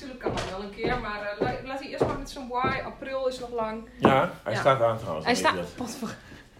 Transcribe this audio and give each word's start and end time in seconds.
natuurlijk 0.00 0.20
kan 0.20 0.34
dat 0.34 0.50
wel 0.50 0.62
een 0.62 0.74
keer, 0.74 0.98
maar 1.00 1.22
eh, 1.22 1.40
la- 1.40 1.68
laat 1.68 1.80
hij 1.80 1.88
eerst 1.88 2.04
maar 2.06 2.18
met 2.18 2.30
zijn 2.30 2.48
why. 2.48 2.80
April 2.84 3.26
is 3.28 3.38
nog 3.38 3.50
lang. 3.52 3.88
Ja, 3.98 4.32
hij 4.42 4.52
Ja. 4.52 4.60
staat 4.60 4.82
aan 4.82 4.98
trouwens. 4.98 5.26
Hij 5.26 5.34
staat. 5.34 5.54
dat. 5.76 5.96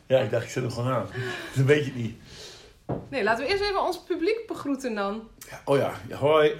Ja, 0.06 0.18
ik 0.18 0.30
dacht, 0.30 0.44
ik 0.44 0.50
zet 0.50 0.62
hem 0.62 0.72
gewoon 0.72 0.92
aan. 0.92 1.06
Dan 1.56 1.66
weet 1.66 1.84
je 1.87 1.92
niet. 1.95 2.21
Nee, 3.08 3.22
laten 3.22 3.45
we 3.45 3.50
eerst 3.50 3.62
even 3.62 3.82
ons 3.82 4.03
publiek 4.03 4.46
begroeten 4.46 4.95
dan. 4.95 5.29
Oh 5.64 5.76
ja, 5.79 5.92
ja, 6.08 6.16
hoi. 6.16 6.54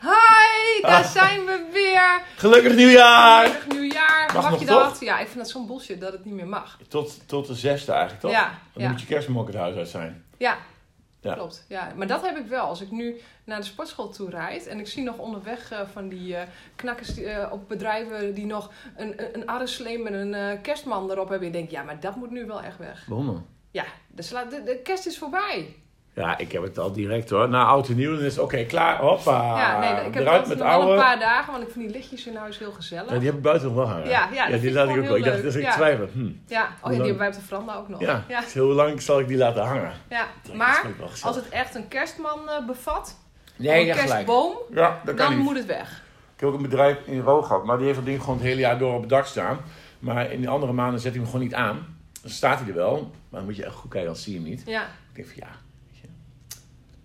Hi, 0.00 0.80
daar 0.82 1.04
Ah. 1.04 1.10
zijn 1.10 1.44
we 1.44 1.68
weer. 1.72 2.22
Gelukkig 2.36 2.74
nieuwjaar! 2.74 3.44
Gelukkig 3.46 3.68
nieuwjaar. 3.68 4.30
Mag 4.34 4.50
Mag, 4.50 4.60
je 4.60 4.66
dat? 4.66 5.00
Ja, 5.00 5.18
ik 5.18 5.26
vind 5.26 5.38
dat 5.38 5.48
zo'n 5.48 5.66
bullshit 5.66 6.00
dat 6.00 6.12
het 6.12 6.24
niet 6.24 6.34
meer 6.34 6.46
mag. 6.48 6.78
Tot, 6.88 7.28
tot 7.28 7.46
de 7.46 7.54
zesde 7.54 7.92
eigenlijk, 7.92 8.20
toch? 8.20 8.30
Ja, 8.30 8.58
Dan 8.72 8.82
ja. 8.82 8.88
moet 8.90 9.00
je 9.00 9.06
kerstmok 9.06 9.46
het 9.46 9.56
huis 9.56 9.76
uit 9.76 9.88
zijn. 9.88 10.24
Ja, 10.38 10.56
Ja. 11.20 11.34
klopt. 11.34 11.64
Ja, 11.68 11.92
maar 11.96 12.06
dat 12.06 12.22
heb 12.26 12.36
ik 12.36 12.46
wel. 12.46 12.64
Als 12.64 12.80
ik 12.80 12.90
nu 12.90 13.20
naar 13.44 13.58
de 13.58 13.66
sportschool 13.66 14.08
toe 14.08 14.30
rijd 14.30 14.66
en 14.66 14.78
ik 14.78 14.86
zie 14.86 15.02
nog 15.02 15.18
onderweg 15.18 15.70
eh, 15.70 15.80
van 15.92 16.08
die 16.08 16.36
eh, 16.36 16.48
knakkers 16.76 17.14
die, 17.14 17.26
eh, 17.26 17.52
op 17.52 17.68
bedrijven 17.68 18.34
die 18.34 18.46
nog 18.46 18.70
een, 18.96 19.34
een, 19.34 19.46
arresleem 19.46 20.02
met 20.02 20.12
een 20.12 20.60
kerstman 20.60 21.10
erop 21.10 21.28
hebben. 21.28 21.46
Je 21.46 21.52
denkt, 21.52 21.70
ja, 21.70 21.82
maar 21.82 22.00
dat 22.00 22.16
moet 22.16 22.30
nu 22.30 22.46
wel 22.46 22.62
echt 22.62 22.78
weg. 22.78 23.06
Waarom 23.06 23.26
dan? 23.26 23.46
Ja, 23.70 23.84
sla- 24.16 24.44
de, 24.44 24.62
de 24.62 24.78
kerst 24.82 25.06
is 25.06 25.18
voorbij. 25.18 25.76
Ja, 26.14 26.38
ik 26.38 26.52
heb 26.52 26.62
het 26.62 26.78
al 26.78 26.92
direct 26.92 27.30
hoor. 27.30 27.48
Na 27.48 27.64
oud 27.64 27.88
en 27.88 27.96
nieuw, 27.96 28.14
dan 28.16 28.24
is 28.24 28.34
het 28.34 28.44
oké, 28.44 28.64
klaar, 28.64 28.96
hoppa. 29.00 29.58
ja, 29.58 29.78
nee, 29.78 30.06
ik 30.06 30.14
heb 30.14 30.22
Eruit 30.22 30.46
met 30.46 30.60
oude. 30.60 30.90
een 30.90 30.96
paar 30.98 31.18
dagen, 31.18 31.52
want 31.52 31.64
ik 31.64 31.70
vind 31.72 31.84
die 31.84 31.94
lichtjes 31.96 32.26
in 32.26 32.36
huis 32.36 32.58
heel 32.58 32.72
gezellig. 32.72 33.10
Ja, 33.10 33.16
die 33.18 33.26
heb 33.26 33.36
ik 33.36 33.42
buiten 33.42 33.66
nog 33.68 33.76
wel 33.76 33.88
hangen. 33.88 34.08
Ja, 34.08 34.28
ja, 34.32 34.46
die 34.46 34.68
ik 34.68 34.74
laat 34.74 34.88
ik 34.88 34.96
ook 34.96 35.04
wel. 35.06 35.16
Ik 35.16 35.24
dacht, 35.24 35.42
dat 35.42 35.44
leuk. 35.54 35.54
ik 35.54 35.68
Ja. 35.68 35.72
twijfel. 35.74 36.08
Hm. 36.12 36.30
Ja, 36.46 36.62
oh 36.82 36.82
ja, 36.82 36.88
die 36.88 36.96
hebben 36.98 37.18
wij 37.18 37.28
op 37.28 37.34
de 37.34 37.40
veranda 37.40 37.74
ook 37.74 37.88
nog. 37.88 38.00
Ja, 38.00 38.24
ja. 38.28 38.40
Dus 38.40 38.54
hoe 38.54 38.72
lang 38.72 39.02
zal 39.02 39.20
ik 39.20 39.28
die 39.28 39.36
laten 39.36 39.62
hangen? 39.64 39.92
ja. 40.08 40.26
Dat 40.42 40.54
Maar 40.54 40.86
als 41.22 41.36
het 41.36 41.48
echt 41.48 41.74
een 41.74 41.88
kerstman 41.88 42.48
eh, 42.48 42.66
bevat, 42.66 43.18
Nee, 43.56 43.88
een 43.90 43.96
kerstboom, 43.96 44.52
Ja, 44.74 45.00
dat 45.04 45.14
kan 45.14 45.26
dan 45.26 45.36
niet. 45.36 45.44
moet 45.44 45.56
het 45.56 45.66
weg. 45.66 46.02
Ik 46.34 46.40
heb 46.40 46.48
ook 46.48 46.54
een 46.54 46.62
bedrijf 46.62 46.96
in 47.04 47.20
Roog 47.20 47.46
gehad, 47.46 47.64
maar 47.64 47.76
die 47.76 47.84
heeft 47.86 47.98
dat 47.98 48.06
ding 48.06 48.20
gewoon 48.20 48.36
het 48.36 48.44
hele 48.46 48.60
jaar 48.60 48.78
door 48.78 48.94
op 48.94 49.00
het 49.00 49.10
dak 49.10 49.26
staan. 49.26 49.58
Maar 49.98 50.30
in 50.32 50.40
de 50.40 50.48
andere 50.48 50.72
maanden 50.72 51.00
zet 51.00 51.10
hij 51.12 51.20
hem 51.20 51.30
gewoon 51.30 51.44
niet 51.46 51.54
aan. 51.54 51.98
Dan 52.22 52.30
staat 52.30 52.58
hij 52.58 52.68
er 52.68 52.74
wel, 52.74 52.94
maar 53.28 53.40
dan 53.40 53.44
moet 53.44 53.56
je 53.56 53.64
echt 53.64 53.74
goed 53.74 53.90
kijken, 53.90 54.08
dan 54.10 54.18
zie 54.20 54.32
je 54.34 54.40
hem 54.40 54.48
niet. 54.48 54.62
Ja, 54.66 54.82
Ik 54.82 55.14
denk 55.14 55.28
van 55.28 55.36
ja. 55.36 55.48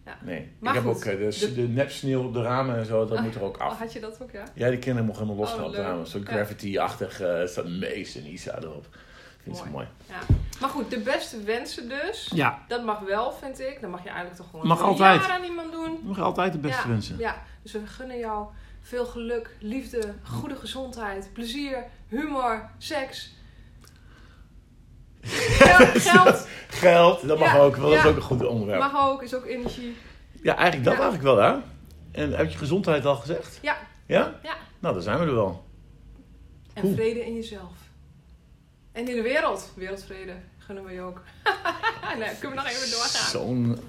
Ja. 0.06 0.18
Nee, 0.22 0.52
Maar 0.60 0.76
ik 0.76 0.82
heb 0.84 0.94
goed, 0.94 0.96
ook 1.08 1.14
eh, 1.14 1.18
de, 1.32 1.38
de- 1.40 1.54
de 1.56 1.62
nepsneeuw 1.68 2.24
op 2.24 2.34
de 2.34 2.42
ramen 2.42 2.76
en 2.78 2.86
zo, 2.86 3.06
dat 3.06 3.18
Ah, 3.18 3.24
moet 3.24 3.36
er 3.36 3.44
ook 3.44 3.56
oh, 3.58 3.62
af. 3.66 3.78
had 3.80 3.94
je 3.94 4.00
dat 4.00 4.22
ook, 4.22 4.32
ja? 4.32 4.44
Ja, 4.54 4.70
die 4.70 4.80
kinderen 4.80 5.06
mogen 5.08 5.22
helemaal 5.24 5.44
los 5.44 5.52
Oh, 5.54 5.58
gaan 5.60 5.68
op 5.68 5.72
de 5.76 5.82
ramen. 5.82 6.08
Zo'n 6.08 6.22
Ja. 6.22 6.32
graffiti-achtig 6.32 7.22
uh, 7.22 7.46
staat 7.46 7.68
Mees 7.68 8.16
en 8.16 8.26
Isa 8.32 8.58
erop. 8.62 8.88
Vind 9.44 9.58
zo 9.58 9.66
mooi. 9.72 9.88
Ja. 10.10 10.20
Maar 10.62 10.70
goed, 10.70 10.90
de 10.90 11.00
beste 11.00 11.44
wensen 11.44 11.90
dus. 11.90 12.32
Ja, 12.34 12.60
Dat 12.68 12.84
mag 12.86 13.00
wel, 13.00 13.32
vind 13.32 13.60
ik. 13.60 13.78
Dan 13.82 13.90
mag 13.90 14.02
je 14.04 14.08
eigenlijk 14.10 14.38
toch 14.38 14.50
gewoon 14.50 14.68
Mag 14.68 14.82
altijd. 14.82 15.22
jaar 15.22 15.32
aan 15.32 15.44
iemand 15.44 15.72
doen. 15.72 15.92
je 15.92 16.08
mag 16.08 16.20
altijd 16.20 16.52
de 16.54 16.60
beste 16.60 16.82
ja. 16.82 16.88
wensen. 16.88 17.18
Ja, 17.18 17.44
dus 17.62 17.72
we 17.72 17.88
gunnen 17.88 18.18
jou 18.18 18.48
veel 18.82 19.06
geluk, 19.06 19.56
liefde, 19.60 20.14
goede 20.24 20.56
gezondheid, 20.56 21.30
plezier, 21.34 21.84
humor, 22.08 22.70
seks. 22.78 23.34
Geld, 25.66 26.02
geld 26.12 26.48
Geld, 26.68 27.28
dat 27.28 27.40
mag 27.40 27.54
Ja, 27.54 27.60
ook, 27.60 27.76
wel. 27.76 27.90
dat 27.90 28.00
is 28.00 28.06
ook 28.06 28.16
een 28.16 28.22
goed 28.22 28.46
onderwerp. 28.46 28.80
mag 28.80 29.10
ook, 29.10 29.24
is 29.24 29.34
ook 29.34 29.46
energie. 29.46 29.96
Ja, 30.42 30.56
eigenlijk 30.56 30.84
dat 30.86 30.94
eigenlijk 30.94 31.24
wel, 31.24 31.38
hè? 31.38 31.56
En 32.12 32.32
heb 32.32 32.52
je 32.52 32.58
gezondheid 32.58 33.06
al 33.06 33.16
gezegd? 33.16 33.60
Ja, 33.62 33.78
Ja? 34.06 34.40
Ja. 34.44 34.56
Nou, 34.80 34.94
dan 34.94 35.04
zijn 35.04 35.20
we 35.20 35.26
er 35.26 35.34
wel. 35.36 35.64
en 36.74 36.82
Cool. 36.82 36.94
vrede 36.94 37.26
in 37.26 37.36
jezelf. 37.36 37.72
En 38.92 39.08
in 39.10 39.16
de 39.16 39.22
wereld. 39.22 39.72
Wereldvrede 39.76 40.34
gunnen 40.58 40.84
we 40.86 40.92
je 40.94 41.02
ook. 41.02 41.22
nee, 42.20 42.30
kunnen 42.40 42.58
we 42.58 42.64
nog 42.64 42.68
even 42.68 42.92
doorgaan. 42.92 43.30
Zo'n 43.30 43.80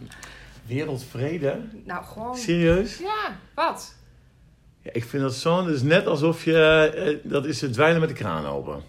wereldvrede. 0.67 1.61
Nou, 1.85 2.05
gewoon... 2.05 2.37
Serieus? 2.37 2.99
Ja, 2.99 3.37
wat? 3.55 3.95
Ja, 4.81 4.91
ik 4.93 5.05
vind 5.05 5.23
dat 5.23 5.35
zo. 5.35 5.65
Dat 5.65 5.75
is 5.75 5.83
net 5.83 6.07
alsof 6.07 6.45
je. 6.45 6.91
eh, 7.25 7.31
dat 7.31 7.45
is 7.45 7.61
het 7.61 7.73
dweilen 7.73 8.01
met 8.01 8.09
de 8.09 8.15
kraan 8.15 8.47
open. 8.47 8.83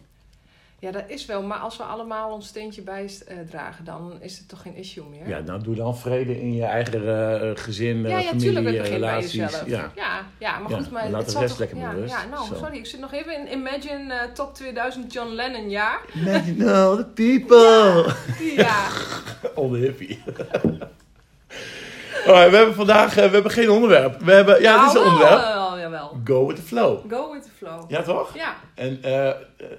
Ja, 0.79 0.91
dat 0.91 1.03
is 1.07 1.25
wel. 1.25 1.41
Maar 1.43 1.57
als 1.57 1.77
we 1.77 1.83
allemaal 1.83 2.33
ons 2.33 2.47
steentje 2.47 2.81
bijdragen, 2.81 3.85
dan 3.85 4.17
is 4.21 4.38
het 4.38 4.49
toch 4.49 4.61
geen 4.61 4.75
issue 4.75 5.03
meer? 5.09 5.27
Ja, 5.27 5.39
nou 5.39 5.63
doe 5.63 5.75
dan 5.75 5.97
vrede 5.97 6.41
in 6.41 6.53
je 6.53 6.63
eigen 6.63 7.07
eh, 7.07 7.51
gezin, 7.63 8.05
eh, 8.05 8.11
ja, 8.11 8.17
ja, 8.17 8.23
familie, 8.23 8.51
tuurlijk. 8.51 8.65
Het 8.65 8.75
eh, 8.75 8.81
begint 8.81 8.99
bij 8.99 9.09
relaties. 9.09 9.33
jezelf. 9.33 9.65
Ja. 9.65 9.91
Ja, 9.95 10.25
ja, 10.38 10.59
maar 10.59 10.71
Ja, 10.71 10.77
goed. 10.77 10.91
Maar 10.91 11.09
laat 11.09 11.25
het 11.25 11.31
de 11.31 11.39
rest 11.39 11.49
toch, 11.49 11.59
lekker 11.59 11.77
ja, 11.77 11.88
met 11.88 11.97
rust. 11.97 12.13
Ja, 12.13 12.25
nou, 12.25 12.47
Zo. 12.47 12.55
sorry. 12.55 12.77
Ik 12.77 12.85
zit 12.85 12.99
nog 12.99 13.13
even 13.13 13.33
in 13.33 13.59
Imagine 13.59 14.13
eh, 14.13 14.31
Top 14.33 14.53
2000 14.53 15.13
John 15.13 15.29
Lennon 15.29 15.69
jaar. 15.69 15.99
Imagine 16.15 16.71
all 16.73 16.95
the 16.97 17.05
people. 17.05 18.13
Ja, 18.55 18.88
All 19.55 19.69
the 19.73 19.77
hippie. 19.77 20.23
Alright, 22.27 22.49
we 22.49 22.55
hebben 22.55 22.75
vandaag 22.75 23.17
eh, 23.17 23.25
we 23.25 23.33
hebben 23.33 23.51
geen 23.51 23.69
onderwerp. 23.69 24.21
We 24.21 24.31
hebben, 24.31 24.61
ja, 24.61 24.85
dit 24.85 24.95
is 24.95 25.01
een 25.01 25.17
Nou, 25.17 25.56
wel. 25.90 26.18
Go 26.24 26.46
with 26.48 26.56
the 26.56 26.62
flow. 26.62 27.12
Go 27.12 27.31
with 27.34 27.44
the 27.44 27.50
flow. 27.58 27.92
Ja, 27.92 28.02
toch? 28.03 28.36
Ja. 28.36 28.56
En, 28.75 29.00
eh, 29.03 29.28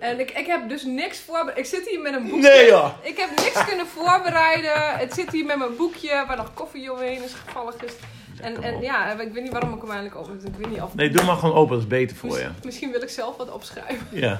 En 0.00 0.20
ik, 0.20 0.30
ik 0.30 0.46
heb 0.46 0.68
dus 0.68 0.84
niks 0.84 1.20
voorbereid. 1.20 1.58
Ik 1.58 1.64
zit 1.64 1.88
hier 1.88 2.00
met 2.00 2.14
een 2.14 2.22
boekje. 2.28 2.40
nee 2.48 2.66
joh. 2.66 2.88
Ik 3.02 3.16
heb 3.16 3.28
niks 3.44 3.64
kunnen 3.64 3.86
voorbereiden. 3.86 4.98
Het 4.98 5.14
zit 5.14 5.30
hier 5.32 5.44
met 5.44 5.58
mijn 5.58 5.76
boekje 5.76 6.24
waar 6.26 6.36
nog 6.36 6.54
koffie 6.54 6.92
omheen 6.92 7.22
is 7.22 7.32
gevallen 7.46 7.72
gisteren. 7.78 8.08
En, 8.40 8.62
en 8.62 8.80
ja, 8.80 9.20
ik 9.20 9.32
weet 9.32 9.42
niet 9.42 9.52
waarom 9.52 9.74
ik 9.74 9.80
hem 9.80 9.90
eigenlijk 9.90 10.20
op. 10.28 10.34
Ik 10.44 10.54
weet 10.58 10.70
niet 10.70 10.80
of. 10.80 10.94
Nee, 10.94 11.10
doe 11.10 11.24
maar 11.24 11.36
gewoon 11.36 11.54
open, 11.54 11.72
dat 11.74 11.82
is 11.82 11.86
beter 11.88 12.16
voor 12.16 12.38
je. 12.38 12.48
Misschien, 12.64 12.90
wil 12.90 13.02
ik 13.02 13.08
zelf 13.08 13.36
wat 13.36 13.50
opschrijven. 13.52 14.06
Ja, 14.10 14.38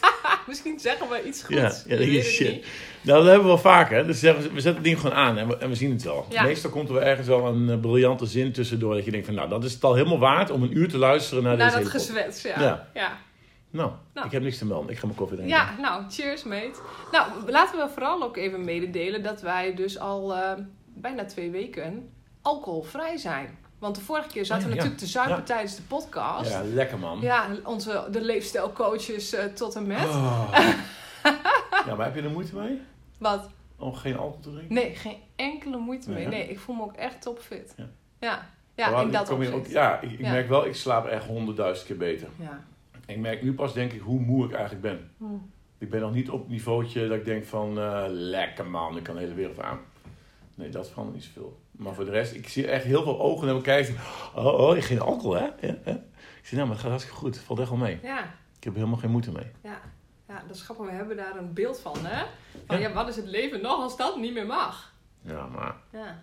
Misschien 0.46 0.80
zeggen 0.80 1.08
we 1.08 1.22
iets 1.24 1.42
goeds. 1.42 1.60
ja, 1.60 1.72
ja 1.86 1.96
dat 1.96 2.06
is 2.06 2.26
shit. 2.34 2.50
niet. 2.52 2.66
Nou, 3.06 3.18
dat 3.18 3.26
hebben 3.26 3.42
we 3.42 3.54
wel 3.54 3.72
vaker. 3.72 4.06
Dus 4.06 4.20
we 4.20 4.36
zetten 4.40 4.74
het 4.74 4.84
ding 4.84 5.00
gewoon 5.00 5.16
aan 5.16 5.38
en 5.38 5.48
we, 5.48 5.56
en 5.56 5.68
we 5.68 5.74
zien 5.74 5.90
het 5.90 6.02
wel. 6.02 6.26
Ja. 6.28 6.42
Meestal 6.42 6.70
komt 6.70 6.88
er 6.88 6.94
wel 6.94 7.02
ergens 7.02 7.26
wel 7.26 7.46
een 7.46 7.70
eh, 7.70 7.80
briljante 7.80 8.26
zin 8.26 8.52
tussendoor. 8.52 8.94
Dat 8.94 9.04
je 9.04 9.10
denkt 9.10 9.26
van, 9.26 9.34
nou, 9.34 9.48
dat 9.48 9.64
is 9.64 9.72
het 9.72 9.84
al 9.84 9.94
helemaal 9.94 10.18
waard 10.18 10.50
om 10.50 10.62
een 10.62 10.76
uur 10.76 10.88
te 10.88 10.98
luisteren 10.98 11.42
naar, 11.42 11.56
Naar 11.56 11.70
deze 11.70 11.82
dat 11.82 11.90
gezwets, 11.90 12.42
ja. 12.42 12.60
Ja. 12.60 12.88
ja. 12.94 13.16
Nou, 13.70 13.90
Nou. 14.14 14.26
ik 14.26 14.32
heb 14.32 14.42
niks 14.42 14.58
te 14.58 14.66
melden. 14.66 14.90
Ik 14.90 14.98
ga 14.98 15.06
mijn 15.06 15.18
koffie 15.18 15.36
drinken. 15.36 15.56
Ja, 15.56 15.74
nou, 15.80 16.04
cheers 16.10 16.44
mate. 16.44 16.78
Nou, 17.12 17.28
laten 17.46 17.78
we 17.78 17.88
vooral 17.92 18.22
ook 18.22 18.36
even 18.36 18.64
mededelen 18.64 19.22
dat 19.22 19.40
wij 19.40 19.74
dus 19.74 19.98
al 19.98 20.34
eh, 20.34 20.52
bijna 20.94 21.24
twee 21.24 21.50
weken 21.50 22.10
alcoholvrij 22.42 23.16
zijn. 23.16 23.58
Want 23.78 23.94
de 23.94 24.00
vorige 24.00 24.28
keer 24.28 24.44
zaten 24.44 24.64
Oh 24.64 24.70
we 24.70 24.76
ja, 24.76 24.82
natuurlijk 24.82 25.00
te 25.00 25.10
zuipen 25.10 25.44
tijdens 25.44 25.76
de 25.76 25.82
podcast. 25.82 26.50
Ja, 26.50 26.62
lekker 26.74 26.98
man. 26.98 27.20
Ja, 27.20 27.46
onze, 27.64 28.04
de 28.10 28.20
leefstijlcoaches 28.20 29.32
eh, 29.32 29.44
tot 29.44 29.74
en 29.74 29.86
met. 29.86 30.08
Oh. 30.08 30.48
ja, 31.86 31.94
maar 31.96 32.06
heb 32.06 32.14
je 32.14 32.22
er 32.22 32.30
moeite 32.30 32.56
mee? 32.56 32.80
Wat? 33.18 33.50
Om 33.78 33.94
geen 33.94 34.16
alcohol 34.16 34.40
te 34.40 34.50
drinken? 34.50 34.74
Nee, 34.74 34.94
geen 34.94 35.16
enkele 35.36 35.76
moeite 35.76 36.10
Nee, 36.10 36.16
mee. 36.16 36.24
hè? 36.24 36.30
Nee, 36.30 36.50
ik 36.50 36.58
voel 36.58 36.74
me 36.76 36.82
ook 36.82 36.92
echt 36.96 37.22
topfit. 37.22 37.74
Ja. 37.76 37.88
Ja, 38.20 38.48
ja, 38.74 38.90
Maar 38.90 39.02
in 39.02 39.10
dat 39.10 39.30
ook, 39.30 39.66
ja, 39.66 40.00
ik, 40.00 40.10
ik 40.12 40.20
Ja. 40.20 40.30
merk 40.30 40.48
wel, 40.48 40.66
ik 40.66 40.74
slaap 40.74 41.06
echt 41.06 41.26
honderdduizend 41.26 41.86
keer 41.86 41.96
beter. 41.96 42.28
Ja. 42.38 42.64
Ik 43.06 43.18
merk 43.18 43.42
nu 43.42 43.54
pas, 43.54 43.72
denk 43.72 43.92
ik, 43.92 44.00
hoe 44.00 44.20
moe 44.20 44.44
ik 44.44 44.52
eigenlijk 44.52 44.82
ben. 44.82 45.10
Hm. 45.18 45.24
Ik 45.78 45.90
ben 45.90 46.00
nog 46.00 46.12
niet 46.12 46.30
op 46.30 46.40
het 46.40 46.48
niveautje 46.48 47.08
dat 47.08 47.16
ik 47.18 47.24
denk 47.24 47.44
van, 47.44 47.78
eh, 47.78 48.04
lekker 48.08 48.66
man, 48.66 48.96
ik 48.96 49.02
kan 49.02 49.14
de 49.14 49.20
hele 49.20 49.34
wereld 49.34 49.60
aan. 49.60 49.78
Nee, 50.54 50.68
dat 50.68 50.88
verandert 50.88 51.16
niet 51.16 51.24
zoveel. 51.24 51.60
Maar 51.70 51.94
voor 51.94 52.04
de 52.04 52.10
rest, 52.10 52.34
ik 52.34 52.48
zie 52.48 52.66
echt 52.66 52.84
heel 52.84 53.02
veel 53.02 53.20
ogen 53.20 53.46
naar 53.46 53.54
me 53.54 53.60
kijken. 53.60 53.94
Oh, 54.34 54.44
oh, 54.46 54.76
geen 54.82 55.00
alcohol, 55.00 55.34
hè? 55.34 55.44
Ja, 55.44 55.74
hè? 55.82 55.92
Ik 55.92 56.42
zeg, 56.42 56.52
nou, 56.52 56.62
maar 56.62 56.70
het 56.70 56.78
gaat 56.80 56.90
hartstikke 56.90 57.18
goed. 57.18 57.34
Het 57.34 57.44
valt 57.44 57.58
echt 57.60 57.68
wel 57.68 57.78
mee. 57.78 57.98
Ja, 58.02 58.20
Ik 58.56 58.64
heb 58.64 58.72
er 58.72 58.78
helemaal 58.78 58.98
geen 59.00 59.10
moeite 59.10 59.32
mee. 59.32 59.46
ja. 59.62 59.80
Ja, 60.28 60.42
dat 60.46 60.56
is 60.56 60.62
grappig. 60.62 60.86
We 60.86 60.92
hebben 60.92 61.16
daar 61.16 61.36
een 61.36 61.52
beeld 61.52 61.80
van, 61.80 61.96
hè? 62.06 62.24
Van, 62.66 62.80
Ja. 62.80 62.88
ja. 62.88 62.94
wat 62.94 63.08
is 63.08 63.16
het 63.16 63.26
leven 63.26 63.60
nog 63.62 63.80
als 63.80 63.96
dat 63.96 64.16
niet 64.16 64.32
meer 64.34 64.46
mag? 64.46 64.92
Ja, 65.22 65.46
maar... 65.46 65.76
Ja. 65.92 66.22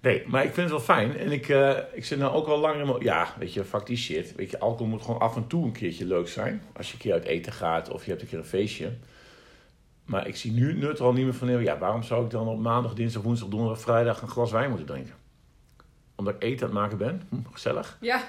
Nee, 0.00 0.24
maar 0.26 0.44
ik 0.44 0.54
vind 0.54 0.70
het 0.70 0.70
wel 0.70 0.96
fijn. 0.96 1.16
En 1.16 1.32
ik, 1.32 1.48
eh, 1.48 1.78
ik 1.92 2.04
zit 2.04 2.18
nou 2.18 2.34
ook 2.34 2.46
wel 2.46 2.58
langer 2.58 2.80
in 2.80 2.86
mijn... 2.86 3.02
Ja, 3.02 3.34
weet 3.38 3.52
je, 3.54 3.64
fuck 3.64 3.86
die 3.86 3.96
shit. 3.96 4.34
Weet 4.34 4.50
je, 4.50 4.58
alcohol 4.58 4.86
moet 4.86 5.02
gewoon 5.02 5.20
af 5.20 5.36
en 5.36 5.46
toe 5.46 5.64
een 5.64 5.72
keertje 5.72 6.06
leuk 6.06 6.28
zijn. 6.28 6.62
Als 6.76 6.86
je 6.86 6.92
een 6.94 7.00
keer 7.00 7.12
uit 7.12 7.24
eten 7.24 7.52
gaat 7.52 7.90
of 7.90 8.04
je 8.04 8.10
hebt 8.10 8.22
een 8.22 8.28
keer 8.28 8.38
een 8.38 8.44
feestje. 8.44 8.92
Maar 10.04 10.26
ik 10.26 10.36
zie 10.36 10.52
nu 10.52 10.72
nut 10.78 10.98
er 10.98 11.04
al 11.04 11.12
niet 11.12 11.24
meer 11.24 11.34
van... 11.34 11.62
Ja, 11.62 11.78
waarom 11.78 12.02
zou 12.02 12.24
ik 12.24 12.30
dan 12.30 12.48
op 12.48 12.58
maandag, 12.58 12.94
dinsdag, 12.94 13.22
woensdag, 13.22 13.48
donderdag, 13.48 13.80
vrijdag 13.80 14.22
een 14.22 14.28
glas 14.28 14.50
wijn 14.50 14.68
moeten 14.68 14.86
drinken? 14.86 15.14
Omdat 16.14 16.34
ik 16.34 16.42
eten 16.42 16.68
aan 16.68 16.72
het 16.72 16.80
maken 16.82 16.98
ben. 16.98 17.22
Hm, 17.28 17.52
gezellig. 17.52 17.98
Ja. 18.00 18.22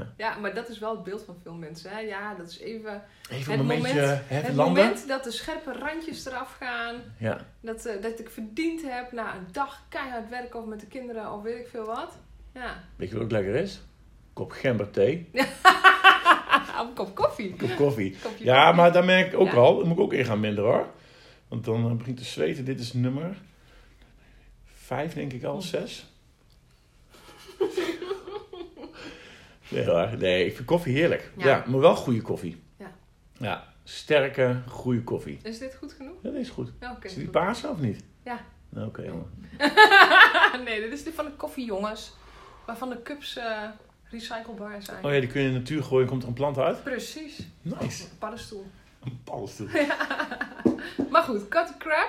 Ja. 0.00 0.12
ja, 0.16 0.38
maar 0.38 0.54
dat 0.54 0.68
is 0.68 0.78
wel 0.78 0.94
het 0.94 1.02
beeld 1.04 1.22
van 1.24 1.36
veel 1.42 1.54
mensen. 1.54 1.90
Hè? 1.90 1.98
Ja, 2.00 2.34
dat 2.34 2.48
is 2.50 2.58
even 2.58 3.02
Even 3.30 3.50
het 3.52 3.60
een 3.60 3.66
momentje 3.66 3.94
moment, 4.00 4.20
hè, 4.28 4.36
het 4.36 4.54
landen. 4.54 4.82
moment 4.84 5.08
dat 5.08 5.24
de 5.24 5.30
scherpe 5.30 5.72
randjes 5.72 6.26
eraf 6.26 6.56
gaan. 6.60 6.94
Ja. 7.18 7.40
Dat, 7.60 7.84
eh, 7.86 8.02
dat 8.02 8.18
ik 8.18 8.30
verdiend 8.30 8.82
heb 8.82 9.12
na 9.12 9.34
een 9.34 9.46
dag 9.52 9.82
keihard 9.88 10.28
werken 10.28 10.60
of 10.60 10.66
met 10.66 10.80
de 10.80 10.86
kinderen 10.86 11.32
of 11.32 11.42
weet 11.42 11.58
ik 11.58 11.68
veel 11.68 11.84
wat. 11.86 12.18
Ja. 12.54 12.82
Weet 12.96 13.08
je 13.08 13.14
wat 13.14 13.24
ook 13.24 13.30
lekker 13.30 13.54
is? 13.54 13.80
Kop 14.32 14.50
gember 14.52 14.90
thee. 14.90 15.30
een 16.80 16.92
kop 16.94 17.14
koffie. 17.14 17.56
Kop 17.56 17.76
koffie. 17.76 18.16
Kopje 18.22 18.44
Ja, 18.44 18.56
koffie. 18.60 18.76
maar 18.80 18.92
daar 18.92 19.04
merk 19.04 19.32
ik 19.32 19.38
ook 19.40 19.46
Ja. 19.50 19.54
al. 19.56 19.78
Dan 19.78 19.86
moet 19.88 19.96
ik 19.96 20.02
ook 20.02 20.12
in 20.12 20.24
gaan 20.24 20.40
minder 20.40 20.64
hoor. 20.64 20.86
Want 21.48 21.64
dan 21.64 21.90
eh, 21.90 21.96
begint 21.96 22.16
te 22.16 22.24
zweten. 22.24 22.64
Dit 22.64 22.80
is 22.80 22.92
nummer 22.92 23.36
vijf, 24.74 25.12
denk 25.14 25.32
ik 25.32 25.44
al. 25.44 25.60
Zes. 25.62 26.06
Nee 29.70 29.84
hoor. 29.86 30.08
Nee, 30.18 30.46
ik 30.46 30.54
vind 30.54 30.66
koffie 30.66 30.94
heerlijk. 30.94 31.30
Ja, 31.36 31.46
Ja. 31.46 31.64
maar 31.66 31.80
wel 31.80 31.94
goede 31.96 32.22
koffie. 32.22 32.62
Ja. 32.76 32.90
Ja, 33.38 33.64
sterke, 33.84 34.56
goede 34.68 35.02
koffie. 35.02 35.38
Is 35.42 35.58
dit 35.58 35.74
goed 35.74 35.92
genoeg? 35.92 36.14
Ja, 36.22 36.30
dat 36.30 36.40
is 36.40 36.48
goed. 36.50 36.70
Ja, 36.80 36.92
oké. 36.92 37.06
is 37.06 37.14
die 37.14 37.28
paarse 37.28 37.68
of 37.68 37.78
niet? 37.78 38.04
Ja. 38.24 38.40
Nou, 38.68 38.86
Oké, 38.86 39.02
jongen. 39.02 39.48
nee, 40.64 40.80
dit 40.80 40.92
is 40.92 41.04
die 41.04 41.12
van 41.12 41.24
de 41.24 41.30
koffiejongens. 41.30 42.12
Waarvan 42.66 42.88
de 42.88 43.02
cups 43.02 43.36
eh, 43.36 43.62
recyclebaar 44.10 44.82
zijn. 44.82 45.04
Oh 45.04 45.12
ja, 45.12 45.20
die 45.20 45.28
kun 45.28 45.40
je 45.40 45.46
in 45.46 45.52
de 45.52 45.58
natuur 45.58 45.82
gooien 45.82 46.02
en 46.04 46.08
komt 46.10 46.22
er 46.22 46.28
een 46.28 46.34
plant 46.34 46.58
uit? 46.58 46.82
Precies. 46.84 47.38
Nice. 47.62 48.02
Een 48.04 48.18
paddenstoel. 48.18 48.66
Een 49.04 49.20
paddenstoel. 49.24 49.68
Maar 51.10 51.22
goed, 51.22 51.48
cut 51.48 51.66
the 51.66 51.74
crap. 51.78 52.08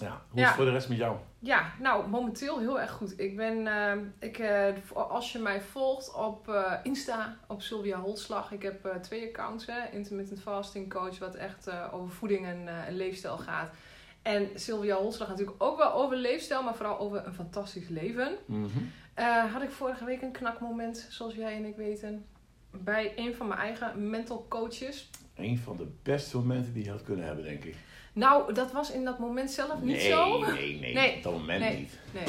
Ja, 0.00 0.22
hoe 0.30 0.40
is 0.40 0.46
het 0.46 0.56
voor 0.56 0.64
de 0.64 0.70
rest 0.70 0.88
met 0.88 0.98
jou? 0.98 1.16
Ja, 1.38 1.72
nou, 1.78 2.08
momenteel 2.08 2.58
heel 2.58 2.80
erg 2.80 2.90
goed. 2.90 3.20
Ik 3.20 3.36
ben, 3.36 3.66
eh, 3.66 3.96
ik, 4.18 4.38
eh, 4.38 4.74
als 4.94 5.32
je 5.32 5.38
mij 5.38 5.60
volgt 5.60 6.14
op 6.14 6.48
eh, 6.48 6.72
Insta, 6.82 7.36
op 7.46 7.62
Sylvia 7.62 8.00
Holtslag. 8.00 8.52
Ik 8.52 8.62
heb 8.62 8.98
twee 9.02 9.28
accounts, 9.28 9.66
hè. 9.66 9.90
Intermittent 9.92 10.40
Fasting 10.40 10.92
Coach, 10.92 11.18
wat 11.18 11.34
echt 11.34 11.70
over 11.92 12.10
voeding 12.10 12.46
en, 12.46 12.68
en 12.86 12.96
leefstijl 12.96 13.38
gaat. 13.38 13.70
En 14.22 14.48
Sylvia 14.54 14.96
Holtslag 14.96 15.28
natuurlijk 15.28 15.62
ook 15.62 15.76
wel 15.76 15.92
over 15.92 16.16
leefstijl, 16.16 16.62
maar 16.62 16.74
vooral 16.74 16.98
over 16.98 17.26
een 17.26 17.34
fantastisch 17.34 17.88
leven. 17.88 18.36
Mhm. 18.46 18.68
Had 19.52 19.62
ik 19.62 19.70
vorige 19.70 20.04
week 20.04 20.22
een 20.22 20.32
knakmoment, 20.32 21.06
zoals 21.10 21.34
jij 21.34 21.56
en 21.56 21.64
ik 21.64 21.76
weten, 21.76 22.24
bij 22.70 23.12
een 23.16 23.34
van 23.34 23.48
mijn 23.48 23.60
eigen 23.60 24.10
mental 24.10 24.46
coaches. 24.48 25.10
Een 25.34 25.58
van 25.58 25.76
de 25.76 25.86
beste 26.02 26.36
momenten 26.36 26.72
die 26.72 26.84
je 26.84 26.90
had 26.90 27.02
kunnen 27.02 27.26
hebben, 27.26 27.44
denk 27.44 27.64
ik. 27.64 27.76
Nou, 28.20 28.52
dat 28.52 28.72
was 28.72 28.90
in 28.90 29.04
dat 29.04 29.18
moment 29.18 29.50
zelf 29.50 29.80
niet 29.80 29.96
nee, 29.96 30.10
zo. 30.10 30.38
Nee, 30.38 30.78
nee, 30.80 30.94
Nee. 31.00 31.16
Op 31.16 31.22
dat 31.22 31.32
moment 31.32 31.60
Nee. 31.60 31.76
niet. 31.78 31.98
Nee. 32.12 32.24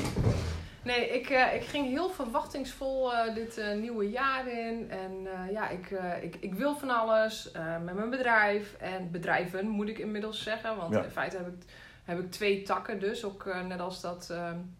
Nee, 0.84 1.10
ik, 1.10 1.30
eh, 1.30 1.56
ik 1.56 1.64
ging 1.64 1.88
heel 1.88 2.10
verwachtingsvol 2.10 3.14
eh, 3.14 3.36
dit 3.36 3.58
eh, 3.58 3.76
nieuwe 3.78 4.10
jaar 4.10 4.48
in. 4.48 4.92
En 4.92 5.28
ja, 5.52 5.70
ik, 5.70 5.90
ik, 6.22 6.36
ik 6.40 6.54
wil 6.54 6.76
van 6.76 6.90
alles 6.90 7.52
met 7.84 7.96
mijn 7.96 8.10
bedrijf. 8.10 8.76
En 8.80 9.12
bedrijven 9.12 9.68
moet 9.68 9.90
ik 9.90 9.98
inmiddels 9.98 10.44
zeggen. 10.44 10.78
Want 10.78 10.94
Ja. 10.94 11.04
in 11.04 11.10
feite 11.10 11.38
heb 11.38 11.48
ik, 11.48 11.64
heb 12.04 12.20
ik 12.20 12.32
twee 12.32 12.62
takken 12.62 13.00
dus. 13.00 13.24
Ook 13.24 13.56
net 13.68 13.80
als 13.80 14.02
dat, 14.02 14.34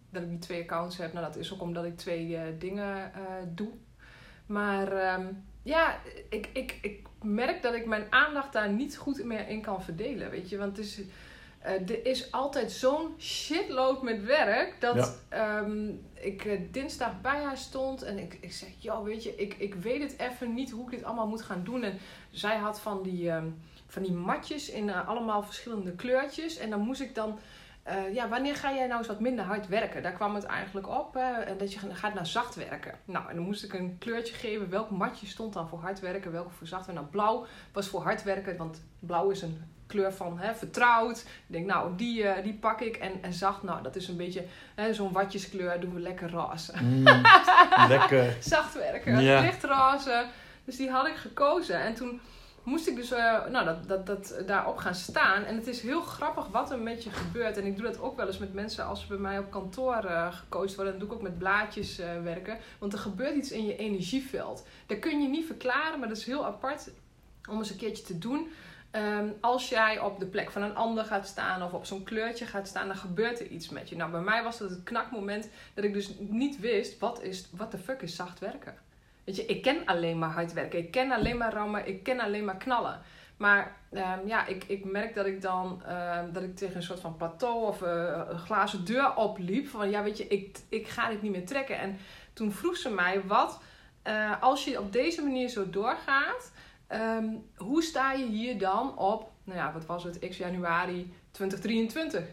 dat 0.10 0.22
ik 0.22 0.30
die 0.30 0.40
twee 0.40 0.62
accounts 0.62 0.98
heb. 0.98 1.14
Nou, 1.14 1.26
dat 1.26 1.36
is 1.36 1.54
ook 1.54 1.62
omdat 1.62 1.86
ik 1.86 1.98
twee 1.98 2.58
dingen 2.58 3.12
doe. 3.48 3.72
Maar 4.46 4.92
ehm, 4.92 5.26
ja, 5.64 5.96
ik, 6.30 6.50
ik, 6.54 6.78
ik 6.82 7.08
merk 7.24 7.62
dat 7.62 7.74
ik 7.74 7.86
mijn 7.86 8.06
aandacht 8.10 8.54
daar 8.54 8.70
niet 8.70 8.98
goed 8.98 9.24
meer 9.24 9.48
in 9.48 9.62
kan 9.62 9.84
verdelen. 9.84 10.30
Weet 10.30 10.50
je, 10.50 10.58
want 10.58 10.78
het 10.78 10.86
is, 10.86 11.02
eh, 11.60 11.74
er 11.74 12.06
is 12.06 12.32
altijd 12.32 12.72
zo'n 12.72 13.16
shitload 13.20 14.02
met 14.02 14.24
werk. 14.24 14.76
Dat 14.80 15.22
ehm, 15.30 15.90
ik 16.14 16.46
eh, 16.46 16.60
dinsdag 16.72 17.22
bij 17.22 17.44
haar 17.44 17.58
stond 17.58 18.04
en 18.04 18.20
ik, 18.20 18.38
ik 18.42 18.52
zeg: 18.52 18.70
Joh, 18.78 19.04
weet 19.04 19.24
je, 19.24 19.36
ik, 19.36 19.54
ik 19.54 19.76
weet 19.76 20.02
het 20.02 20.16
even 20.20 20.54
niet 20.54 20.72
hoe 20.72 20.86
ik 20.86 20.92
dit 20.92 21.04
allemaal 21.04 21.28
moet 21.28 21.42
gaan 21.42 21.64
doen. 21.64 21.84
En 21.84 21.98
zij 22.32 22.58
had 22.58 22.80
van 22.80 23.04
die, 23.04 23.30
ehm, 23.30 23.48
van 23.88 24.04
die 24.04 24.14
matjes 24.14 24.70
in 24.70 24.90
eh, 24.90 25.08
allemaal 25.08 25.44
verschillende 25.44 25.92
kleurtjes. 25.92 26.58
En 26.58 26.70
dan 26.70 26.80
moest 26.80 27.02
ik 27.02 27.16
dan. 27.16 27.40
Eh, 27.84 28.14
ja, 28.14 28.30
wanneer 28.30 28.56
ga 28.56 28.74
jij 28.74 28.88
nou 28.88 28.98
eens 28.98 29.08
wat 29.08 29.20
minder 29.20 29.46
hard 29.46 29.68
werken? 29.68 30.04
Daar 30.04 30.12
kwam 30.12 30.36
het 30.36 30.44
eigenlijk 30.44 30.90
op. 30.90 31.14
Hè? 31.14 31.32
En 31.32 31.58
dat 31.58 31.74
je 31.74 31.80
gaat 31.94 32.14
naar 32.14 32.28
zacht 32.28 32.56
werken. 32.56 32.94
Nou, 33.06 33.30
en 33.30 33.36
dan 33.36 33.46
moest 33.46 33.64
ik 33.64 33.74
een 33.74 33.96
kleurtje 34.00 34.34
geven. 34.34 34.70
Welk 34.70 34.90
matje 34.90 35.28
stond 35.28 35.54
dan 35.54 35.68
voor 35.68 35.80
hard 35.80 36.00
werken? 36.00 36.32
Welke 36.32 36.50
voor 36.50 36.68
zacht 36.68 36.86
werken? 36.86 37.04
Nou, 37.04 37.16
blauw 37.16 37.46
was 37.74 37.88
voor 37.88 38.02
hard 38.04 38.24
werken. 38.24 38.58
Want 38.58 38.84
blauw 39.00 39.30
is 39.30 39.42
een 39.42 39.64
kleur 39.88 40.14
van 40.14 40.40
hè, 40.40 40.56
vertrouwd. 40.56 41.20
Ik 41.20 41.26
denk, 41.48 41.66
nou, 41.66 41.96
die, 41.96 42.28
eh, 42.28 42.44
die 42.44 42.54
pak 42.54 42.82
ik. 42.82 42.96
En, 42.96 43.12
en 43.22 43.34
zacht, 43.34 43.64
nou, 43.64 43.84
dat 43.84 43.96
is 43.96 44.08
een 44.08 44.18
beetje 44.18 44.46
hè, 44.76 44.94
zo'n 44.94 45.12
watjeskleur. 45.12 45.80
Doen 45.80 45.94
we 45.94 46.00
lekker 46.00 46.32
roze. 46.32 46.74
Mm, 46.82 47.04
lekker. 47.88 48.36
Zacht 48.40 48.74
werken, 48.74 49.22
Ja. 49.22 49.42
licht 49.42 49.64
roze. 49.64 50.26
Dus 50.66 50.78
die 50.78 50.90
had 50.90 51.08
ik 51.08 51.16
gekozen. 51.16 51.82
En 51.82 51.94
toen 51.94 52.22
moest 52.64 52.88
ik 52.88 52.96
dus 52.96 53.12
eh, 53.12 53.46
nou, 53.46 53.66
dat, 53.66 53.88
dat, 53.88 54.06
dat, 54.06 54.44
daarop 54.46 54.78
gaan 54.78 54.96
staan. 54.96 55.44
En 55.44 55.56
het 55.56 55.68
is 55.68 55.82
heel 55.82 56.02
grappig 56.02 56.48
wat 56.48 56.72
er 56.72 56.80
met 56.80 57.04
je 57.04 57.10
gebeurt. 57.10 57.58
En 57.58 57.66
ik 57.66 57.76
doe 57.76 57.86
dat 57.86 58.02
ook 58.02 58.18
wel 58.18 58.28
eens 58.28 58.38
met 58.38 58.54
mensen 58.54 58.86
als 58.86 59.02
ze 59.02 59.08
bij 59.08 59.18
mij 59.18 59.40
op 59.40 59.52
kantoor 59.52 60.04
gecoacht 60.32 60.76
worden. 60.76 60.94
Dan 60.94 61.00
doe 61.00 61.10
ik 61.10 61.14
ook 61.14 61.30
met 61.30 61.38
blaadjes 61.38 62.00
eh, 62.00 62.22
werken. 62.24 62.58
Want 62.80 62.94
er 62.94 63.00
gebeurt 63.00 63.36
iets 63.36 63.52
in 63.52 63.66
je 63.66 63.76
energieveld. 63.76 64.66
Dat 64.86 65.00
kun 65.00 65.22
je 65.22 65.28
niet 65.28 65.46
verklaren, 65.46 66.00
maar 66.00 66.08
dat 66.08 66.18
is 66.18 66.26
heel 66.26 66.46
apart 66.46 66.90
om 67.50 67.58
eens 67.58 67.70
een 67.70 67.78
keertje 67.78 68.04
te 68.04 68.18
doen. 68.18 68.52
Ehm, 68.92 69.28
als 69.40 69.70
jij 69.70 70.00
op 70.00 70.20
de 70.20 70.26
plek 70.26 70.52
van 70.52 70.62
een 70.62 70.76
ander 70.76 71.06
gaat 71.06 71.28
staan 71.28 71.64
of 71.64 71.74
op 71.74 71.86
zo'n 71.86 72.04
kleurtje 72.04 72.46
gaat 72.46 72.68
staan, 72.68 72.88
dan 72.88 72.96
gebeurt 72.98 73.40
er 73.40 73.48
iets 73.48 73.70
met 73.70 73.90
je. 73.90 73.96
Nou, 73.96 74.12
bij 74.12 74.22
mij 74.22 74.44
was 74.44 74.58
dat 74.58 74.70
het 74.70 74.84
knakmoment 74.84 75.50
dat 75.74 75.84
ik 75.84 75.94
dus 75.94 76.14
niet 76.20 76.60
wist, 76.60 77.00
wat 77.00 77.22
is, 77.22 77.48
what 77.52 77.72
the 77.72 77.78
fuck 77.78 78.02
is 78.02 78.16
zacht 78.16 78.40
werken? 78.40 78.76
Weet 79.24 79.36
je, 79.36 79.46
ik 79.46 79.62
ken 79.62 79.86
alleen 79.86 80.20
maar 80.20 80.30
hard 80.30 80.54
werken. 80.54 80.80
Ik 80.80 80.92
ken 80.92 81.12
alleen 81.12 81.38
maar 81.38 81.54
rammen. 81.54 81.88
Ik 81.88 82.04
ken 82.04 82.20
alleen 82.20 82.46
maar 82.46 82.58
knallen. 82.58 83.02
Maar 83.38 83.78
ehm, 83.92 84.28
ja, 84.28 84.46
ik, 84.46 84.64
ik 84.68 84.86
merk 84.86 85.16
dat 85.16 85.26
ik 85.26 85.42
dan 85.42 85.84
ehm, 85.86 86.32
dat 86.32 86.44
ik 86.44 86.56
tegen 86.56 86.76
een 86.76 86.84
soort 86.84 87.00
van 87.00 87.18
plateau 87.18 87.68
of 87.68 87.82
eh, 87.82 88.22
een 88.30 88.40
glazen 88.40 88.86
deur 88.86 89.16
opliep. 89.16 89.68
Van 89.68 89.90
ja, 89.90 90.04
weet 90.04 90.18
je, 90.18 90.28
ik, 90.28 90.58
ik 90.70 90.88
ga 90.88 91.10
dit 91.10 91.22
niet 91.22 91.32
meer 91.32 91.46
trekken. 91.46 91.80
En 91.80 91.98
toen 92.34 92.52
vroeg 92.52 92.78
ze 92.78 92.90
mij, 92.90 93.22
wat 93.26 93.62
eh, 94.02 94.42
als 94.42 94.64
je 94.64 94.80
op 94.80 94.94
deze 94.94 95.22
manier 95.22 95.50
zo 95.50 95.70
doorgaat, 95.70 96.52
ehm, 96.88 97.28
hoe 97.58 97.84
sta 97.84 98.12
je 98.12 98.26
hier 98.26 98.58
dan 98.58 98.98
op, 98.98 99.32
nou 99.44 99.60
ja, 99.60 99.74
wat 99.74 99.86
was 99.86 100.04
het, 100.04 100.20
x 100.30 100.38
januari 100.38 101.14
2023? 101.32 102.24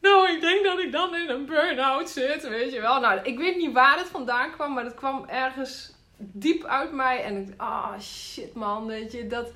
Nou, 0.00 0.30
ik 0.30 0.40
denk 0.40 0.64
dat 0.64 0.78
ik 0.78 0.92
dan 0.92 1.14
in 1.14 1.28
een 1.28 1.46
burn-out 1.46 2.08
zit, 2.08 2.48
weet 2.48 2.72
je 2.72 2.80
wel. 2.80 3.00
Nou, 3.00 3.20
ik 3.22 3.38
weet 3.38 3.56
niet 3.56 3.72
waar 3.72 3.98
het 3.98 4.08
vandaan 4.08 4.50
kwam, 4.50 4.72
maar 4.72 4.84
het 4.84 4.94
kwam 4.94 5.24
ergens 5.28 5.98
diep 6.20 6.64
uit 6.64 6.92
mij. 6.92 7.22
En 7.22 7.36
ik 7.36 7.54
ah 7.56 8.00
shit 8.00 8.54
man, 8.54 8.86
weet 8.86 9.12
je, 9.12 9.26
dat... 9.26 9.52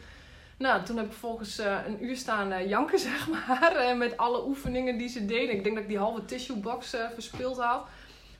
Nou, 0.58 0.84
toen 0.84 0.96
heb 0.96 1.06
ik 1.06 1.12
volgens 1.12 1.58
eh, 1.58 1.78
een 1.86 2.04
uur 2.04 2.16
staan 2.16 2.52
eh, 2.52 2.68
janken, 2.68 2.98
zeg 3.10 3.28
maar. 3.28 3.76
eh, 3.76 3.96
met 3.96 4.16
alle 4.16 4.46
oefeningen 4.46 4.98
die 4.98 5.08
ze 5.08 5.26
deden. 5.26 5.54
Ik 5.54 5.64
denk 5.64 5.74
dat 5.74 5.84
ik 5.84 5.90
die 5.90 5.98
halve 5.98 6.24
tissuebox 6.24 6.94
eh 6.94 7.10
verspild 7.14 7.58
had. 7.58 7.86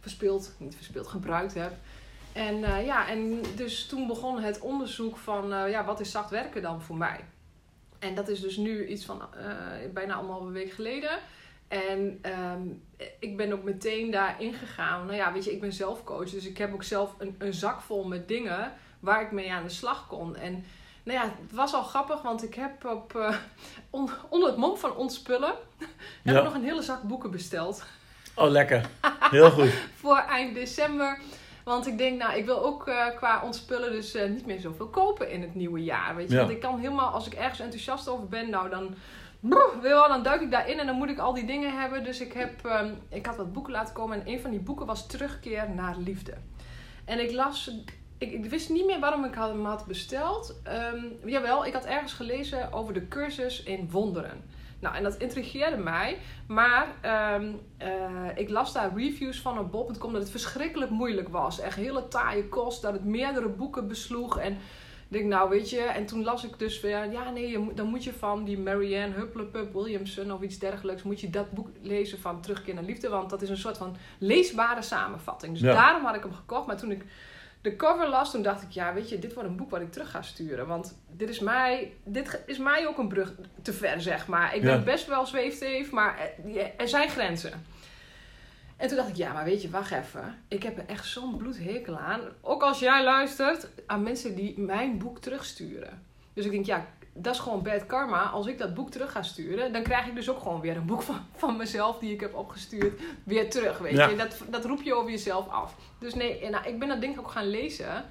Verspild, 0.01 0.55
niet 0.59 0.75
verspild, 0.77 1.07
gebruikt 1.07 1.55
heb. 1.55 1.73
En 2.33 2.85
ja, 2.85 3.09
en 3.09 3.43
dus 3.57 3.87
toen 3.87 4.07
begon 4.07 4.41
het 4.41 4.61
onderzoek 4.61 5.17
van, 5.17 5.49
ja, 5.49 5.85
wat 5.85 6.01
is 6.01 6.11
zacht 6.11 6.31
werken 6.31 6.63
dan 6.63 6.83
voor 6.83 6.97
mij? 6.97 7.25
En 7.99 8.15
dat 8.15 8.29
is 8.29 8.41
dus 8.41 8.57
nu 8.57 8.87
iets 8.87 9.05
van 9.05 9.23
bijna 9.93 10.15
anderhalve 10.15 10.53
week 10.53 10.73
geleden. 10.73 11.19
En 11.69 12.19
ehm, 12.23 12.61
ik 13.19 13.37
ben 13.37 13.53
ook 13.53 13.63
meteen 13.63 14.11
daarin 14.11 14.53
gegaan. 14.55 15.05
Nou 15.07 15.17
ja, 15.17 15.33
weet 15.33 15.45
je, 15.45 15.53
ik 15.53 15.61
ben 15.61 15.73
zelf 15.73 16.05
coach. 16.05 16.31
Dus 16.31 16.47
ik 16.47 16.59
heb 16.59 16.73
ook 16.73 16.83
zelf 16.83 17.15
een, 17.19 17.35
een 17.39 17.55
zak 17.55 17.81
vol 17.81 18.05
met 18.05 18.29
dingen 18.29 18.73
waar 19.01 19.23
ik 19.23 19.33
mee 19.33 19.53
aan 19.53 19.63
de 19.63 19.69
slag 19.69 20.07
kon. 20.07 20.37
En 20.37 20.65
nou 21.03 21.19
ja, 21.19 21.25
het 21.25 21.53
was 21.53 21.75
al 21.75 21.83
grappig, 21.83 22.23
want 22.23 22.45
ik 22.45 22.55
heb 22.55 22.85
op, 22.85 23.17
eh, 23.17 23.37
on- 23.91 24.11
onder 24.29 24.49
het 24.49 24.59
mom 24.59 24.77
van 24.77 24.97
ontspullen... 24.97 25.55
heb 26.23 26.35
Ja. 26.35 26.39
ik 26.39 26.45
nog 26.45 26.55
een 26.55 26.65
hele 26.65 26.83
zak 26.83 27.03
boeken 27.03 27.31
besteld 27.31 27.85
Oh, 28.37 28.49
lekker. 28.51 28.87
Heel 29.21 29.51
goed. 29.51 29.71
voor 30.01 30.17
eind 30.19 30.55
december. 30.55 31.19
Want 31.65 31.87
ik 31.87 31.99
denk, 31.99 32.19
nou, 32.19 32.37
ik 32.39 32.45
wil 32.45 32.65
ook 32.65 32.89
eh, 32.89 33.07
qua 33.17 33.43
ontspullen 33.45 33.93
dus 33.93 34.15
eh, 34.15 34.29
niet 34.31 34.47
meer 34.47 34.61
zoveel 34.61 34.87
kopen 34.87 35.31
in 35.31 35.41
het 35.43 35.55
nieuwe 35.55 35.83
jaar. 35.83 36.17
Weet 36.17 36.29
je, 36.29 36.35
Ja. 36.35 36.41
want 36.41 36.53
ik 36.53 36.61
kan 36.61 36.79
helemaal, 36.79 37.11
als 37.11 37.27
ik 37.27 37.33
ergens 37.35 37.61
enthousiast 37.61 38.09
over 38.09 38.27
ben, 38.29 38.51
nou 38.51 38.69
dan, 38.71 38.95
wel, 39.81 40.09
dan 40.09 40.23
duik 40.23 40.41
ik 40.41 40.51
daarin 40.51 40.79
en 40.79 40.87
dan 40.87 40.97
moet 40.97 41.09
ik 41.09 41.19
al 41.19 41.35
die 41.35 41.47
dingen 41.47 41.81
hebben. 41.81 42.05
Dus 42.05 42.21
ik 42.21 42.33
heb, 42.33 42.65
ehm, 42.65 42.93
ik 43.09 43.27
had 43.27 43.37
wat 43.37 43.53
boeken 43.53 43.73
laten 43.73 43.95
komen 43.95 44.21
en 44.21 44.29
een 44.33 44.41
van 44.41 44.51
die 44.51 44.61
boeken 44.61 44.87
was 44.87 45.07
Terugkeer 45.07 45.71
naar 45.71 45.97
Liefde. 45.97 46.35
En 47.05 47.21
ik 47.21 47.33
las, 47.33 47.71
ik, 48.19 48.45
wist 48.45 48.71
niet 48.71 48.87
meer 48.87 49.01
waarom 49.01 49.25
ik 49.25 49.35
hem 49.35 49.65
had 49.65 49.87
besteld. 49.87 50.61
Ehm, 50.63 51.05
jawel, 51.25 51.67
ik 51.67 51.73
had 51.73 51.85
ergens 51.85 52.13
gelezen 52.13 52.73
over 52.73 52.95
de 52.95 53.09
cursus 53.09 53.63
in 53.63 53.91
wonderen. 53.91 54.43
Nou, 54.81 54.97
en 54.97 55.03
dat 55.03 55.17
intrigeerde 55.17 55.77
mij. 55.77 56.19
Maar 56.47 56.87
ehm, 57.01 57.53
eh, 57.77 58.29
ik 58.35 58.51
las 58.51 58.73
daar 58.73 58.97
reviews 58.97 59.41
van 59.41 59.59
op 59.59 59.71
bol.com 59.71 60.13
dat 60.13 60.23
het 60.23 60.31
verschrikkelijk 60.31 60.91
moeilijk 60.91 61.29
was. 61.29 61.61
Echt 61.61 61.77
hele 61.77 62.09
taaie 62.09 62.49
kost, 62.49 62.83
dat 62.83 62.93
het 62.93 63.05
meerdere 63.05 63.49
boeken 63.49 63.89
besloeg. 63.89 64.39
En 64.39 64.59
denk, 65.15 65.25
nou 65.27 65.49
weet 65.51 65.71
je, 65.71 65.81
en 65.81 66.07
toen 66.07 66.25
las 66.25 66.45
ik 66.45 66.59
dus 66.59 66.81
weer, 66.81 67.11
ja 67.13 67.31
nee, 67.31 67.49
je 67.51 67.71
dan 67.75 67.87
moet 67.87 68.05
je 68.05 68.13
van 68.13 68.45
die 68.45 68.59
Marianne 68.59 69.15
Hupplepup 69.15 69.73
Williamson 69.73 70.33
of 70.33 70.41
iets 70.43 70.59
dergelijks, 70.59 71.03
moet 71.03 71.21
je 71.21 71.31
dat 71.31 71.51
boek 71.51 71.69
lezen 71.83 72.19
van 72.21 72.41
Terugkeer 72.41 72.75
naar 72.75 72.85
Liefde. 72.85 73.09
Want 73.09 73.31
dat 73.31 73.43
is 73.43 73.49
een 73.49 73.57
soort 73.57 73.77
van 73.77 73.97
leesbare 74.19 74.83
samenvatting. 74.83 75.53
Dus 75.53 75.63
Ja. 75.63 75.73
daarom 75.75 76.05
had 76.05 76.15
ik 76.15 76.23
hem 76.23 76.33
gekocht. 76.35 76.67
Maar 76.67 76.77
toen 76.77 76.91
ik 76.91 77.05
de 77.61 77.77
cover 77.77 78.09
las, 78.09 78.31
toen 78.31 78.43
dacht 78.43 78.63
ik, 78.63 78.71
ja 78.71 78.95
weet 78.95 79.09
je, 79.09 79.19
dit 79.19 79.35
wordt 79.35 79.49
een 79.49 79.57
boek 79.57 79.71
wat 79.71 79.81
ik 79.81 79.93
terug 79.93 80.11
ga 80.11 80.23
sturen. 80.23 80.67
Want 80.67 80.99
dit 81.11 81.29
is 81.29 81.39
mij, 81.39 81.93
dit 82.05 82.43
is 82.47 82.59
mij 82.59 82.87
ook 82.87 82.99
een 82.99 83.09
brug 83.09 83.33
te 83.63 83.73
ver, 83.73 84.01
zeg 84.01 84.27
maar. 84.27 84.55
Ik 84.55 84.63
ben 84.63 84.71
Ja. 84.79 84.83
best 84.85 85.07
wel 85.07 85.27
zweefteef, 85.27 85.91
maar 85.91 86.19
er, 86.55 86.71
er 86.77 86.89
zijn 86.89 87.09
grenzen. 87.09 87.65
En 88.77 88.89
toen 88.89 88.97
dacht 88.97 89.09
ik, 89.09 89.17
ja, 89.17 89.33
maar 89.33 89.45
weet 89.45 89.63
je, 89.63 89.71
wacht 89.71 89.91
even. 89.91 90.39
Ik 90.49 90.63
heb 90.63 90.79
er 90.79 90.85
echt 90.87 91.07
zo'n 91.07 91.37
bloedhekel 91.37 91.99
aan. 91.99 92.21
Ook 92.41 92.63
als 92.63 92.79
jij 92.79 93.05
luistert 93.05 93.69
aan 93.87 94.03
mensen 94.03 94.35
die 94.35 94.61
mijn 94.61 94.99
boek 94.99 95.19
terugsturen. 95.19 96.03
Dus 96.33 96.45
ik 96.45 96.51
denk, 96.51 96.67
ja, 96.67 96.87
dat 97.13 97.35
is 97.35 97.41
gewoon 97.41 97.63
bad 97.63 97.87
karma. 97.87 98.23
Als 98.23 98.47
ik 98.47 98.59
dat 98.59 98.75
boek 98.75 98.91
terug 98.91 99.13
ga 99.13 99.23
sturen, 99.23 99.73
dan 99.73 99.83
krijg 99.83 100.07
ik 100.07 100.15
dus 100.15 100.31
ook 100.31 100.39
gewoon 100.39 100.61
weer 100.61 100.77
een 100.77 100.87
boek 100.87 101.03
van, 101.03 101.21
van 101.35 101.57
mezelf 101.57 101.99
die 101.99 102.13
ik 102.13 102.21
heb 102.21 102.35
opgestuurd 102.35 103.01
weer 103.25 103.51
terug. 103.51 103.79
Weet 103.79 103.93
Ja. 103.93 104.09
je, 104.09 104.17
dat, 104.17 104.43
dat 104.51 104.65
roep 104.65 104.83
je 104.83 104.95
over 104.95 105.11
jezelf 105.11 105.49
af. 105.49 105.75
Dus 105.99 106.15
nee, 106.15 106.39
en 106.41 106.51
nou, 106.51 106.67
ik 106.69 106.79
ben 106.79 106.89
dat 106.89 107.01
ding 107.01 107.19
ook 107.19 107.31
gaan 107.31 107.49
lezen. 107.51 108.05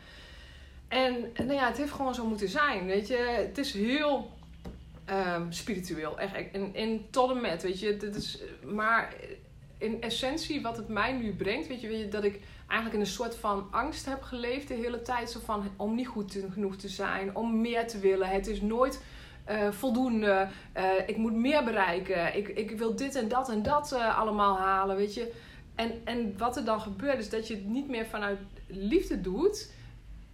En 0.87 1.31
nou 1.35 1.53
ja, 1.53 1.67
het 1.67 1.77
heeft 1.77 1.91
gewoon 1.91 2.15
zo 2.15 2.25
moeten 2.25 2.49
zijn. 2.49 2.85
Weet 2.85 3.07
je, 3.07 3.17
het 3.17 3.57
is 3.57 3.73
heel 3.73 4.31
ehm, 5.05 5.51
spiritueel. 5.51 6.19
Echt, 6.19 6.33
in, 6.51 6.75
in 6.75 7.05
tot 7.09 7.29
en 7.31 7.41
met, 7.41 7.63
weet 7.63 7.79
je. 7.79 7.97
Dit 7.97 8.15
is, 8.15 8.41
maar 8.63 9.13
in 9.83 10.01
essentie 10.01 10.61
wat 10.61 10.77
het 10.77 10.87
mij 10.87 11.13
nu 11.13 11.35
brengt, 11.35 11.67
weet 11.67 11.81
je, 11.81 11.97
je, 11.97 12.07
dat 12.07 12.23
ik 12.23 12.39
eigenlijk 12.67 12.93
in 12.93 12.99
een 12.99 13.15
soort 13.15 13.35
van 13.35 13.67
angst 13.71 14.05
heb 14.05 14.21
geleefd 14.21 14.67
de 14.67 14.73
hele 14.73 15.01
tijd. 15.01 15.29
Zo 15.31 15.39
van 15.45 15.71
om 15.77 15.95
niet 15.95 16.07
goed 16.07 16.39
genoeg 16.51 16.75
te 16.75 16.87
zijn, 16.87 17.35
om 17.35 17.61
meer 17.61 17.87
te 17.87 17.99
willen. 17.99 18.29
Het 18.29 18.47
is 18.47 18.61
nooit 18.61 19.01
eh, 19.45 19.71
voldoende. 19.71 20.47
Eh, 20.73 20.85
ik 21.05 21.17
moet 21.17 21.33
meer 21.33 21.63
bereiken. 21.63 22.35
Ik, 22.35 22.47
ik 22.47 22.71
wil 22.71 22.95
dit 22.95 23.15
en 23.15 23.27
dat 23.27 23.49
en 23.49 23.63
dat 23.63 23.91
eh, 23.91 24.19
allemaal 24.19 24.57
halen, 24.57 24.95
weet 24.95 25.13
je. 25.13 25.33
En, 25.75 26.01
en 26.03 26.37
wat 26.37 26.57
er 26.57 26.65
dan 26.65 26.81
gebeurt 26.81 27.19
is 27.19 27.29
dat 27.29 27.47
je 27.47 27.55
het 27.55 27.65
niet 27.65 27.87
meer 27.87 28.05
vanuit 28.05 28.39
liefde 28.67 29.21
doet. 29.21 29.71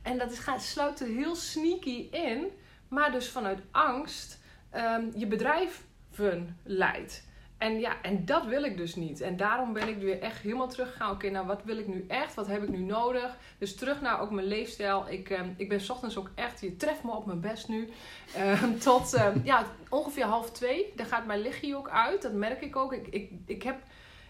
En 0.01 0.17
dat 0.17 0.31
is, 0.31 0.39
gaat, 0.39 0.61
sluit 0.61 0.99
er 0.99 1.07
heel 1.07 1.35
sneaky 1.35 2.07
in. 2.11 2.47
Maar 2.87 3.11
dus 3.11 3.29
vanuit 3.29 3.59
angst 3.71 4.39
ehm, 4.69 5.03
je 5.15 5.27
bedrijven 5.27 6.57
leidt. 6.63 7.27
En 7.59 7.79
ja, 7.79 8.01
en 8.01 8.25
dat 8.25 8.45
wil 8.45 8.63
ik 8.63 8.77
dus 8.77 8.95
niet. 8.95 9.21
En 9.21 9.37
daarom 9.37 9.73
ben 9.73 9.87
ik 9.87 9.97
weer 9.97 10.21
echt 10.21 10.41
helemaal 10.41 10.67
teruggegaan. 10.67 11.11
Oké, 11.11 11.29
nou 11.29 11.47
wat 11.47 11.61
wil 11.63 11.77
ik 11.77 11.87
nu 11.87 12.05
echt? 12.07 12.33
Wat 12.33 12.47
heb 12.47 12.63
ik 12.63 12.69
nu 12.69 12.77
nodig? 12.77 13.37
Dus 13.57 13.75
terug 13.75 14.01
naar 14.01 14.21
ook 14.21 14.31
mijn 14.31 14.47
leefstijl. 14.47 15.05
Ik, 15.09 15.29
ehm, 15.29 15.49
ik 15.57 15.69
ben 15.69 15.81
's 15.81 15.89
ochtends 15.89 16.17
ook 16.17 16.29
echt, 16.35 16.61
je 16.61 16.75
treft 16.75 17.03
me 17.03 17.11
op 17.11 17.25
mijn 17.25 17.39
best 17.39 17.67
nu. 17.67 17.89
Ehm, 18.35 18.77
tot 18.87 19.13
ehm, 19.13 19.39
ja, 19.43 19.65
ongeveer 19.89 20.25
half 20.25 20.51
twee. 20.51 20.93
Daar 20.95 21.05
gaat 21.05 21.25
mijn 21.25 21.41
lichtje 21.41 21.75
ook 21.77 21.89
uit. 21.89 22.21
Dat 22.21 22.33
merk 22.33 22.61
ik 22.61 22.75
ook. 22.75 22.93
Ik, 22.93 23.07
ik, 23.07 23.31
ik, 23.45 23.63
heb, 23.63 23.77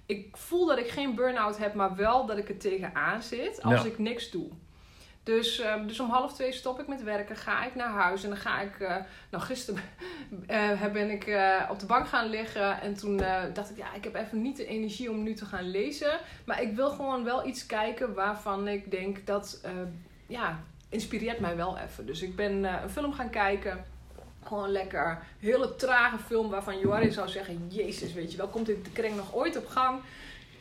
ik 0.05 0.37
voel 0.37 0.65
dat 0.65 0.77
ik 0.77 0.87
geen 0.89 1.15
burn-out 1.15 1.57
heb, 1.57 1.73
maar 1.73 1.95
wel 1.95 2.25
dat 2.25 2.37
ik 2.37 2.49
er 2.49 2.57
tegenaan 2.57 3.21
zit 3.23 3.63
als 3.63 3.81
Ja. 3.81 3.87
ik 3.87 3.97
niks 3.97 4.31
doe. 4.31 4.49
Dus, 5.29 5.59
ehm, 5.59 5.87
dus 5.87 5.99
om 5.99 6.09
half 6.09 6.33
twee 6.33 6.51
stop 6.51 6.79
ik 6.79 6.87
met 6.87 7.03
werken, 7.03 7.35
ga 7.35 7.65
ik 7.65 7.75
naar 7.75 7.89
huis 7.89 8.23
en 8.23 8.29
dan 8.29 8.37
ga 8.37 8.61
ik. 8.61 8.79
eh, 8.79 8.95
nou, 9.29 9.43
gisteren 9.43 9.81
eh, 10.47 10.91
ben 10.91 11.09
ik 11.09 11.27
eh, 11.27 11.69
op 11.69 11.79
de 11.79 11.85
bank 11.85 12.07
gaan 12.07 12.29
liggen 12.29 12.81
en 12.81 12.93
toen 12.93 13.17
dacht 13.53 13.69
ik, 13.69 13.77
ja, 13.77 13.93
ik 13.93 14.03
heb 14.03 14.15
even 14.15 14.41
niet 14.41 14.57
de 14.57 14.65
energie 14.65 15.11
om 15.11 15.23
nu 15.23 15.33
te 15.33 15.45
gaan 15.45 15.69
lezen. 15.69 16.19
Maar 16.45 16.61
ik 16.61 16.75
wil 16.75 16.89
gewoon 16.89 17.23
wel 17.23 17.47
iets 17.47 17.65
kijken 17.65 18.13
waarvan 18.13 18.67
ik 18.67 18.91
denk 18.91 19.25
dat, 19.25 19.61
ja, 20.27 20.59
inspireert 20.89 21.39
mij 21.39 21.55
wel 21.55 21.77
even. 21.77 22.05
Dus 22.05 22.21
ik 22.21 22.35
ben 22.35 22.63
een 22.63 22.89
film 22.89 23.13
gaan 23.13 23.29
kijken. 23.29 23.85
Gewoon 24.43 24.69
lekker, 24.69 25.23
hele 25.39 25.75
trage 25.75 26.17
film 26.17 26.49
waarvan 26.49 26.79
Joari 26.79 27.11
zou 27.11 27.27
zeggen: 27.27 27.67
Jezus, 27.67 28.13
weet 28.13 28.31
je 28.31 28.37
wel, 28.37 28.47
komt 28.47 28.65
dit 28.65 28.85
de 28.85 28.91
kring 28.91 29.15
nog 29.15 29.35
ooit 29.35 29.57
op 29.57 29.67
gang? 29.67 30.01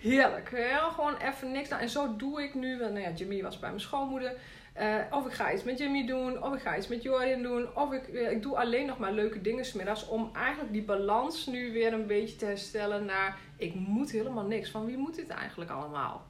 Heerlijk, 0.01 0.49
gewoon 0.95 1.17
even 1.17 1.53
niks. 1.53 1.69
Nou, 1.69 1.83
en 1.83 1.89
zo 1.89 2.17
doe 2.17 2.43
ik 2.43 2.55
nu. 2.55 2.77
Nou 2.77 3.01
ja, 3.01 3.11
Jimmy 3.11 3.43
was 3.43 3.59
bij 3.59 3.69
mijn 3.69 3.81
schoonmoeder. 3.81 4.33
Eh, 4.79 4.97
of 5.11 5.27
ik 5.27 5.33
ga 5.33 5.53
iets 5.53 5.63
met 5.63 5.79
Jimmy 5.79 6.07
doen, 6.07 6.43
of 6.43 6.55
ik 6.55 6.61
ga 6.61 6.77
iets 6.77 6.89
met 6.89 7.03
Jorien 7.03 7.43
doen. 7.43 7.77
Of 7.77 7.93
ik, 7.93 8.09
eh, 8.09 8.31
ik 8.31 8.43
doe 8.43 8.57
alleen 8.57 8.87
nog 8.87 8.99
maar 8.99 9.13
leuke 9.13 9.41
dingen 9.41 9.65
smiddags. 9.65 10.09
Om 10.09 10.31
eigenlijk 10.33 10.73
die 10.73 10.83
balans 10.83 11.47
nu 11.47 11.73
weer 11.73 11.93
een 11.93 12.07
beetje 12.07 12.37
te 12.37 12.45
herstellen 12.45 13.05
naar... 13.05 13.39
Ik 13.57 13.75
moet 13.75 14.11
helemaal 14.11 14.45
niks. 14.45 14.71
Van 14.71 14.87
wie 14.87 14.97
moet 14.97 15.15
dit 15.15 15.29
eigenlijk 15.29 15.71
allemaal? 15.71 16.27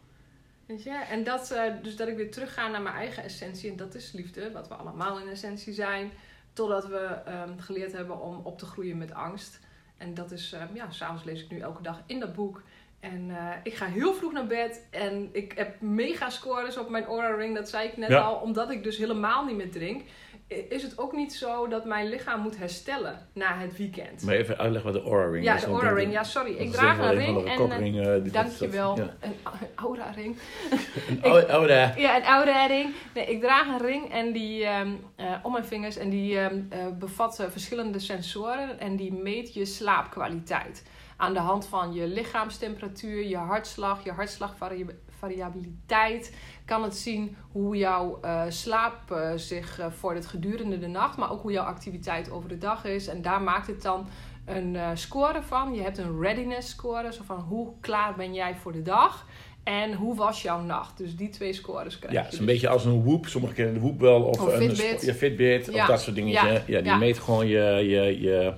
Weet 0.67 0.83
je? 0.83 0.90
En 0.90 1.25
dat, 1.25 1.50
eh, 1.50 1.73
dus 1.83 1.97
dat 1.97 2.09
ik 2.09 2.17
weer 2.17 2.31
terug 2.31 2.55
ga 2.55 2.69
naar 2.69 2.83
mijn 2.83 2.95
eigen 2.95 3.23
essentie. 3.23 3.71
En 3.71 3.76
dat 3.76 3.95
is 3.95 4.12
liefde, 4.12 4.52
wat 4.52 4.69
we 4.69 4.75
allemaal 4.75 5.21
in 5.21 5.28
essentie 5.28 5.73
zijn. 5.73 6.11
Totdat 6.52 6.87
we 6.87 7.21
ehm, 7.25 7.59
geleerd 7.59 7.93
hebben 7.93 8.21
om 8.21 8.40
op 8.43 8.59
te 8.59 8.67
groeien 8.67 8.99
met 8.99 9.14
angst. 9.14 9.61
En 9.97 10.14
dat 10.14 10.31
is, 10.31 10.52
ehm, 10.52 10.75
ja, 10.75 10.90
s'avonds 10.90 11.25
lees 11.25 11.43
ik 11.43 11.50
nu 11.50 11.59
elke 11.59 11.83
dag 11.83 12.02
in 12.07 12.21
dat 12.21 12.35
boek. 12.35 12.62
En 13.00 13.26
eh, 13.31 13.37
ik 13.62 13.75
ga 13.75 13.87
heel 13.87 14.14
vroeg 14.14 14.33
naar 14.33 14.47
bed. 14.47 14.87
En 14.90 15.28
ik 15.33 15.52
heb 15.57 15.81
mega 15.81 16.31
scores 16.31 16.78
op 16.78 16.88
mijn 16.88 17.05
Aura 17.05 17.35
Ring. 17.35 17.55
Dat 17.55 17.69
zei 17.69 17.88
ik 17.88 17.97
net 17.97 18.09
Ja. 18.09 18.21
al. 18.21 18.35
Omdat 18.35 18.71
ik 18.71 18.83
dus 18.83 18.97
helemaal 18.97 19.45
niet 19.45 19.57
meer 19.57 19.71
drink. 19.71 20.02
Is 20.69 20.83
het 20.83 20.99
ook 20.99 21.12
niet 21.12 21.33
zo 21.35 21.69
dat 21.69 21.85
mijn 21.85 22.09
lichaam 22.09 22.40
moet 22.40 22.59
herstellen 22.59 23.28
na 23.33 23.59
het 23.59 23.76
weekend? 23.76 24.23
Maar 24.23 24.35
even 24.35 24.59
uitleggen 24.59 24.93
wat 24.93 25.02
de 25.02 25.09
Aura 25.11 25.31
Ring 25.31 25.45
ja, 25.45 25.55
is. 25.55 25.61
de 25.61 25.71
want 25.71 25.83
Aura 25.83 25.97
Ring. 25.99 26.12
Ja, 26.12 26.23
sorry. 26.25 26.52
Ik 26.52 26.71
draag 26.73 26.99
een 26.99 27.14
ring. 27.14 27.37
de 27.37 27.45
En, 27.45 27.50
eh, 27.50 27.57
kokring, 27.57 27.99
eh, 28.00 28.05
dat- 28.07 28.33
dankjewel. 28.33 28.97
Ja. 28.97 29.14
Een 29.21 29.35
Aura 29.75 30.11
Ring. 30.11 30.37
Een 31.23 31.49
oude- 31.50 31.93
Ja, 31.97 32.17
een 32.17 32.25
oude 32.25 32.67
ring. 32.67 32.95
Nee, 33.14 33.26
ik 33.26 33.40
draag 33.40 33.67
een 33.69 33.87
ring 33.87 34.12
en 34.12 34.33
die, 34.33 34.64
ehm, 34.64 34.90
eh, 35.17 35.33
om 35.43 35.52
mijn 35.52 35.64
vingers 35.64 35.97
en 35.97 36.11
die 36.11 36.38
ehm, 36.38 36.61
eh, 36.69 36.87
bevat 36.99 37.47
verschillende 37.50 37.99
sensoren 37.99 38.81
en 38.81 38.97
die 38.97 39.12
meet 39.12 39.55
je 39.55 39.64
slaapkwaliteit. 39.64 40.83
Aan 41.20 41.32
de 41.32 41.38
hand 41.40 41.66
van 41.66 41.92
je 41.92 42.06
lichaamstemperatuur, 42.06 43.25
je 43.25 43.37
hartslag, 43.37 44.04
je 44.04 44.12
hartslagvariabiliteit 44.12 46.37
kan 46.64 46.82
het 46.82 46.96
zien 46.96 47.37
hoe 47.52 47.76
jouw 47.76 48.18
eh, 48.22 48.42
slaap 48.48 49.10
eh, 49.10 49.30
zich 49.37 49.78
eh, 49.78 49.87
vordert 49.90 50.26
gedurende 50.26 50.78
de 50.78 50.87
nacht, 50.87 51.16
maar 51.16 51.30
ook 51.32 51.42
hoe 51.42 51.52
jouw 51.52 51.64
activiteit 51.64 52.30
over 52.30 52.48
de 52.48 52.58
dag 52.58 52.84
is. 52.84 53.06
En 53.08 53.22
daar 53.22 53.42
maakt 53.42 53.66
het 53.66 53.82
dan 53.82 54.06
een 54.44 54.76
score 54.98 55.42
van. 55.42 55.75
Je 55.75 55.82
hebt 55.82 55.98
een 55.98 56.20
readiness 56.20 56.70
score, 56.70 57.12
zo 57.12 57.22
van 57.25 57.40
hoe 57.40 57.72
klaar 57.80 58.14
ben 58.16 58.34
jij 58.34 58.54
voor 58.54 58.72
de 58.72 58.82
dag. 58.82 59.26
En 59.62 59.94
hoe 59.94 60.16
was 60.16 60.42
jouw 60.42 60.60
nacht? 60.60 60.98
Dus 60.98 61.16
die 61.16 61.28
twee 61.28 61.52
scores 61.52 61.98
krijg 61.98 62.12
Ja, 62.14 62.18
je. 62.18 62.25
het 62.25 62.32
is 62.34 62.38
een 62.40 62.44
dus. 62.46 62.54
beetje 62.54 62.68
als 62.68 62.84
een 62.84 63.02
Whoop. 63.04 63.26
Sommigen 63.26 63.56
kennen 63.56 63.75
de 63.75 63.80
Whoop 63.80 64.00
wel. 64.00 64.22
Of, 64.22 64.40
Of 64.40 64.52
een 64.52 64.58
Fitbit. 64.76 65.02
Ja, 65.04 65.14
Fitbit. 65.14 65.66
Ja. 65.72 65.82
Of 65.82 65.88
dat 65.88 66.00
soort 66.00 66.16
dingetjes. 66.16 66.42
Ja. 66.42 66.52
Ja, 66.66 66.78
die 66.78 66.82
Ja. 66.90 66.96
meet 66.96 67.18
gewoon 67.18 67.46
je... 67.46 67.60
je, 67.88 68.20
je 68.20 68.52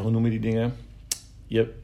hoe 0.00 0.10
noem 0.10 0.24
je 0.24 0.30
die 0.30 0.40
dingen? 0.40 0.76
Je, 1.50 1.74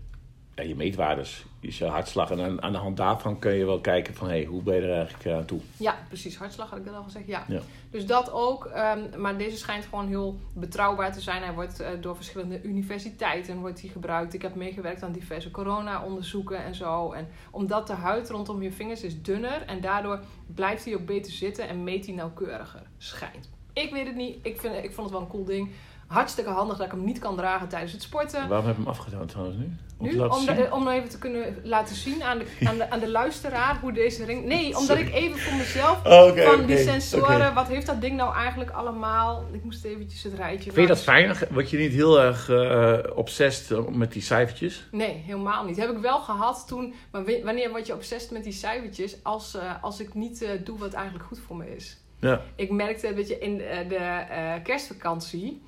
ja, 0.55 0.63
je 0.63 0.77
meetwaardes. 0.77 1.45
Dus 1.61 1.79
je 1.79 1.85
hartslag. 1.85 2.31
En 2.31 2.41
aan, 2.41 2.63
aan 2.63 2.73
de 2.73 2.79
hand 2.79 2.97
daarvan 2.97 3.39
kun 3.39 3.53
je 3.53 3.65
wel 3.65 3.81
kijken 3.81 4.15
van... 4.15 4.29
Hey, 4.29 4.45
hoe 4.45 4.63
ben 4.63 4.75
je 4.75 4.81
er 4.81 4.95
eigenlijk 4.95 5.25
eh, 5.25 5.37
aan 5.37 5.45
toe? 5.45 5.61
Ja, 5.77 5.99
precies. 6.09 6.37
Hartslag 6.37 6.71
had 6.71 6.79
ik 6.79 6.85
dat 6.85 6.95
al 6.95 7.03
gezegd. 7.03 7.27
Ja. 7.27 7.45
Ja. 7.49 7.61
Dus 7.91 8.07
dat 8.07 8.33
ook. 8.33 8.65
ehm, 8.65 9.21
maar 9.21 9.39
deze 9.39 9.57
schijnt 9.57 9.85
gewoon 9.85 10.09
heel 10.09 10.39
betrouwbaar 10.55 11.13
te 11.13 11.21
zijn. 11.21 11.43
Hij 11.43 11.53
wordt 11.53 11.81
eh, 11.81 11.89
door 12.01 12.17
verschillende 12.17 12.63
universiteiten 12.63 13.59
wordt 13.59 13.81
hij 13.81 13.91
gebruikt. 13.91 14.35
Ik 14.35 14.43
heb 14.43 14.55
meegewerkt 14.55 15.03
aan 15.03 15.13
diverse 15.13 15.51
corona-onderzoeken 15.51 16.65
en 16.65 16.75
zo. 16.75 17.13
En 17.13 17.29
omdat 17.51 17.87
de 17.87 17.93
huid 17.93 18.31
rondom 18.31 18.63
je 18.63 18.73
vingers 18.73 19.03
is 19.03 19.23
dunner. 19.23 19.63
En 19.63 19.81
daardoor 19.81 20.21
blijft 20.55 20.85
hij 20.85 20.95
ook 20.95 21.07
beter 21.07 21.33
zitten 21.33 21.69
en 21.69 21.85
meet 21.85 22.07
hij 22.07 22.15
nauwkeuriger. 22.15 22.83
Schijnt. 22.99 23.51
Ik 23.73 23.93
weet 23.93 24.07
het 24.07 24.17
niet. 24.17 24.37
Ik, 24.43 24.61
vind, 24.61 24.75
ik 24.85 24.93
vond 24.93 25.07
het 25.07 25.11
wel 25.11 25.21
een 25.21 25.33
cool 25.33 25.45
ding. 25.45 25.71
Hartstikke 26.07 26.51
handig 26.51 26.77
dat 26.77 26.87
ik 26.87 26.93
hem 26.93 27.05
niet 27.05 27.19
kan 27.19 27.37
dragen 27.37 27.69
tijdens 27.69 27.93
het 27.93 28.03
sporten. 28.03 28.49
Waarom 28.49 28.67
heb 28.67 28.77
je 28.77 28.83
hem 28.83 28.91
afgedaan 28.91 29.27
trouwens 29.27 29.57
nu? 29.59 29.71
Om 29.99 30.07
Nu, 30.07 30.19
om, 30.21 30.47
de- 30.47 30.69
om 30.71 30.85
nog 30.85 30.93
even 30.93 31.09
te 31.09 31.19
kunnen 31.19 31.57
laten 31.63 31.97
zien 31.97 32.23
aan 32.23 32.39
de, 32.39 32.47
aan 32.67 32.77
de, 32.77 32.91
aan 32.91 32.99
de 32.99 33.09
luisteraar 33.11 33.79
hoe 33.81 33.93
deze 33.93 34.25
ring... 34.25 34.45
Nee, 34.45 34.67
omdat 34.79 34.97
Sorry. 34.97 35.01
ik 35.03 35.15
even 35.15 35.39
voor 35.39 35.57
mezelf 35.57 36.05
Oh, 36.07 36.27
oké, 36.27 36.43
van 36.43 36.67
die 36.67 36.79
sensoren. 36.79 37.55
Wat 37.55 37.69
heeft 37.69 37.87
dat 37.87 38.01
ding 38.01 38.17
nou 38.17 38.35
eigenlijk 38.35 38.71
allemaal? 38.71 39.45
Ik 39.53 39.65
moest 39.65 39.85
eventjes 39.85 40.23
het 40.23 40.35
rijtje 40.35 40.73
Vind 40.73 40.89
je 40.89 40.95
dat 40.95 41.03
fijn? 41.03 41.37
Word 41.51 41.71
je 41.71 41.79
niet 41.79 41.93
heel 41.93 42.21
erg 42.21 42.49
eh 42.49 42.99
obsessed 43.17 43.79
eh, 43.79 43.87
met 43.89 44.13
die 44.13 44.23
cijfertjes? 44.23 44.89
Nee, 44.91 45.23
helemaal 45.27 45.65
niet. 45.65 45.77
Heb 45.77 45.91
ik 45.91 45.99
wel 45.99 46.21
gehad 46.21 46.65
toen. 46.69 46.95
Maar 47.11 47.25
wanneer 47.45 47.71
word 47.71 47.87
je 47.87 47.95
obsessief 47.95 48.31
met 48.31 48.45
die 48.45 48.53
cijfertjes? 48.53 49.17
Als, 49.23 49.55
eh, 49.55 49.73
als 49.81 50.01
ik 50.01 50.15
niet 50.15 50.43
eh, 50.43 50.51
doe 50.65 50.79
wat 50.79 50.93
eigenlijk 50.93 51.25
goed 51.27 51.41
voor 51.47 51.57
me 51.57 51.75
is. 51.77 51.97
Ja. 52.21 52.41
Ik 52.57 52.71
merkte, 52.71 53.15
weet 53.15 53.29
je, 53.29 53.39
in 53.39 53.57
de 53.89 53.97
eh, 53.97 54.53
kerstvakantie 54.63 55.63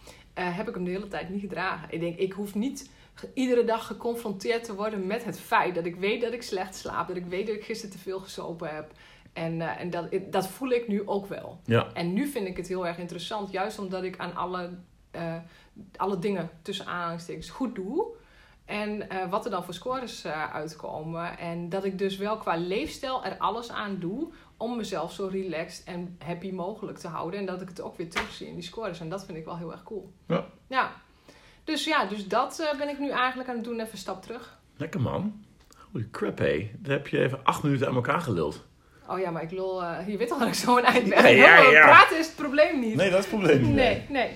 heb 0.44 0.68
ik 0.68 0.74
hem 0.74 0.84
de 0.84 0.90
hele 0.90 1.08
tijd 1.08 1.28
niet 1.28 1.40
gedragen. 1.40 1.88
Ik 1.90 2.00
denk, 2.00 2.16
ik 2.16 2.32
hoef 2.32 2.54
niet 2.54 2.90
iedere 3.34 3.64
dag 3.64 3.86
geconfronteerd 3.86 4.64
te 4.64 4.74
worden 4.74 5.06
met 5.06 5.24
het 5.24 5.40
feit 5.40 5.74
dat 5.74 5.84
ik 5.84 5.96
weet 5.96 6.20
dat 6.20 6.32
ik 6.32 6.42
slecht 6.42 6.74
slaap. 6.74 7.08
Dat 7.08 7.16
ik 7.16 7.26
weet 7.26 7.46
dat 7.46 7.56
ik 7.56 7.64
gisteren 7.64 7.96
te 7.96 8.02
veel 8.02 8.20
gesopen 8.20 8.74
heb. 8.74 8.92
En, 9.32 9.60
eh, 9.60 9.80
en 9.80 9.90
dat, 9.90 10.08
dat 10.30 10.48
voel 10.48 10.70
ik 10.70 10.88
nu 10.88 11.08
ook 11.08 11.26
wel. 11.26 11.60
Ja. 11.64 11.92
En 11.92 12.12
nu 12.12 12.26
vind 12.26 12.46
ik 12.46 12.56
het 12.56 12.68
heel 12.68 12.86
erg 12.86 12.98
interessant, 12.98 13.50
juist 13.50 13.78
omdat 13.78 14.02
ik 14.02 14.18
aan 14.18 14.34
alle, 14.34 14.70
eh, 15.10 15.36
alle 15.96 16.18
dingen 16.18 16.50
tussen 16.62 16.86
aanhalingstekens 16.86 17.50
goed 17.50 17.74
doe. 17.74 18.16
En 18.68 19.10
eh, 19.10 19.30
wat 19.30 19.44
er 19.44 19.50
dan 19.50 19.64
voor 19.64 19.74
scores 19.74 20.24
eh, 20.24 20.54
uitkomen. 20.54 21.38
En 21.38 21.68
dat 21.68 21.84
ik 21.84 21.98
dus 21.98 22.16
wel 22.16 22.36
qua 22.36 22.56
leefstijl 22.56 23.24
er 23.24 23.38
alles 23.38 23.70
aan 23.70 23.98
doe 23.98 24.32
om 24.58 24.76
mezelf 24.76 25.12
zo 25.12 25.26
relaxed 25.32 25.84
en 25.84 26.16
happy 26.24 26.50
mogelijk 26.52 26.98
te 26.98 27.08
houden. 27.08 27.40
En 27.40 27.46
dat 27.46 27.60
ik 27.60 27.68
het 27.68 27.80
ook 27.80 27.96
weer 27.96 28.10
terugzie 28.10 28.46
in 28.46 28.54
die 28.54 28.62
scores. 28.62 29.00
En 29.00 29.08
dat 29.08 29.24
vind 29.24 29.38
ik 29.38 29.44
wel 29.44 29.56
heel 29.56 29.72
erg 29.72 29.82
cool. 29.82 30.12
Ja. 30.26 30.44
Ja. 30.66 30.92
Dus 31.64 31.84
ja, 31.84 32.04
dus 32.04 32.26
dat 32.28 32.58
eh, 32.58 32.78
ben 32.78 32.88
ik 32.88 32.98
nu 32.98 33.10
eigenlijk 33.10 33.48
aan 33.48 33.54
het 33.56 33.64
doen. 33.64 33.80
Even 33.80 33.92
een 33.92 33.98
stap 33.98 34.22
terug. 34.22 34.58
Lekker 34.76 35.00
man. 35.00 35.44
Holy 35.92 36.08
crap, 36.10 36.38
hé. 36.38 36.70
Dan 36.78 36.92
heb 36.92 37.08
je 37.08 37.18
even 37.18 37.40
acht 37.42 37.62
minuten 37.62 37.88
aan 37.88 37.94
elkaar 37.94 38.20
geluld. 38.20 38.66
Oh 39.08 39.18
ja, 39.18 39.30
maar 39.30 39.42
ik 39.42 39.50
lul... 39.50 39.82
eh, 39.82 40.08
je 40.08 40.16
weet 40.16 40.30
al 40.30 40.38
dat 40.38 40.48
ik 40.48 40.54
zo 40.54 40.76
een 40.76 40.84
eind 40.84 41.08
ben. 41.08 41.36
Ja, 41.36 41.58
ja, 41.58 41.70
ja. 41.70 41.84
Praten 41.84 42.18
is 42.18 42.26
het 42.26 42.36
probleem 42.36 42.80
niet. 42.80 42.94
Nee, 42.94 43.10
dat 43.10 43.18
is 43.18 43.30
het 43.30 43.34
probleem 43.34 43.62
niet. 43.62 43.74
nee. 43.74 44.04
nee. 44.08 44.30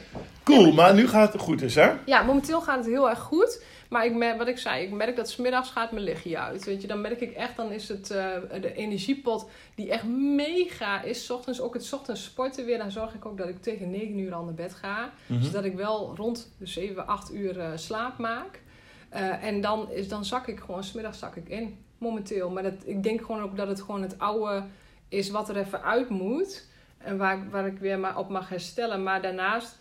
Cool, 0.45 0.73
maar 0.73 0.95
nu 0.95 1.09
gaat 1.09 1.33
het 1.33 1.43
goed 1.43 1.59
dus, 1.59 1.75
hè? 1.75 1.93
Ja, 2.07 2.23
momenteel 2.23 2.61
gaat 2.61 2.77
het 2.77 2.87
heel 2.87 3.11
erg 3.11 3.19
goed. 3.19 3.65
Maar 3.93 4.05
ik 4.05 4.15
merk, 4.15 4.39
wat 4.39 4.49
ik 4.49 4.59
zei, 4.59 4.85
ik 4.85 4.93
merk 4.93 5.17
dat 5.17 5.31
smiddags 5.31 5.71
gaat 5.71 5.93
mijn 5.93 6.05
lichtje 6.05 6.39
uit. 6.39 6.65
Weet 6.65 6.83
je, 6.83 6.89
dan 6.89 7.01
merk 7.01 7.21
ik 7.21 7.33
echt, 7.33 7.57
dan 7.57 7.73
is 7.73 7.89
het 7.89 8.11
eh, 8.11 8.37
de 8.61 8.75
energiepot 8.75 9.49
die 9.75 9.91
echt 9.91 10.05
mega 10.05 11.03
is. 11.03 11.25
's 11.25 11.31
Ochtends, 11.31 11.61
ook 11.61 11.75
het 11.75 11.93
ochtends 11.93 12.25
sporten 12.25 12.65
weer. 12.65 12.79
Dan 12.79 12.91
zorg 12.91 13.15
ik 13.15 13.27
ook 13.27 13.39
dat 13.39 13.49
ik 13.49 13.63
tegen 13.63 13.91
9 13.91 14.19
uur 14.19 14.35
al 14.35 14.45
naar 14.45 14.55
bed 14.55 14.75
ga. 14.75 15.13
Mhm. 15.27 15.43
Zodat 15.43 15.65
ik 15.65 15.75
wel 15.75 16.17
rond 16.17 16.53
de 16.59 16.67
7, 16.67 17.07
8 17.07 17.35
uur 17.35 17.61
eh, 17.61 17.71
slaap 17.75 18.19
maak. 18.19 18.61
Eh, 19.09 19.45
en 19.45 19.61
dan, 19.61 19.91
is, 19.91 20.09
dan 20.09 20.25
zak 20.25 20.47
ik 20.47 20.61
gewoon, 20.61 20.85
smiddags 20.85 21.19
zak 21.19 21.37
ik 21.37 21.49
in. 21.49 21.79
Momenteel. 21.99 22.51
Maar 22.51 22.63
dat, 22.63 22.75
ik 22.85 23.03
denk 23.03 23.21
gewoon 23.21 23.43
ook 23.43 23.57
dat 23.57 23.69
het 23.69 23.81
gewoon 23.81 24.03
het 24.03 24.19
oude 24.19 24.65
is 25.09 25.31
wat 25.31 25.49
er 25.49 25.57
even 25.57 25.83
uit 25.83 26.09
moet. 26.09 26.67
En 26.99 27.17
waar, 27.17 27.51
waar 27.51 27.67
ik 27.67 27.79
weer 27.79 27.99
maar 27.99 28.19
op 28.19 28.29
mag 28.29 28.49
herstellen. 28.49 29.03
Maar 29.03 29.23
daarnaast 29.23 29.79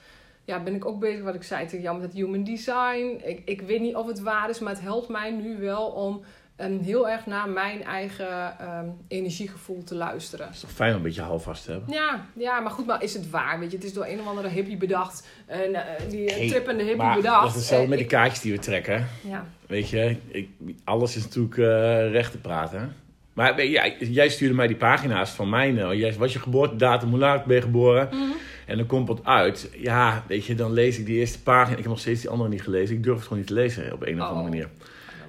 ja, 0.51 0.63
ben 0.63 0.75
ik 0.75 0.85
ook 0.85 0.99
bezig, 0.99 1.23
wat 1.23 1.35
ik 1.35 1.43
zei 1.43 1.65
tegen 1.65 1.81
jou, 1.81 1.95
met 1.97 2.05
het 2.05 2.15
human 2.15 2.43
design. 2.43 3.19
Ik, 3.23 3.41
ik 3.45 3.61
weet 3.61 3.81
niet 3.81 3.95
of 3.95 4.07
het 4.07 4.19
waar 4.19 4.49
is, 4.49 4.59
maar 4.59 4.73
het 4.73 4.81
helpt 4.81 5.09
mij 5.09 5.31
nu 5.31 5.57
wel 5.59 5.85
om 5.85 6.21
um, 6.61 6.79
heel 6.79 7.09
erg 7.09 7.25
naar 7.25 7.49
mijn 7.49 7.83
eigen 7.83 8.59
ehm, 8.59 8.85
energiegevoel 9.07 9.83
te 9.83 9.95
luisteren. 9.95 10.45
Het 10.45 10.55
is 10.55 10.61
toch 10.61 10.71
fijn 10.71 10.89
om 10.91 10.95
een 10.97 11.01
beetje 11.03 11.21
houvast 11.21 11.65
te 11.65 11.71
hebben? 11.71 11.93
Ja, 11.93 12.25
ja, 12.33 12.59
maar 12.59 12.71
goed, 12.71 12.85
maar 12.85 13.03
is 13.03 13.13
het 13.13 13.29
waar? 13.29 13.59
Weet 13.59 13.71
je, 13.71 13.77
het 13.77 13.85
is 13.85 13.93
door 13.93 14.05
een 14.05 14.19
of 14.19 14.27
andere 14.27 14.47
hippie 14.47 14.77
bedacht. 14.77 15.27
Uh, 15.49 15.55
die 16.09 16.31
Hey, 16.31 16.47
trippende 16.47 16.83
hippie 16.83 17.01
Maar 17.03 17.15
bedacht. 17.15 17.41
dat 17.41 17.49
is 17.49 17.55
hetzelfde 17.55 17.83
Eh, 17.85 17.89
met 17.91 17.99
ik- 17.99 18.07
kaartjes 18.07 18.41
die 18.41 18.51
we 18.51 18.59
trekken. 18.59 19.07
Ja, 19.27 19.45
Weet 19.67 19.89
je, 19.89 20.15
ik, 20.27 20.49
alles 20.83 21.15
is 21.15 21.23
natuurlijk 21.23 21.57
eh, 21.57 22.11
recht 22.11 22.31
te 22.31 22.37
praten. 22.37 22.95
Maar 23.33 23.65
jij, 23.65 24.29
stuurde 24.29 24.55
mij 24.55 24.67
die 24.67 24.75
pagina's 24.75 25.29
van 25.29 25.49
mijn... 25.49 25.79
eh, 25.79 25.93
jij, 25.99 26.13
wat 26.13 26.27
is 26.27 26.33
je 26.33 26.39
geboortedatum, 26.39 27.09
hoe 27.09 27.19
laat 27.19 27.45
ben 27.45 27.55
je 27.55 27.61
geboren? 27.61 28.07
Mhm. 28.11 28.21
En 28.65 28.77
dan 28.77 28.85
komt 28.85 29.07
wat 29.07 29.25
uit. 29.25 29.69
Ja, 29.77 30.23
weet 30.27 30.45
je, 30.45 30.55
dan 30.55 30.73
lees 30.73 30.97
ik 30.99 31.05
die 31.05 31.19
eerste 31.19 31.41
pagina. 31.41 31.71
Ik 31.71 31.81
heb 31.81 31.91
nog 31.91 31.99
steeds 31.99 32.21
die 32.21 32.29
andere 32.29 32.49
niet 32.49 32.61
gelezen. 32.61 32.95
Ik 32.95 33.03
durf 33.03 33.15
het 33.15 33.23
gewoon 33.23 33.37
niet 33.39 33.47
te 33.47 33.53
lezen 33.53 33.93
op 33.93 34.01
een 34.01 34.21
of 34.21 34.27
andere 34.27 34.39
Oh. 34.45 34.49
manier. 34.49 34.69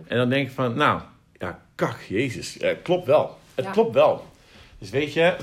En 0.06 0.16
dan 0.16 0.28
denk 0.28 0.46
ik 0.48 0.54
van, 0.54 0.74
nou, 0.76 1.00
ja, 1.38 1.62
kak, 1.74 2.00
jezus. 2.08 2.58
Eh, 2.58 2.76
klopt 2.82 3.06
wel. 3.06 3.38
Het 3.54 3.64
Ja. 3.64 3.70
klopt 3.70 3.94
wel. 3.94 4.24
Dus 4.78 4.90
weet 4.90 5.12
je, 5.12 5.36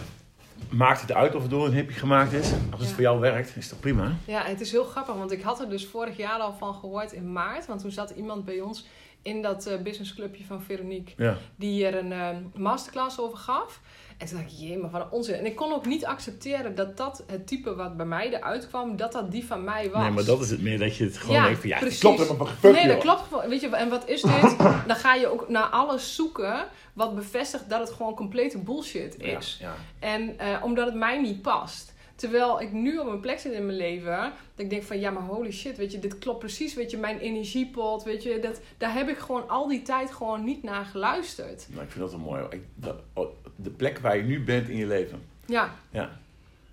maakt 0.69 1.01
het 1.01 1.13
uit 1.13 1.35
of 1.35 1.41
het 1.41 1.51
door 1.51 1.65
een 1.65 1.73
hippie 1.73 1.95
gemaakt 1.95 2.31
is? 2.33 2.51
Als 2.71 2.79
het 2.79 2.89
Ja. 2.89 2.93
voor 2.95 3.03
jou 3.03 3.19
werkt, 3.19 3.55
is 3.55 3.69
dat 3.69 3.79
prima. 3.79 4.15
Ja, 4.25 4.43
het 4.43 4.61
is 4.61 4.71
heel 4.71 4.83
grappig, 4.83 5.15
want 5.15 5.31
ik 5.31 5.41
had 5.41 5.59
er 5.59 5.69
dus 5.69 5.85
vorig 5.87 6.17
jaar 6.17 6.39
al 6.39 6.53
van 6.53 6.73
gehoord 6.73 7.11
in 7.11 7.31
maart. 7.31 7.65
Want 7.65 7.81
toen 7.81 7.91
zat 7.91 8.09
iemand 8.09 8.45
bij 8.45 8.61
ons 8.61 8.87
in 9.21 9.41
dat 9.41 9.65
eh, 9.65 9.81
businessclubje 9.81 10.43
van 10.45 10.61
Veronique, 10.61 11.13
Ja. 11.23 11.37
die 11.55 11.85
er 11.85 11.95
een 11.97 12.11
eh, 12.11 12.27
masterclass 12.55 13.19
over 13.19 13.37
gaf. 13.37 13.79
En 14.19 14.27
toen 14.27 14.37
dacht 14.37 14.51
ik, 14.51 14.57
jee, 14.57 14.77
maar 14.77 14.89
wat 14.89 15.01
een 15.01 15.11
onzin. 15.11 15.35
En 15.35 15.45
ik 15.45 15.55
kon 15.55 15.73
ook 15.73 15.85
niet 15.85 16.05
accepteren 16.05 16.75
dat 16.75 16.97
dat 16.97 17.23
het 17.27 17.47
type 17.47 17.75
wat 17.75 17.97
bij 17.97 18.05
mij 18.05 18.33
eruit 18.33 18.67
kwam, 18.67 18.95
dat 18.95 19.11
dat 19.11 19.31
die 19.31 19.45
van 19.45 19.63
mij 19.63 19.89
was. 19.91 20.01
Nee, 20.01 20.11
maar 20.11 20.23
dat 20.25 20.41
is 20.41 20.49
het 20.49 20.61
meer 20.61 20.79
dat 20.79 20.95
je 20.95 21.03
het 21.03 21.17
gewoon 21.17 21.35
Ja, 21.35 21.43
denkt 21.43 21.59
van, 21.59 21.69
ja, 21.69 21.77
precies. 21.77 21.99
klopt 21.99 22.19
helemaal 22.19 22.47
fuck 22.47 22.71
nee, 22.73 22.83
dat 22.87 22.91
joh. 22.91 23.01
klopt 23.01 23.21
gewoon. 23.21 23.49
Weet 23.49 23.61
je, 23.61 23.69
en 23.69 23.89
wat 23.89 24.07
is 24.07 24.21
dit? 24.21 24.57
Dan 24.87 24.95
ga 24.95 25.13
je 25.15 25.27
ook 25.27 25.49
naar 25.49 25.63
alles 25.63 26.15
zoeken 26.15 26.65
wat 26.93 27.15
bevestigt 27.15 27.69
dat 27.69 27.79
het 27.79 27.89
gewoon 27.89 28.15
complete 28.15 28.57
bullshit 28.57 29.17
is. 29.21 29.57
Ja, 29.61 29.67
ja. 29.67 29.75
En 30.07 30.39
eh, 30.39 30.63
omdat 30.63 30.85
het 30.85 30.95
mij 30.95 31.21
niet 31.21 31.41
past. 31.41 31.93
Terwijl 32.15 32.61
ik 32.61 32.71
nu 32.71 32.97
op 32.97 33.07
een 33.07 33.19
plek 33.19 33.39
zit 33.39 33.51
in 33.53 33.65
mijn 33.65 33.77
leven, 33.77 34.17
dat 34.17 34.31
ik 34.65 34.69
denk 34.69 34.83
van 34.83 34.99
ja, 34.99 35.11
maar 35.11 35.23
holy 35.23 35.51
shit, 35.51 35.77
weet 35.77 35.91
je, 35.91 35.99
dit 35.99 36.17
klopt 36.19 36.39
precies, 36.39 36.73
weet 36.73 36.91
je, 36.91 36.97
mijn 36.97 37.19
energiepot, 37.19 38.03
weet 38.03 38.23
je, 38.23 38.39
dat, 38.39 38.59
daar 38.77 38.93
heb 38.93 39.09
ik 39.09 39.17
gewoon 39.17 39.49
al 39.49 39.67
die 39.67 39.81
tijd 39.81 40.11
gewoon 40.11 40.43
niet 40.43 40.63
naar 40.63 40.85
geluisterd. 40.85 41.67
Nou, 41.69 41.83
ik 41.83 41.89
vind 41.91 41.99
dat 42.03 42.11
wel 42.11 42.19
mooi. 42.19 42.43
Ik, 42.49 42.61
dat- 42.75 42.99
oh, 43.13 43.27
de 43.63 43.69
plek 43.69 43.99
waar 43.99 44.17
je 44.17 44.23
nu 44.23 44.43
bent 44.43 44.69
in 44.69 44.77
je 44.77 44.85
leven. 44.87 45.21
Ja, 45.45 45.73
Ja. 45.89 46.09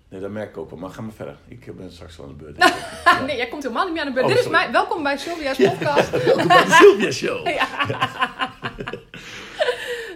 Nee, 0.09 0.19
dat 0.21 0.31
merk 0.31 0.49
ik 0.49 0.57
ook 0.57 0.69
wel. 0.69 0.79
Maar 0.79 0.89
ga 0.89 1.01
maar 1.01 1.11
verder. 1.13 1.37
Ik 1.47 1.75
ben 1.77 1.91
straks 1.91 2.17
wel 2.17 2.25
aan 2.27 2.37
de 2.37 2.43
beurt. 2.43 2.57
Ja. 3.05 3.21
nee, 3.21 3.35
jij 3.37 3.47
komt 3.47 3.63
helemaal 3.63 3.83
niet 3.85 3.93
meer 3.93 4.01
aan 4.01 4.07
de 4.07 4.13
beurt. 4.13 4.25
Oh, 4.25 4.31
Dit 4.31 4.41
is 4.43 4.49
mijn, 4.49 4.71
welkom 4.71 5.03
bij 5.03 5.17
Sylvia's 5.17 5.57
podcast. 5.69 6.09
Welkom 6.25 6.47
bij 6.47 6.63
de 6.65 6.71
Sylvia 6.71 7.11
Show. 7.11 7.45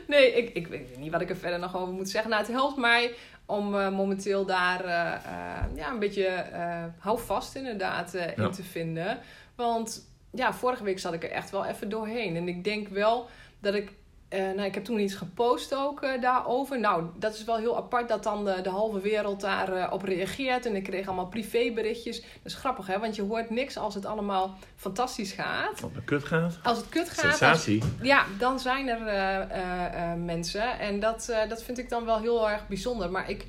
Nee, 0.08 0.34
ik, 0.34 0.50
ik 0.54 0.68
weet 0.68 0.98
niet 0.98 1.12
wat 1.12 1.22
ik 1.22 1.30
er 1.30 1.36
verder 1.38 1.60
nog 1.60 1.76
over 1.78 1.94
moet 1.94 2.10
zeggen. 2.10 2.30
Nou, 2.32 2.44
het 2.44 2.52
helpt 2.52 2.78
mij 2.78 3.14
om 3.46 3.76
eh, 3.80 3.90
momenteel 3.90 4.46
daar 4.46 4.86
eh, 4.86 5.14
eh, 5.14 5.76
ja, 5.76 5.90
een 5.92 6.00
beetje 6.00 6.26
eh 6.26 6.84
houvast 7.00 7.56
inderdaad 7.56 8.14
eh, 8.14 8.36
Ja. 8.36 8.44
in 8.44 8.52
te 8.52 8.64
vinden. 8.64 9.20
Want 9.56 10.10
ja, 10.32 10.54
vorige 10.54 10.84
week 10.84 11.00
zat 11.00 11.14
ik 11.14 11.24
er 11.24 11.32
echt 11.32 11.50
wel 11.50 11.66
even 11.66 11.90
doorheen. 11.90 12.36
En 12.36 12.48
ik 12.48 12.64
denk 12.64 12.88
wel 12.88 13.30
dat 13.60 13.74
ik... 13.74 13.92
eh, 14.32 14.42
nou, 14.42 14.62
ik 14.62 14.74
heb 14.74 14.84
toen 14.84 15.00
iets 15.00 15.14
gepost 15.14 15.76
ook 15.76 16.02
eh, 16.02 16.22
daarover. 16.22 16.80
Nou, 16.80 17.06
dat 17.20 17.34
is 17.34 17.44
wel 17.44 17.58
heel 17.58 17.78
apart 17.78 18.08
dat 18.10 18.24
dan 18.24 18.46
de, 18.46 18.60
de 18.62 18.70
halve 18.70 19.00
wereld 19.00 19.42
daarop 19.42 19.92
op 19.94 20.04
reageert. 20.04 20.66
En 20.66 20.76
ik 20.76 20.84
kreeg 20.84 21.08
allemaal 21.08 21.28
privéberichtjes. 21.28 22.22
Dat 22.22 22.30
is 22.44 22.54
grappig, 22.56 22.88
hè? 22.88 23.00
Want 23.00 23.16
je 23.16 23.22
hoort 23.22 23.50
niks 23.50 23.78
als 23.78 23.96
het 23.96 24.06
allemaal 24.06 24.56
fantastisch 24.76 25.32
gaat. 25.32 25.80
Wat 25.80 25.92
een 25.96 26.04
kut 26.04 26.24
gaat. 26.24 26.60
Als 26.64 26.78
het 26.78 26.90
kut 26.90 27.10
gaat, 27.10 27.24
als 27.26 27.38
Sensatie. 27.38 27.84
ja, 28.02 28.26
dan 28.38 28.60
zijn 28.60 28.88
er 28.88 29.08
eh, 29.08 29.36
eh, 29.42 30.12
eh, 30.12 30.20
mensen. 30.20 30.80
En 30.80 31.00
dat, 31.00 31.30
eh, 31.30 31.50
dat 31.50 31.64
vind 31.64 31.78
ik 31.78 31.90
dan 31.90 32.06
wel 32.06 32.20
heel 32.20 32.50
erg 32.50 32.68
bijzonder. 32.68 33.12
Maar 33.12 33.30
ik, 33.30 33.46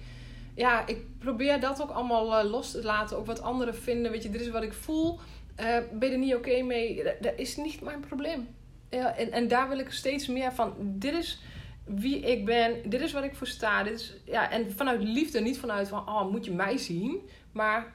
ja, 0.55 0.87
ik 0.87 1.19
probeer 1.19 1.61
dat 1.61 1.83
ook 1.83 1.90
allemaal 1.90 2.38
eh, 2.38 2.51
los 2.51 2.71
te 2.71 2.83
laten. 2.83 3.16
Ook 3.16 3.27
wat 3.27 3.42
anderen 3.42 3.75
vinden. 3.75 4.12
Weet 4.12 4.23
je, 4.23 4.31
dit 4.31 4.40
is 4.40 4.51
wat 4.51 4.62
ik 4.62 4.73
voel. 4.73 5.21
Eh, 5.55 5.77
ben 5.92 6.09
je 6.09 6.14
er 6.14 6.21
niet 6.21 6.35
oké 6.35 6.62
mee? 6.62 7.03
Dat, 7.05 7.14
dat 7.21 7.33
is 7.37 7.57
niet 7.57 7.81
mijn 7.81 8.01
probleem. 8.01 8.49
Ja, 8.92 9.16
en, 9.16 9.33
en 9.33 9.48
daar 9.48 9.68
wil 9.68 9.78
ik 9.78 9.90
steeds 9.92 10.26
meer 10.26 10.52
van. 10.52 10.74
Dit 10.78 11.12
is 11.14 11.40
wie 11.85 12.20
ik 12.20 12.44
ben. 12.44 12.90
Dit 12.90 13.00
is 13.00 13.12
wat 13.12 13.24
ik 13.24 13.35
voor 13.35 13.46
sta. 13.46 13.83
Dit 13.83 13.92
is, 13.92 14.16
ja, 14.24 14.50
en 14.50 14.72
vanuit 14.72 15.02
liefde. 15.02 15.40
Niet 15.40 15.59
vanuit 15.59 15.88
van, 15.88 16.09
oh, 16.09 16.31
moet 16.31 16.44
je 16.44 16.52
mij 16.52 16.76
zien? 16.76 17.28
Maar 17.52 17.94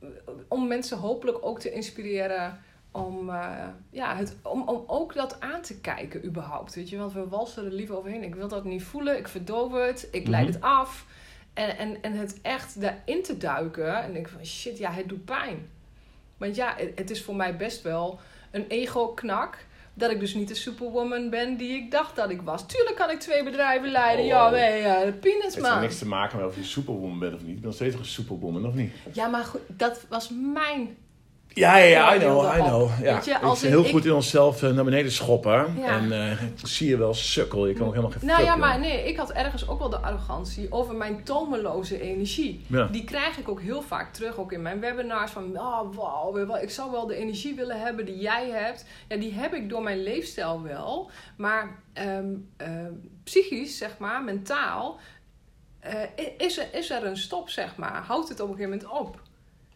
eh, 0.00 0.08
om 0.48 0.66
mensen 0.66 0.98
hopelijk 0.98 1.38
ook 1.40 1.60
te 1.60 1.72
inspireren 1.72 2.60
om, 2.90 3.30
eh, 3.30 3.68
ja, 3.90 4.16
het, 4.16 4.36
om, 4.42 4.68
om 4.68 4.84
ook 4.86 5.14
dat 5.14 5.40
aan 5.40 5.60
te 5.62 5.80
kijken 5.80 6.24
überhaupt. 6.24 6.74
Weet 6.74 6.88
je, 6.88 6.98
want 6.98 7.12
we 7.12 7.28
walsen 7.28 7.64
er 7.64 7.72
liever 7.72 7.96
overheen. 7.96 8.22
Ik 8.22 8.34
wil 8.34 8.48
dat 8.48 8.64
niet 8.64 8.82
voelen, 8.82 9.18
ik 9.18 9.28
verdoof 9.28 9.72
het, 9.72 10.08
ik 10.10 10.26
leid 10.26 10.44
Mhm. 10.46 10.54
het 10.54 10.62
af. 10.62 11.06
En, 11.54 11.78
en, 11.78 12.02
en 12.02 12.12
het 12.12 12.38
echt 12.42 12.80
daarin 12.80 13.22
te 13.22 13.36
duiken 13.36 14.02
en 14.02 14.12
denk 14.12 14.28
van 14.28 14.44
shit, 14.44 14.78
ja, 14.78 14.90
het 14.90 15.08
doet 15.08 15.24
pijn. 15.24 15.70
Want 16.36 16.56
ja, 16.56 16.74
het, 16.76 16.92
het 16.98 17.10
is 17.10 17.22
voor 17.22 17.36
mij 17.36 17.56
best 17.56 17.82
wel 17.82 18.18
een 18.50 18.66
ego-knak. 18.66 19.66
Dat 19.94 20.10
ik 20.10 20.20
dus 20.20 20.34
niet 20.34 20.48
de 20.48 20.54
superwoman 20.54 21.30
ben 21.30 21.56
die 21.56 21.72
ik 21.72 21.90
dacht 21.90 22.16
dat 22.16 22.30
ik 22.30 22.42
was. 22.42 22.66
Tuurlijk 22.66 22.96
kan 22.96 23.10
ik 23.10 23.20
twee 23.20 23.44
bedrijven 23.44 23.90
leiden. 23.90 24.24
Oh. 24.24 24.30
Ja, 24.30 24.50
nee, 24.50 24.82
ja, 24.82 25.04
de 25.04 25.12
peanuts, 25.12 25.44
Het 25.44 25.54
heeft 25.54 25.68
man. 25.74 25.80
niks 25.80 25.98
te 25.98 26.06
maken 26.06 26.38
met 26.38 26.46
of 26.46 26.56
je 26.56 26.64
superwoman 26.64 27.18
bent 27.18 27.34
of 27.34 27.40
niet. 27.40 27.48
Ik 27.48 27.54
ben 27.56 27.64
nog 27.64 27.74
steeds 27.74 27.94
een 27.94 28.04
superwoman, 28.04 28.66
of 28.66 28.74
niet? 28.74 28.92
Ja, 29.12 29.26
maar 29.26 29.44
goed, 29.44 29.60
dat 29.66 30.06
was 30.08 30.30
mijn 30.54 30.96
Ja, 31.54 31.76
ja, 31.76 31.84
ja, 31.84 32.14
I 32.14 32.18
know, 32.18 32.56
I 32.56 32.62
know. 32.62 32.90
Ja. 33.02 33.14
Weet 33.14 33.24
je, 33.24 33.38
als 33.38 33.62
in 33.62 33.68
heel 33.70 33.84
ik- 33.84 33.90
goed 33.90 34.04
in 34.04 34.12
onszelf 34.12 34.62
eh, 34.62 34.70
naar 34.70 34.84
beneden 34.84 35.12
schoppen. 35.12 35.76
Ja. 35.78 35.86
En 35.86 36.12
eh, 36.30 36.42
zie 36.62 36.88
je 36.88 36.96
wel, 36.96 37.14
sukkel. 37.14 37.66
Je 37.66 37.74
kan 37.74 37.86
ook 37.86 37.94
helemaal 37.94 38.10
geen 38.18 38.26
Nou 38.28 38.42
ja, 38.44 38.56
maar 38.56 38.78
nee, 38.78 39.08
ik 39.08 39.16
had 39.16 39.32
ergens 39.32 39.68
ook 39.68 39.78
wel 39.78 39.90
de 39.90 39.98
arrogantie 39.98 40.72
over 40.72 40.94
mijn 40.94 41.24
tomeloze 41.24 42.00
energie. 42.00 42.64
Ja. 42.66 42.86
Die 42.86 43.04
krijg 43.04 43.38
ik 43.38 43.48
ook 43.48 43.60
heel 43.60 43.82
vaak 43.82 44.12
terug, 44.12 44.36
ook 44.38 44.52
in 44.52 44.62
mijn 44.62 44.80
webinars. 44.80 45.30
Van, 45.30 45.58
oh, 45.58 45.94
wauw, 45.94 46.32
wel- 46.32 46.58
ik 46.58 46.70
zou 46.70 46.90
wel 46.90 47.06
de 47.06 47.14
energie 47.16 47.54
willen 47.54 47.80
hebben 47.80 48.04
die 48.04 48.18
jij 48.18 48.48
hebt. 48.50 48.84
Ja, 49.08 49.16
die 49.16 49.32
heb 49.32 49.54
ik 49.54 49.68
door 49.68 49.82
mijn 49.82 50.02
leefstijl 50.02 50.62
wel. 50.62 51.10
Maar 51.36 51.78
ehm, 51.92 52.28
ehm, 52.56 52.92
psychisch, 53.24 53.78
zeg 53.78 53.98
maar, 53.98 54.22
mentaal, 54.24 54.98
eh, 55.80 55.94
is, 56.38 56.58
er, 56.58 56.66
is 56.72 56.90
er 56.90 57.06
een 57.06 57.16
stop, 57.16 57.48
zeg 57.48 57.76
maar. 57.76 58.02
Houdt 58.06 58.28
het 58.28 58.40
op 58.40 58.48
een 58.48 58.54
gegeven 58.56 58.78
moment 58.78 58.98
op. 59.00 59.20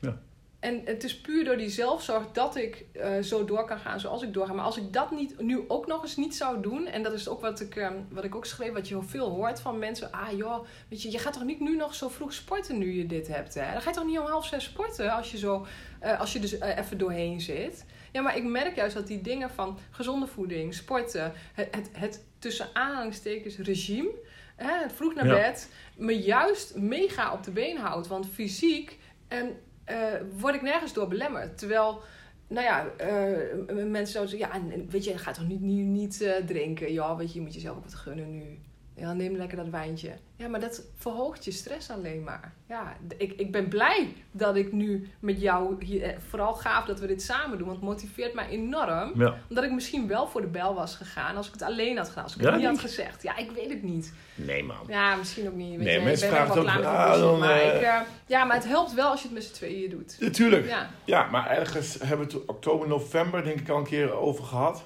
Ja. 0.01 0.17
En 0.64 0.83
het 0.85 1.05
is 1.05 1.20
puur 1.20 1.44
door 1.44 1.57
die 1.57 1.68
zelfzorg 1.68 2.33
dat 2.33 2.57
ik 2.57 2.85
eh, 2.92 3.18
zo 3.18 3.44
door 3.44 3.64
kan 3.64 3.79
gaan 3.79 4.00
zoals 4.00 4.22
ik 4.22 4.33
doorga. 4.33 4.53
Maar 4.53 4.64
als 4.64 4.77
ik 4.77 4.92
dat 4.92 5.11
niet, 5.11 5.40
nu 5.40 5.64
ook 5.68 5.87
nog 5.87 6.03
eens 6.03 6.16
niet 6.16 6.37
zou 6.37 6.61
doen... 6.62 6.87
en 6.87 7.03
dat 7.03 7.12
is 7.12 7.29
ook 7.29 7.40
wat 7.40 7.61
ik, 7.61 7.77
ehm, 7.77 7.94
wat 8.11 8.24
ik 8.24 8.35
ook 8.35 8.46
schreef, 8.46 8.72
wat 8.72 8.88
je 8.88 8.94
heel 8.94 9.09
veel 9.09 9.29
hoort 9.29 9.61
van 9.61 9.79
mensen... 9.79 10.12
ah 10.12 10.37
joh, 10.37 10.64
weet 10.88 11.03
je, 11.03 11.11
je 11.11 11.18
gaat 11.18 11.33
toch 11.33 11.44
niet 11.44 11.61
nu 11.61 11.77
nog 11.77 11.94
zo 11.94 12.09
vroeg 12.09 12.33
sporten 12.33 12.79
nu 12.79 12.92
je 12.92 13.07
dit 13.07 13.29
hebt, 13.29 13.55
hè? 13.55 13.72
Dan 13.72 13.81
ga 13.83 13.88
je 13.88 13.96
toch 13.96 14.05
niet 14.05 14.18
om 14.18 14.27
half 14.27 14.46
zes 14.46 14.64
sporten 14.64 15.12
als 15.12 15.31
je, 15.31 15.38
zo, 15.38 15.66
eh, 16.00 16.20
als 16.20 16.33
je 16.33 16.38
dus 16.38 16.59
eh, 16.59 16.79
even 16.79 16.98
doorheen 16.98 17.40
zit? 17.40 17.85
Ja, 18.12 18.22
maar 18.22 18.37
ik 18.37 18.44
merk 18.44 18.77
juist 18.77 18.94
dat 18.94 19.07
die 19.07 19.20
dingen 19.20 19.50
van 19.50 19.79
gezonde 19.90 20.27
voeding, 20.27 20.74
sporten... 20.74 21.33
het, 21.55 21.68
het, 21.70 21.88
het 21.92 22.24
tussen 22.38 22.68
aanhalingstekens 22.72 23.59
regime... 23.59 24.11
Hè, 24.57 24.90
vroeg 24.94 25.14
naar 25.14 25.27
Ja. 25.27 25.35
bed, 25.35 25.70
me 25.96 26.22
juist 26.22 26.77
mega 26.77 27.33
op 27.33 27.42
de 27.42 27.50
been 27.50 27.77
houdt. 27.77 28.07
Want 28.07 28.27
fysiek 28.27 28.98
ehm, 29.29 29.46
eh, 29.85 30.12
word 30.38 30.55
ik 30.55 30.62
nergens 30.62 30.92
door 30.92 31.09
belemmerd. 31.09 31.59
Terwijl, 31.59 32.01
nou 32.49 32.66
ja, 32.66 32.87
eh, 32.97 33.85
mensen 33.85 34.07
zouden 34.07 34.38
zeggen... 34.38 34.68
Ja, 34.68 34.87
weet 34.88 35.05
je, 35.05 35.18
ga 35.18 35.33
toch 35.33 35.47
niet, 35.47 35.61
niet, 35.61 35.87
niet 35.87 36.20
eh, 36.20 36.44
drinken? 36.44 36.92
Ja, 36.92 37.16
weet 37.16 37.29
je, 37.29 37.35
je 37.35 37.44
moet 37.44 37.55
jezelf 37.55 37.77
ook 37.77 37.85
wat 37.85 37.94
gunnen 37.94 38.31
nu. 38.31 38.59
Ja, 38.97 39.13
neem 39.13 39.37
lekker 39.37 39.57
dat 39.57 39.69
wijntje. 39.69 40.13
Ja, 40.37 40.49
maar 40.49 40.61
dat 40.61 40.83
verhoogt 40.97 41.45
je 41.45 41.51
stress 41.51 41.91
alleen 41.91 42.23
maar. 42.23 42.53
Ja, 42.69 42.97
ik, 43.17 43.33
ik 43.33 43.53
ben 43.53 43.69
blij 43.69 44.13
dat 44.31 44.57
ik 44.57 44.73
nu 44.73 45.09
met 45.21 45.41
jou... 45.41 45.85
Hier, 45.85 46.03
eh, 46.03 46.17
vooral 46.29 46.55
gaaf 46.55 46.85
dat 46.85 47.01
we 47.01 47.07
dit 47.07 47.23
samen 47.23 47.59
doen. 47.59 47.67
Want 47.67 47.79
het 47.81 47.89
motiveert 47.89 48.35
mij 48.35 48.49
enorm. 48.49 49.13
Ja. 49.15 49.35
Omdat 49.49 49.65
ik 49.65 49.73
misschien 49.73 50.09
wel 50.09 50.27
voor 50.29 50.41
de 50.41 50.47
bel 50.47 50.75
was 50.75 50.97
gegaan... 50.97 51.37
als 51.37 51.47
ik 51.47 51.53
het 51.53 51.63
alleen 51.63 51.97
had 51.97 52.09
gedaan. 52.09 52.25
Als 52.25 52.35
ik 52.35 52.41
Ja, 52.41 52.51
het 52.51 52.57
niet 52.57 52.67
had 52.67 52.81
gezegd. 52.81 53.23
Ja, 53.23 53.37
ik 53.37 53.51
weet 53.51 53.69
het 53.69 53.83
niet. 53.83 54.13
Nee, 54.35 54.65
man. 54.65 54.77
Ja, 54.89 55.15
misschien 55.17 55.47
ook 55.47 55.55
niet. 55.55 55.77
Weet 55.77 55.87
Nee, 55.87 55.99
je, 55.99 56.05
mensen 56.05 56.29
ik 56.29 56.35
ben 56.35 56.45
vragen 56.45 56.65
wel 56.65 56.73
het 56.73 56.77
ook, 56.77 56.83
met 56.83 56.93
ah, 56.93 57.05
bullshit, 57.05 57.23
dan, 57.23 57.39
maar 57.39 57.61
eh, 57.61 58.01
ik, 58.01 58.07
ja, 58.27 58.45
maar 58.45 58.57
het 58.57 58.67
helpt 58.67 58.95
wel 58.95 59.11
als 59.11 59.21
je 59.21 59.27
het 59.27 59.37
met 59.37 59.45
z'n 59.45 59.53
tweeën 59.53 59.91
doet. 59.91 60.17
Natuurlijk. 60.21 60.67
Ja. 60.67 60.91
Ja, 61.05 61.31
maar 61.31 61.51
ergens 61.51 61.99
hebben 62.03 62.27
we 62.29 62.35
het 62.35 62.45
oktober, 62.45 62.89
november 62.89 63.45
denk 63.45 63.61
ik 63.61 63.69
al 63.69 63.79
een 63.79 63.85
keer 63.85 64.13
over 64.13 64.45
gehad. 64.45 64.85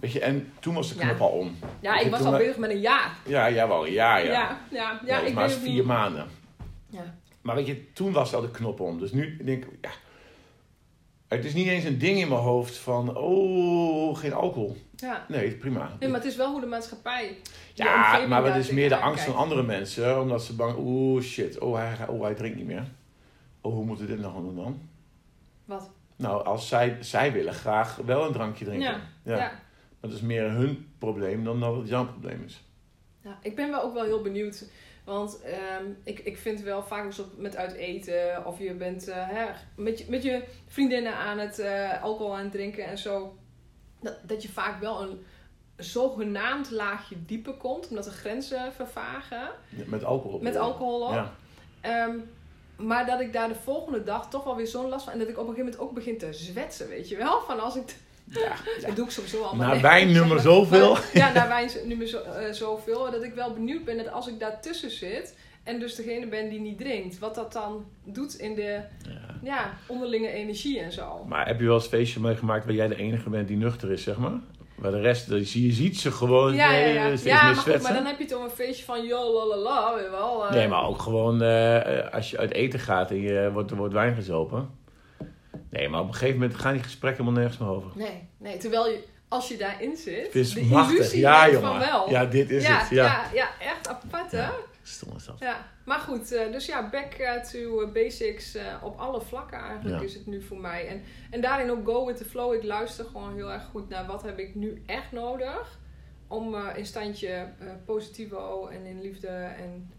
Weet 0.00 0.12
je, 0.12 0.20
en 0.20 0.52
toen 0.60 0.74
was 0.74 0.88
de 0.88 0.98
Ja. 0.98 1.06
knop 1.08 1.20
al 1.20 1.28
om. 1.38 1.56
ja, 1.80 1.98
ik 1.98 2.10
was 2.10 2.20
al 2.24 2.36
bezig 2.36 2.56
met 2.56 2.70
een 2.70 2.80
jaar. 2.80 3.16
Ja, 3.26 3.50
jawel, 3.50 3.86
ja, 3.86 4.16
ja. 4.16 4.24
Ja, 4.24 4.32
ja, 4.32 4.58
ja, 4.70 5.00
Ja, 5.06 5.20
is 5.20 5.28
ik 5.28 5.34
maar 5.34 5.50
vier 5.50 5.72
niet. 5.72 5.84
maanden. 5.84 6.26
Ja. 6.88 7.14
Maar 7.42 7.54
weet 7.54 7.66
je, 7.66 7.92
toen 7.92 8.12
was 8.12 8.34
al 8.34 8.40
de 8.40 8.50
knop 8.50 8.80
om. 8.80 8.98
Dus 8.98 9.12
nu 9.12 9.36
denk 9.44 9.64
ik, 9.64 9.70
ja. 9.80 9.90
Het 11.28 11.44
is 11.44 11.54
niet 11.54 11.66
eens 11.68 11.84
een 11.84 11.98
ding 11.98 12.18
in 12.18 12.28
mijn 12.28 12.40
hoofd 12.40 12.76
van, 12.76 13.16
oh, 13.16 14.16
geen 14.18 14.32
alcohol. 14.32 14.76
Ja. 14.96 15.24
Nee, 15.28 15.50
prima. 15.50 15.90
Nee, 15.98 16.08
maar 16.08 16.20
het 16.20 16.28
is 16.28 16.36
wel 16.36 16.50
hoe 16.50 16.60
de 16.60 16.66
maatschappij. 16.66 17.36
ja, 17.74 18.26
maar 18.28 18.44
het 18.44 18.56
is 18.56 18.70
meer 18.70 18.88
de 18.88 18.96
angst 18.96 19.24
van 19.24 19.36
andere 19.36 19.62
mensen. 19.62 20.20
Omdat 20.20 20.42
ze 20.44 20.54
bang, 20.54 20.76
oeh, 20.78 21.22
shit, 21.22 21.58
oh 21.58 21.76
hij, 21.76 22.06
oh, 22.08 22.22
hij 22.22 22.34
drinkt 22.34 22.56
niet 22.56 22.66
meer. 22.66 22.84
Oh, 23.60 23.72
hoe 23.72 23.84
moeten 23.84 24.06
we 24.06 24.12
dit 24.12 24.20
nou 24.20 24.42
doen 24.42 24.56
dan? 24.56 24.80
Wat? 25.64 25.90
Nou, 26.16 26.44
als 26.44 26.68
zij, 26.68 26.96
zij 27.00 27.32
willen 27.32 27.54
graag 27.54 27.96
wel 28.04 28.26
een 28.26 28.32
drankje 28.32 28.64
drinken. 28.64 29.00
Ja. 29.24 29.36
Ja. 29.36 29.52
Dat 30.04 30.12
is 30.12 30.20
meer 30.20 30.50
hun 30.50 30.92
probleem 30.98 31.44
dan 31.44 31.60
dat 31.60 31.76
het 31.76 31.88
jouw 31.88 32.06
probleem 32.06 32.42
is. 32.44 32.64
Ja, 33.20 33.38
ik 33.42 33.56
ben 33.56 33.70
wel 33.70 33.82
ook 33.82 33.94
wel 33.94 34.04
heel 34.04 34.22
benieuwd. 34.22 34.68
Want 35.04 35.42
ehm, 35.42 35.84
ik, 36.02 36.18
ik 36.18 36.38
vind 36.38 36.60
wel 36.60 36.82
vaak 36.82 37.04
eens 37.04 37.18
op, 37.18 37.26
met 37.36 37.56
uit 37.56 37.72
eten 37.72 38.46
of 38.46 38.58
je 38.58 38.74
bent 38.74 39.08
eh, 39.08 39.28
hè, 39.28 39.46
met, 39.76 39.98
je, 39.98 40.04
met 40.08 40.22
je 40.22 40.44
vriendinnen 40.66 41.16
aan 41.16 41.38
het 41.38 41.58
eh, 41.58 42.02
alcohol 42.02 42.36
aan 42.36 42.42
het 42.42 42.52
drinken 42.52 42.84
en 42.84 42.98
zo. 42.98 43.36
Dat, 44.00 44.16
dat 44.22 44.42
je 44.42 44.48
vaak 44.48 44.80
wel 44.80 45.02
een 45.02 45.24
zogenaamd 45.76 46.70
laagje 46.70 47.24
dieper 47.26 47.54
komt, 47.54 47.88
omdat 47.88 48.04
de 48.04 48.10
grenzen 48.10 48.72
vervagen. 48.72 49.50
Met 49.86 50.04
alcohol. 50.04 50.40
Met 50.40 50.56
alcohol 50.56 51.00
op. 51.00 51.12
Ja. 51.12 51.32
Ehm, 51.80 52.16
maar 52.76 53.06
dat 53.06 53.20
ik 53.20 53.32
daar 53.32 53.48
de 53.48 53.54
volgende 53.54 54.02
dag 54.02 54.30
toch 54.30 54.44
wel 54.44 54.56
weer 54.56 54.66
zo'n 54.66 54.88
last 54.88 55.04
van. 55.04 55.12
En 55.12 55.18
dat 55.18 55.28
ik 55.28 55.38
op 55.38 55.48
een 55.48 55.54
gegeven 55.54 55.70
moment 55.70 55.88
ook 55.88 55.94
begin 55.94 56.18
te 56.18 56.32
zwetsen, 56.32 56.88
weet 56.88 57.08
je 57.08 57.16
wel? 57.16 57.40
Van 57.40 57.60
als 57.60 57.76
ik. 57.76 57.96
Ja, 58.30 58.40
ja. 58.40 58.86
Dat 58.86 58.96
doe 58.96 59.04
ik 59.04 59.10
sowieso 59.10 59.42
allemaal. 59.42 59.66
Naar 59.66 59.72
Nee, 59.74 59.82
wijn 59.82 60.02
ik 60.02 60.08
zeg 60.08 60.16
nummer 60.18 60.34
maar- 60.34 60.44
zoveel. 60.44 60.92
maar- 60.92 61.08
ja, 61.22 61.32
naar 61.32 61.48
wijn 61.48 61.70
nummer 61.86 62.06
zo, 62.06 62.18
eh, 62.18 62.52
zoveel. 62.52 63.10
Dat 63.10 63.22
ik 63.22 63.34
wel 63.34 63.52
benieuwd 63.52 63.84
ben 63.84 63.96
dat 63.96 64.10
als 64.12 64.28
ik 64.28 64.40
daartussen 64.40 64.90
zit. 64.90 65.36
En 65.64 65.78
dus 65.80 65.94
degene 65.94 66.26
ben 66.28 66.48
die 66.48 66.60
niet 66.60 66.78
drinkt. 66.78 67.18
Wat 67.18 67.34
dat 67.34 67.52
dan 67.52 67.84
doet 68.04 68.34
in 68.34 68.54
de 68.54 68.62
Ja. 68.62 68.84
ja, 69.42 69.72
onderlinge 69.86 70.28
energie 70.30 70.80
en 70.80 70.92
zo. 70.92 71.24
Maar 71.28 71.46
heb 71.46 71.60
je 71.60 71.66
wel 71.66 71.74
eens 71.74 71.86
feestje 71.86 72.20
meegemaakt 72.20 72.64
waar 72.64 72.74
jij 72.74 72.88
de 72.88 72.96
enige 72.96 73.30
bent 73.30 73.48
die 73.48 73.56
nuchter 73.56 73.90
is, 73.92 74.02
zeg 74.02 74.16
maar? 74.16 74.40
Waar 74.74 74.90
de 74.90 75.00
rest, 75.00 75.28
je 75.28 75.72
ziet 75.72 75.98
ze 75.98 76.10
gewoon 76.12 76.54
Ja, 76.54 76.72
ja, 76.72 76.86
ja. 76.86 77.12
ja 77.24 77.42
maar, 77.42 77.54
goed, 77.54 77.82
maar 77.82 77.92
dan 77.94 78.04
heb 78.06 78.18
je 78.18 78.24
toch 78.24 78.42
een 78.44 78.50
feestje 78.50 78.84
van 78.84 79.06
yo, 79.06 79.32
la, 79.48 79.56
la, 79.56 79.62
la, 79.62 79.94
weet 79.94 80.10
wel. 80.10 80.44
eh. 80.46 80.50
Nee, 80.52 80.68
maar 80.68 80.84
ook 80.86 81.02
gewoon 81.02 81.42
eh, 81.42 82.12
als 82.12 82.30
je 82.30 82.38
uit 82.38 82.52
eten 82.52 82.78
gaat 82.80 83.10
en 83.10 83.20
je 83.20 83.50
wordt, 83.52 83.70
er 83.70 83.76
wordt 83.76 83.94
wijn 83.94 84.14
gezopen. 84.14 84.68
Nee, 85.78 85.88
maar 85.88 86.00
op 86.00 86.08
een 86.08 86.14
gegeven 86.14 86.40
moment 86.40 86.58
gaan 86.58 86.72
die 86.72 86.82
gesprekken 86.82 87.24
helemaal 87.24 87.42
nergens 87.42 87.62
meer 87.62 87.76
over. 87.76 87.90
Nee, 87.94 88.28
nee, 88.38 88.56
terwijl 88.56 88.88
je, 88.88 89.04
als 89.28 89.48
je 89.48 89.56
daarin 89.56 89.96
zit, 89.96 90.26
Het 90.26 90.34
is 90.34 90.52
de 90.54 90.64
machtig. 90.64 90.96
illusie 90.96 91.20
Ja, 91.20 91.46
jongen. 91.50 91.68
van 91.68 91.78
wel. 91.78 92.10
Ja, 92.10 92.24
dit 92.24 92.50
is 92.50 92.66
ja, 92.66 92.78
het. 92.78 92.88
Ja. 92.90 93.04
ja, 93.04 93.24
ja, 93.32 93.48
echt 93.60 93.88
apart 93.88 94.30
hè? 94.32 94.48
Stom 94.82 95.16
is 95.16 95.24
dat. 95.24 95.38
Ja, 95.38 95.66
maar 95.84 95.98
goed, 95.98 96.32
eh, 96.32 96.52
dus 96.52 96.66
ja, 96.66 96.88
back 96.90 97.12
eh, 97.12 97.40
to 97.42 97.80
eh, 97.82 97.92
basics 97.92 98.56
op 98.82 98.98
alle 98.98 99.20
vlakken 99.20 99.58
eigenlijk 99.58 99.98
Ja. 99.98 100.04
is 100.06 100.14
het 100.14 100.26
nu 100.26 100.42
voor 100.42 100.58
mij. 100.60 100.86
En, 100.88 101.02
en 101.30 101.40
daarin 101.40 101.70
ook 101.70 101.86
go 101.86 102.06
with 102.06 102.16
the 102.16 102.24
flow. 102.24 102.54
Ik 102.54 102.62
luister 102.62 103.04
gewoon 103.04 103.34
heel 103.34 103.52
erg 103.52 103.64
goed 103.64 103.88
naar 103.88 104.06
wat 104.06 104.22
heb 104.22 104.38
ik 104.38 104.54
nu 104.54 104.82
echt 104.86 105.12
nodig 105.12 105.78
om 106.28 106.56
in 106.76 106.86
standje 106.86 107.48
positivo 107.84 108.66
en 108.66 108.84
in 108.86 109.00
liefde 109.00 109.28
en 109.58 109.92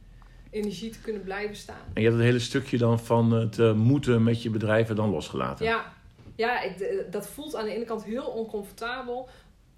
energie 0.56 0.90
te 0.90 1.02
kunnen 1.02 1.24
blijven 1.24 1.56
staan. 1.56 1.86
En 1.94 2.02
je 2.02 2.08
hebt 2.08 2.20
het 2.20 2.26
hele 2.26 2.40
stukje 2.40 2.78
dan 2.78 3.00
van 3.00 3.32
het 3.32 3.60
eh, 3.60 3.74
moeten 3.74 4.24
met 4.24 4.44
je 4.44 4.50
bedrijven 4.50 4.96
dan 4.96 5.10
losgelaten. 5.10 5.66
Ja, 5.66 5.94
ja 6.36 6.62
ik, 6.62 7.06
dat 7.12 7.28
voelt 7.28 7.56
aan 7.56 7.66
de 7.66 7.76
ene 7.76 7.86
kant 7.86 8.04
heel 8.04 8.26
oncomfortabel. 8.26 9.30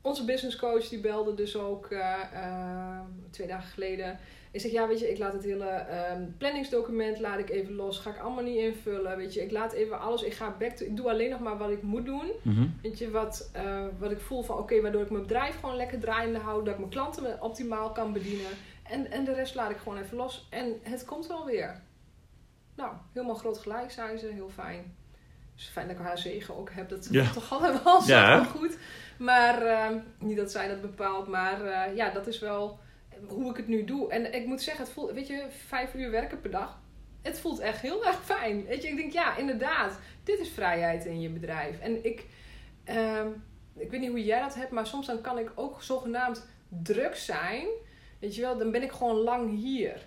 Onze 0.01 0.25
business 0.25 0.55
coach 0.55 0.87
die 0.87 0.99
belde 0.99 1.33
dus 1.33 1.55
ook 1.55 1.85
eh, 1.85 2.13
eh, 2.33 2.99
twee 3.29 3.47
dagen 3.47 3.69
geleden. 3.69 4.19
Ik 4.51 4.61
zeg, 4.61 4.71
ja 4.71 4.87
weet 4.87 4.99
je, 4.99 5.11
ik 5.11 5.17
laat 5.17 5.33
het 5.33 5.43
hele 5.43 5.65
ehm, 5.65 6.21
planningsdocument 6.37 7.19
laat 7.19 7.39
ik 7.39 7.49
even 7.49 7.73
los. 7.73 7.99
Ga 7.99 8.09
ik 8.09 8.19
allemaal 8.19 8.43
niet 8.43 8.57
invullen, 8.57 9.17
weet 9.17 9.33
je. 9.33 9.41
Ik 9.41 9.51
laat 9.51 9.71
even 9.71 9.99
alles, 9.99 10.23
ik 10.23 10.33
ga 10.33 10.55
back 10.59 10.71
to, 10.71 10.85
ik 10.85 10.95
doe 10.95 11.09
alleen 11.09 11.29
nog 11.29 11.39
maar 11.39 11.57
wat 11.57 11.69
ik 11.69 11.81
moet 11.81 12.05
doen. 12.05 12.31
Mhm. 12.41 12.65
Weet 12.81 12.97
je, 12.97 13.11
wat, 13.11 13.51
wat 13.99 14.11
ik 14.11 14.19
voel 14.19 14.43
van 14.43 14.57
oké, 14.57 14.81
waardoor 14.81 15.01
ik 15.01 15.09
mijn 15.09 15.21
bedrijf 15.21 15.59
gewoon 15.59 15.75
lekker 15.75 15.99
draaiende 15.99 16.39
hou. 16.39 16.63
Dat 16.63 16.73
ik 16.73 16.79
mijn 16.79 16.91
klanten 16.91 17.41
optimaal 17.41 17.91
kan 17.91 18.13
bedienen. 18.13 18.51
En, 18.89 19.12
en 19.12 19.23
de 19.23 19.34
rest 19.34 19.56
laat 19.56 19.71
ik 19.71 19.78
gewoon 19.78 19.97
even 19.97 20.17
los. 20.17 20.47
En 20.50 20.80
het 20.84 21.06
komt 21.06 21.28
wel 21.28 21.45
weer. 21.45 21.82
Nou, 22.76 22.93
helemaal 23.13 23.36
groot 23.36 23.58
gelijk, 23.58 23.91
zei 23.91 24.17
ze. 24.17 24.28
Heel 24.28 24.50
fijn. 24.50 24.95
Dus 25.56 25.67
fijn 25.67 25.88
dat 25.88 25.97
ik 25.97 26.04
haar 26.04 26.17
zegen 26.17 26.56
ook 26.58 26.69
heb. 26.71 26.89
Dat 26.89 27.08
Ja. 27.12 27.32
toch 27.34 27.52
allemaal 27.54 27.84
wel 27.84 28.08
Ja, 28.08 28.43
goed. 28.43 28.78
Maar 29.17 29.62
eh, 29.62 29.95
niet 30.19 30.38
dat 30.38 30.52
zij 30.52 30.67
dat 30.67 30.82
bepaalt. 30.82 31.28
Maar 31.28 31.65
eh, 31.65 31.95
ja, 31.95 32.10
dat 32.10 32.28
is 32.28 32.39
wel 32.39 32.80
hoe 33.28 33.50
ik 33.50 33.58
het 33.58 33.67
nu 33.67 33.84
doe. 33.84 34.12
En 34.12 34.34
ik 34.34 34.45
moet 34.45 34.62
zeggen, 34.62 34.84
het 34.84 34.93
voelt, 34.93 35.12
weet 35.12 35.28
je, 35.28 35.45
vijf 35.67 35.93
uur 35.93 36.12
werken 36.12 36.41
per 36.41 36.52
dag. 36.52 36.80
Het 37.21 37.39
voelt 37.39 37.60
echt 37.60 37.82
heel 37.82 38.06
erg 38.06 38.23
fijn. 38.23 38.65
Weet 38.65 38.82
je, 38.84 38.88
ik 38.89 38.95
denk, 38.95 39.12
ja, 39.12 39.38
inderdaad. 39.38 40.00
Dit 40.23 40.39
is 40.39 40.50
vrijheid 40.50 41.06
in 41.06 41.21
je 41.21 41.30
bedrijf. 41.30 41.80
En 41.80 42.06
ik, 42.06 42.26
ehm, 42.84 43.28
ik 43.76 43.89
weet 43.91 44.00
niet 44.00 44.10
hoe 44.10 44.23
jij 44.23 44.39
dat 44.39 44.56
hebt, 44.56 44.71
maar 44.71 44.88
soms 44.88 45.08
dan 45.08 45.21
kan 45.21 45.38
ik 45.38 45.52
ook 45.56 45.84
zogenaamd 45.84 46.47
druk 46.69 47.15
zijn. 47.15 47.65
Weet 48.19 48.36
je 48.36 48.41
wel, 48.41 48.58
dan 48.58 48.71
ben 48.71 48.84
ik 48.84 48.91
gewoon 48.91 49.15
lang 49.15 49.60
hier. 49.60 50.01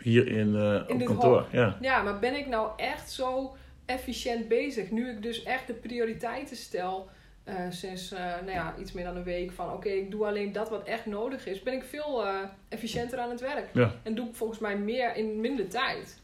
Hier 0.00 0.28
in, 0.28 0.52
dit 0.98 1.06
kantoor. 1.06 1.46
Ja. 1.52 1.78
Ja, 1.80 2.02
maar 2.02 2.18
ben 2.18 2.34
ik 2.38 2.46
nou 2.46 2.70
echt 2.76 3.10
zo 3.10 3.56
efficiënt 3.84 4.48
bezig? 4.48 4.90
Nu 4.90 5.10
ik 5.10 5.22
dus 5.22 5.42
echt 5.42 5.66
de 5.66 5.72
prioriteiten 5.72 6.56
stel, 6.56 7.08
eh, 7.44 7.54
sinds 7.70 8.12
eh, 8.12 8.20
nou 8.20 8.50
ja, 8.50 8.74
iets 8.80 8.92
meer 8.92 9.04
dan 9.04 9.16
een 9.16 9.22
week, 9.22 9.52
van 9.52 9.72
oké, 9.72 9.88
ik 9.88 10.10
doe 10.10 10.26
alleen 10.26 10.52
dat 10.52 10.70
wat 10.70 10.84
echt 10.86 11.06
nodig 11.06 11.46
is, 11.46 11.62
ben 11.62 11.74
ik 11.74 11.84
veel 11.84 12.24
efficiënter 12.68 13.18
aan 13.18 13.30
het 13.30 13.40
werk. 13.40 13.68
Ja. 13.74 13.92
En 14.02 14.14
doe 14.14 14.28
ik 14.28 14.34
volgens 14.34 14.58
mij 14.58 14.78
meer 14.78 15.16
in 15.16 15.40
minder 15.40 15.68
tijd. 15.68 16.22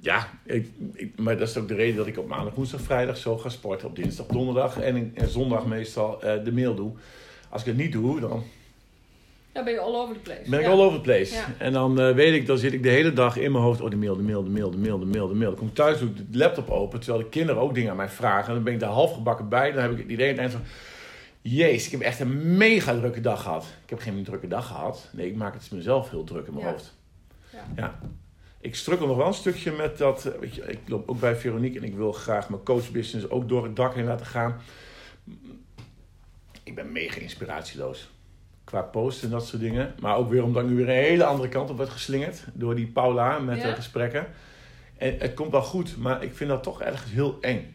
Ja, 0.00 0.28
ik, 0.44 0.68
ik- 0.92 1.18
maar 1.18 1.38
dat 1.38 1.48
is 1.48 1.56
ook 1.56 1.68
de 1.68 1.74
reden 1.74 1.96
dat 1.96 2.06
ik 2.06 2.18
op 2.18 2.26
maandag, 2.28 2.54
woensdag, 2.54 2.80
vrijdag 2.80 3.16
zo 3.16 3.36
ga 3.38 3.48
sporten. 3.48 3.88
Op 3.88 3.96
dinsdag, 3.96 4.26
donderdag 4.26 4.80
en, 4.80 5.12
en 5.14 5.28
zondag 5.28 5.66
meestal 5.66 6.18
de 6.18 6.52
mail 6.52 6.74
doe. 6.74 6.92
Als 7.48 7.60
ik 7.60 7.66
het 7.66 7.76
niet 7.76 7.92
doe, 7.92 8.20
dan 8.20 8.42
Dan 9.58 9.66
ben 9.66 9.74
je 9.76 9.80
all 9.80 9.94
over 9.94 10.14
the 10.14 10.20
place. 10.20 10.50
ben 10.50 10.58
ik 10.58 10.64
Ja. 10.66 10.72
all 10.72 10.80
over 10.80 10.96
the 10.98 11.04
place. 11.04 11.34
Ja. 11.34 11.44
En 11.58 11.72
dan 11.72 12.00
eh, 12.00 12.14
weet 12.14 12.34
ik, 12.34 12.46
dan 12.46 12.58
zit 12.58 12.72
ik 12.72 12.82
de 12.82 12.88
hele 12.88 13.12
dag 13.12 13.36
in 13.36 13.52
mijn 13.52 13.64
hoofd. 13.64 13.80
Oh, 13.80 13.90
de 13.90 13.96
mail, 13.96 14.16
de 14.16 14.22
mail, 14.22 14.44
de 14.44 14.50
mail, 14.50 14.70
de 14.70 14.76
mail, 14.76 14.98
de 14.98 15.04
mail, 15.06 15.28
de 15.28 15.34
mail. 15.34 15.48
Dan 15.50 15.58
kom 15.58 15.68
ik 15.68 15.74
thuis, 15.74 15.98
doe 15.98 16.08
ik 16.08 16.16
de 16.32 16.38
laptop 16.38 16.70
open, 16.70 17.00
terwijl 17.00 17.22
de 17.24 17.28
kinderen 17.30 17.62
ook 17.62 17.74
dingen 17.74 17.90
aan 17.90 17.96
mij 17.96 18.08
vragen. 18.08 18.48
En 18.48 18.54
dan 18.54 18.62
ben 18.62 18.72
ik 18.72 18.80
daar 18.80 18.90
half 18.90 19.12
gebakken 19.14 19.48
bij. 19.48 19.72
Dan 19.72 19.82
heb 19.82 19.92
ik 19.92 19.98
het 19.98 20.08
idee 20.08 20.24
aan 20.26 20.30
het 20.32 20.40
eind 20.40 20.52
van... 20.52 20.62
Jezus, 21.42 21.86
ik 21.86 21.92
heb 21.92 22.00
echt 22.00 22.20
een 22.20 22.56
mega 22.56 22.94
drukke 22.98 23.20
dag 23.20 23.42
gehad. 23.42 23.64
Ik 23.84 23.90
heb 23.90 23.98
geen 23.98 24.24
drukke 24.24 24.48
dag 24.48 24.66
gehad. 24.66 25.08
Nee, 25.12 25.26
ik 25.26 25.36
maak 25.36 25.54
het 25.54 25.70
mezelf 25.72 26.10
heel 26.10 26.24
druk 26.24 26.46
in 26.46 26.52
mijn 26.54 26.64
Ja. 26.66 26.70
hoofd. 26.72 26.94
Ja. 27.52 27.64
Ja. 27.76 27.98
Ik 28.60 28.74
strukkel 28.74 29.06
nog 29.06 29.16
wel 29.16 29.26
een 29.26 29.34
stukje 29.34 29.72
met 29.72 29.98
dat. 29.98 30.24
eh, 30.24 30.40
Weet 30.40 30.54
je, 30.54 30.62
ik 30.62 30.78
loop 30.86 31.08
ook 31.10 31.20
bij 31.20 31.36
Veronique 31.36 31.78
en 31.78 31.84
ik 31.84 31.94
wil 31.94 32.12
graag 32.12 32.48
mijn 32.48 32.62
coachbusiness 32.62 33.30
ook 33.30 33.48
door 33.48 33.64
het 33.64 33.76
dak 33.76 33.94
heen 33.94 34.04
laten 34.04 34.26
gaan. 34.26 34.56
Ik 36.64 36.74
ben 36.74 36.92
mega 36.92 37.20
inspiratieloos. 37.20 38.08
Qua 38.68 38.82
posten 38.82 39.24
en 39.28 39.30
dat 39.34 39.46
soort 39.46 39.62
dingen. 39.62 39.94
Maar 40.00 40.16
ook 40.16 40.30
weer 40.30 40.42
omdat 40.42 40.62
ik 40.62 40.68
nu 40.68 40.76
weer 40.76 40.88
een 40.88 40.94
hele 40.94 41.24
andere 41.24 41.48
kant 41.48 41.70
op 41.70 41.76
werd 41.76 41.90
geslingerd. 41.90 42.44
Door 42.54 42.74
die 42.74 42.86
Paula 42.86 43.38
met 43.38 43.56
Ja? 43.58 43.66
de 43.68 43.74
gesprekken. 43.74 44.26
En 44.96 45.14
het 45.18 45.34
komt 45.34 45.50
wel 45.50 45.62
goed, 45.62 45.96
maar 45.96 46.22
ik 46.22 46.34
vind 46.34 46.50
dat 46.50 46.62
toch 46.62 46.80
ergens 46.82 47.12
heel 47.12 47.38
eng. 47.40 47.74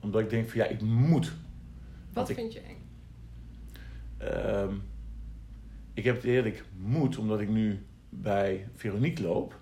Omdat 0.00 0.20
ik 0.20 0.30
denk 0.30 0.48
van 0.48 0.58
ja, 0.60 0.66
ik 0.66 0.80
moet. 0.80 1.32
Wat 2.12 2.28
ik- 2.28 2.36
vind 2.36 2.52
je 2.52 2.60
eng? 2.60 2.76
Ehm, 4.18 4.72
ik 5.94 6.04
heb 6.04 6.14
het 6.16 6.24
eerlijk 6.24 6.64
moet, 6.76 7.18
omdat 7.18 7.40
ik 7.40 7.48
nu 7.48 7.86
bij 8.08 8.68
Veronique 8.74 9.22
loop, 9.22 9.54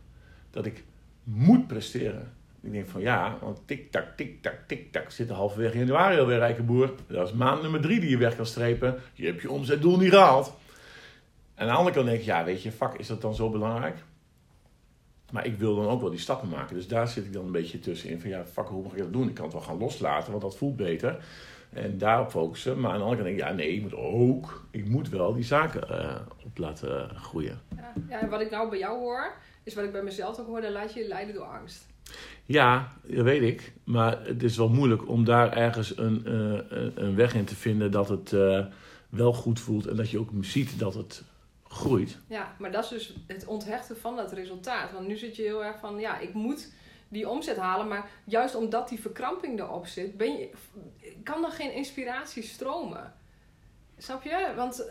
dat 0.51 0.67
ik 0.67 0.85
moet 1.25 1.67
presteren. 1.67 2.33
Ik 2.61 2.73
denk 2.73 2.89
van 2.89 3.01
ja, 3.01 3.39
want 3.41 3.61
tik-tak, 3.65 4.17
tik-tak, 4.17 4.59
tik-tak. 4.67 5.11
Zit 5.11 5.31
halverwege 5.31 5.79
januari 5.79 6.19
alweer, 6.19 6.39
rijke 6.39 6.63
boer. 6.63 6.93
Dat 7.07 7.29
is 7.29 7.35
maand 7.35 7.63
nummer 7.63 7.81
drie 7.81 8.01
die 8.01 8.11
je 8.11 8.17
weg 8.17 8.37
kan 8.37 8.47
strepen. 8.47 8.97
Je 9.15 9.27
hebt 9.27 9.43
je 9.43 9.51
omzetdoel 9.51 9.99
niet 9.99 10.11
gehaald. 10.11 10.53
En 11.57 11.63
aan 11.63 11.73
de 11.73 11.79
andere 11.79 11.95
kant 11.95 12.07
denk 12.07 12.19
ik, 12.19 12.25
ja, 12.25 12.45
weet 12.45 12.63
je, 12.63 12.73
fuck, 12.73 12.93
is 12.95 13.07
dat 13.07 13.21
dan 13.21 13.35
zo 13.35 13.51
belangrijk? 13.51 13.97
Maar 15.33 15.47
ik 15.47 15.59
wil 15.59 15.77
dan 15.77 15.87
ook 15.89 16.01
wel 16.01 16.11
die 16.11 16.19
stappen 16.19 16.49
maken. 16.49 16.75
Dus 16.77 16.89
daar 16.89 17.09
zit 17.09 17.25
ik 17.25 17.33
dan 17.33 17.45
een 17.45 17.53
beetje 17.53 17.79
tussenin. 17.79 18.21
Van 18.21 18.31
ja, 18.31 18.45
fuck, 18.45 18.67
hoe 18.67 18.83
mag 18.83 18.93
ik 18.93 18.99
dat 18.99 19.13
doen? 19.13 19.29
Ik 19.29 19.35
kan 19.35 19.45
het 19.45 19.53
wel 19.53 19.63
gaan 19.63 19.79
loslaten, 19.79 20.31
want 20.31 20.43
dat 20.43 20.57
voelt 20.57 20.77
beter. 20.77 21.25
En 21.71 21.99
daarop 21.99 22.31
focussen. 22.31 22.81
Maar 22.81 22.91
aan 22.93 22.99
de 22.99 23.05
andere 23.05 23.23
kant 23.23 23.37
denk 23.37 23.41
ik, 23.41 23.51
ja, 23.51 23.55
nee, 23.65 23.75
ik 23.75 23.83
moet 23.83 23.95
ook, 23.95 24.67
ik 24.71 24.89
moet 24.89 25.09
wel 25.09 25.35
die 25.35 25.45
zaken 25.45 25.89
eh, 25.89 26.17
op 26.45 26.59
laten 26.59 27.11
groeien. 27.17 27.61
Ja. 27.77 27.93
ja, 28.09 28.21
en 28.21 28.29
wat 28.29 28.41
ik 28.41 28.51
nou 28.51 28.71
bij 28.71 28.79
jou 28.79 28.99
hoor, 28.99 29.33
is 29.63 29.75
wat 29.75 29.85
ik 29.85 29.93
bij 29.93 30.03
mezelf 30.03 30.39
ook 30.39 30.47
hoor, 30.47 30.61
dan 30.61 30.73
laat 30.73 30.95
je 30.95 31.07
leiden 31.09 31.35
door 31.35 31.45
angst. 31.45 31.87
Ja, 32.45 32.93
dat 33.03 33.25
weet 33.25 33.43
ik. 33.43 33.73
Maar 33.85 34.27
het 34.27 34.43
is 34.43 34.57
wel 34.57 34.69
moeilijk 34.69 35.09
om 35.09 35.25
daar 35.25 35.53
ergens 35.53 35.99
een, 35.99 36.27
eh, 36.27 36.33
een- 36.79 36.93
een 37.05 37.15
weg 37.15 37.35
in 37.35 37.45
te 37.45 37.57
vinden 37.57 37.91
dat 37.91 38.09
het 38.09 38.33
eh, 38.33 38.65
wel 39.09 39.33
goed 39.33 39.61
voelt. 39.61 39.87
En 39.87 39.97
dat 39.97 40.11
je 40.11 40.19
ook 40.19 40.31
ziet 40.41 40.79
dat 40.79 40.95
het 40.95 41.23
groeit. 41.69 42.19
Ja, 42.29 42.55
maar 42.59 42.73
dat 42.73 42.85
is 42.85 42.89
dus 42.91 43.15
het 43.27 43.47
onthechten 43.47 43.97
van 43.99 44.17
dat 44.17 44.33
resultaat. 44.33 44.93
Want 44.93 45.07
nu 45.07 45.17
zit 45.17 45.37
je 45.37 45.43
heel 45.43 45.65
erg 45.65 45.79
van, 45.79 45.99
ja, 46.01 46.19
ik 46.19 46.35
moet 46.35 46.73
die 47.09 47.29
omzet 47.29 47.57
halen. 47.57 47.89
Maar 47.89 48.09
juist 48.25 48.55
omdat 48.55 48.89
die 48.89 49.01
verkramping 49.01 49.61
erop 49.61 49.87
zit, 49.87 50.17
ben 50.17 50.37
je, 50.39 50.51
kan 51.25 51.45
er 51.45 51.51
geen 51.51 51.73
inspiratie 51.73 52.43
stromen. 52.43 53.15
Snap 53.99 54.23
je? 54.23 54.53
Want 54.57 54.91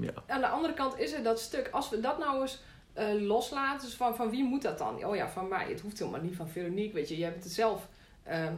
Ja. 0.00 0.12
aan 0.26 0.40
de 0.40 0.48
andere 0.48 0.74
kant 0.74 0.98
is 0.98 1.12
er 1.12 1.22
dat 1.22 1.40
stuk. 1.40 1.68
Als 1.72 1.88
we 1.90 2.00
dat 2.00 2.18
nou 2.18 2.40
eens 2.40 2.62
eh, 2.92 3.06
loslaten, 3.20 3.86
dus 3.86 3.96
van, 3.96 4.16
van 4.16 4.30
wie 4.30 4.44
moet 4.44 4.62
dat 4.62 4.78
dan? 4.78 5.04
Oh 5.04 5.16
ja, 5.16 5.28
van 5.28 5.48
mij. 5.48 5.68
Het 5.68 5.80
hoeft 5.80 5.98
helemaal 5.98 6.20
niet 6.20 6.36
van 6.36 6.48
Veronique, 6.48 6.92
weet 6.94 7.08
je. 7.08 7.18
Je 7.18 7.24
hebt 7.24 7.44
het 7.44 7.52
zelf 7.52 7.88
ehm, 8.22 8.54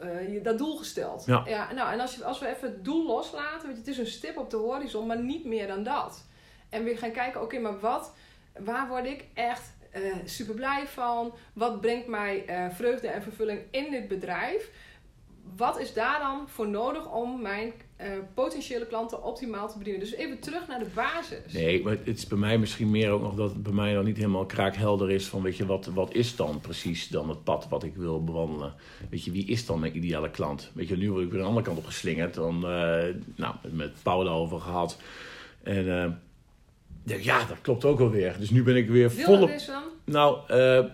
eh, 0.00 0.32
je- 0.32 0.40
dat 0.40 0.58
doel 0.58 0.76
gesteld. 0.76 1.24
Ja. 1.26 1.72
nou, 1.72 1.92
en 1.92 2.00
als, 2.00 2.14
je, 2.14 2.24
als 2.24 2.38
we 2.38 2.46
even 2.48 2.68
het 2.68 2.84
doel 2.84 3.06
loslaten, 3.06 3.66
weet 3.66 3.72
je, 3.76 3.78
het 3.82 3.88
is 3.88 3.98
een 3.98 4.06
stip 4.06 4.36
op 4.38 4.50
de 4.50 4.56
horizon, 4.56 5.06
maar 5.06 5.22
niet 5.22 5.44
meer 5.44 5.66
dan 5.66 5.82
dat. 5.82 6.24
En 6.70 6.84
weer 6.84 6.98
gaan 6.98 7.12
kijken, 7.12 7.42
oké, 7.42 7.58
maar 7.58 7.80
wat, 7.80 8.14
waar 8.58 8.88
word 8.88 9.06
ik 9.06 9.24
echt 9.34 9.72
eh, 9.90 10.02
super 10.24 10.54
blij 10.54 10.86
van? 10.86 11.34
Wat 11.52 11.80
brengt 11.80 12.06
mij 12.06 12.44
eh, 12.46 12.66
vreugde 12.70 13.08
en 13.08 13.22
vervulling 13.22 13.60
in 13.70 13.90
dit 13.90 14.08
bedrijf? 14.08 14.70
wat 15.56 15.80
is 15.80 15.92
daar 15.92 16.18
dan 16.18 16.48
voor 16.48 16.68
nodig 16.68 17.12
om 17.12 17.42
mijn 17.42 17.72
eh, 17.96 18.08
potentiële 18.34 18.86
klanten 18.86 19.24
optimaal 19.24 19.68
te 19.68 19.78
bedienen? 19.78 20.00
Dus 20.00 20.14
even 20.14 20.38
terug 20.38 20.66
naar 20.68 20.78
de 20.78 20.90
basis. 20.94 21.52
Nee, 21.52 21.82
maar 21.82 21.92
het 21.92 22.18
is 22.18 22.26
bij 22.26 22.38
mij 22.38 22.58
misschien 22.58 22.90
meer 22.90 23.10
ook 23.10 23.22
nog 23.22 23.34
dat 23.34 23.50
het 23.50 23.62
bij 23.62 23.72
mij 23.72 23.92
nog 23.92 24.04
niet 24.04 24.16
helemaal 24.16 24.46
kraakhelder 24.46 25.10
is 25.10 25.26
van 25.26 25.42
weet 25.42 25.56
je, 25.56 25.66
wat, 25.66 25.86
wat 25.86 26.14
is 26.14 26.36
dan 26.36 26.60
precies 26.60 27.08
dan 27.08 27.28
het 27.28 27.44
pad 27.44 27.68
wat 27.68 27.82
ik 27.82 27.96
wil 27.96 28.24
bewandelen? 28.24 28.74
Weet 29.10 29.24
je, 29.24 29.30
wie 29.30 29.46
is 29.46 29.66
dan 29.66 29.80
mijn 29.80 29.96
ideale 29.96 30.30
klant? 30.30 30.70
Weet 30.74 30.88
je, 30.88 30.96
nu 30.96 31.10
word 31.10 31.24
ik 31.24 31.30
weer 31.30 31.40
de 31.40 31.46
andere 31.46 31.66
kant 31.66 31.78
op 31.78 31.84
geslingerd. 31.84 32.34
Dan, 32.34 32.54
uh, 32.54 33.14
nou, 33.36 33.54
met 33.70 33.92
Paula 34.02 34.30
over 34.30 34.60
gehad. 34.60 34.98
En 35.62 35.86
uh, 35.86 36.06
ja, 37.16 37.44
dat 37.44 37.56
klopt 37.60 37.84
ook 37.84 38.00
alweer. 38.00 38.36
Dus 38.38 38.50
nu 38.50 38.62
ben 38.62 38.76
ik 38.76 38.88
weer 38.88 39.10
Wil 39.10 39.24
volop... 39.24 39.48
is 39.48 39.66
dan? 39.66 39.82
Nou, 40.04 40.38
uh, 40.50 40.84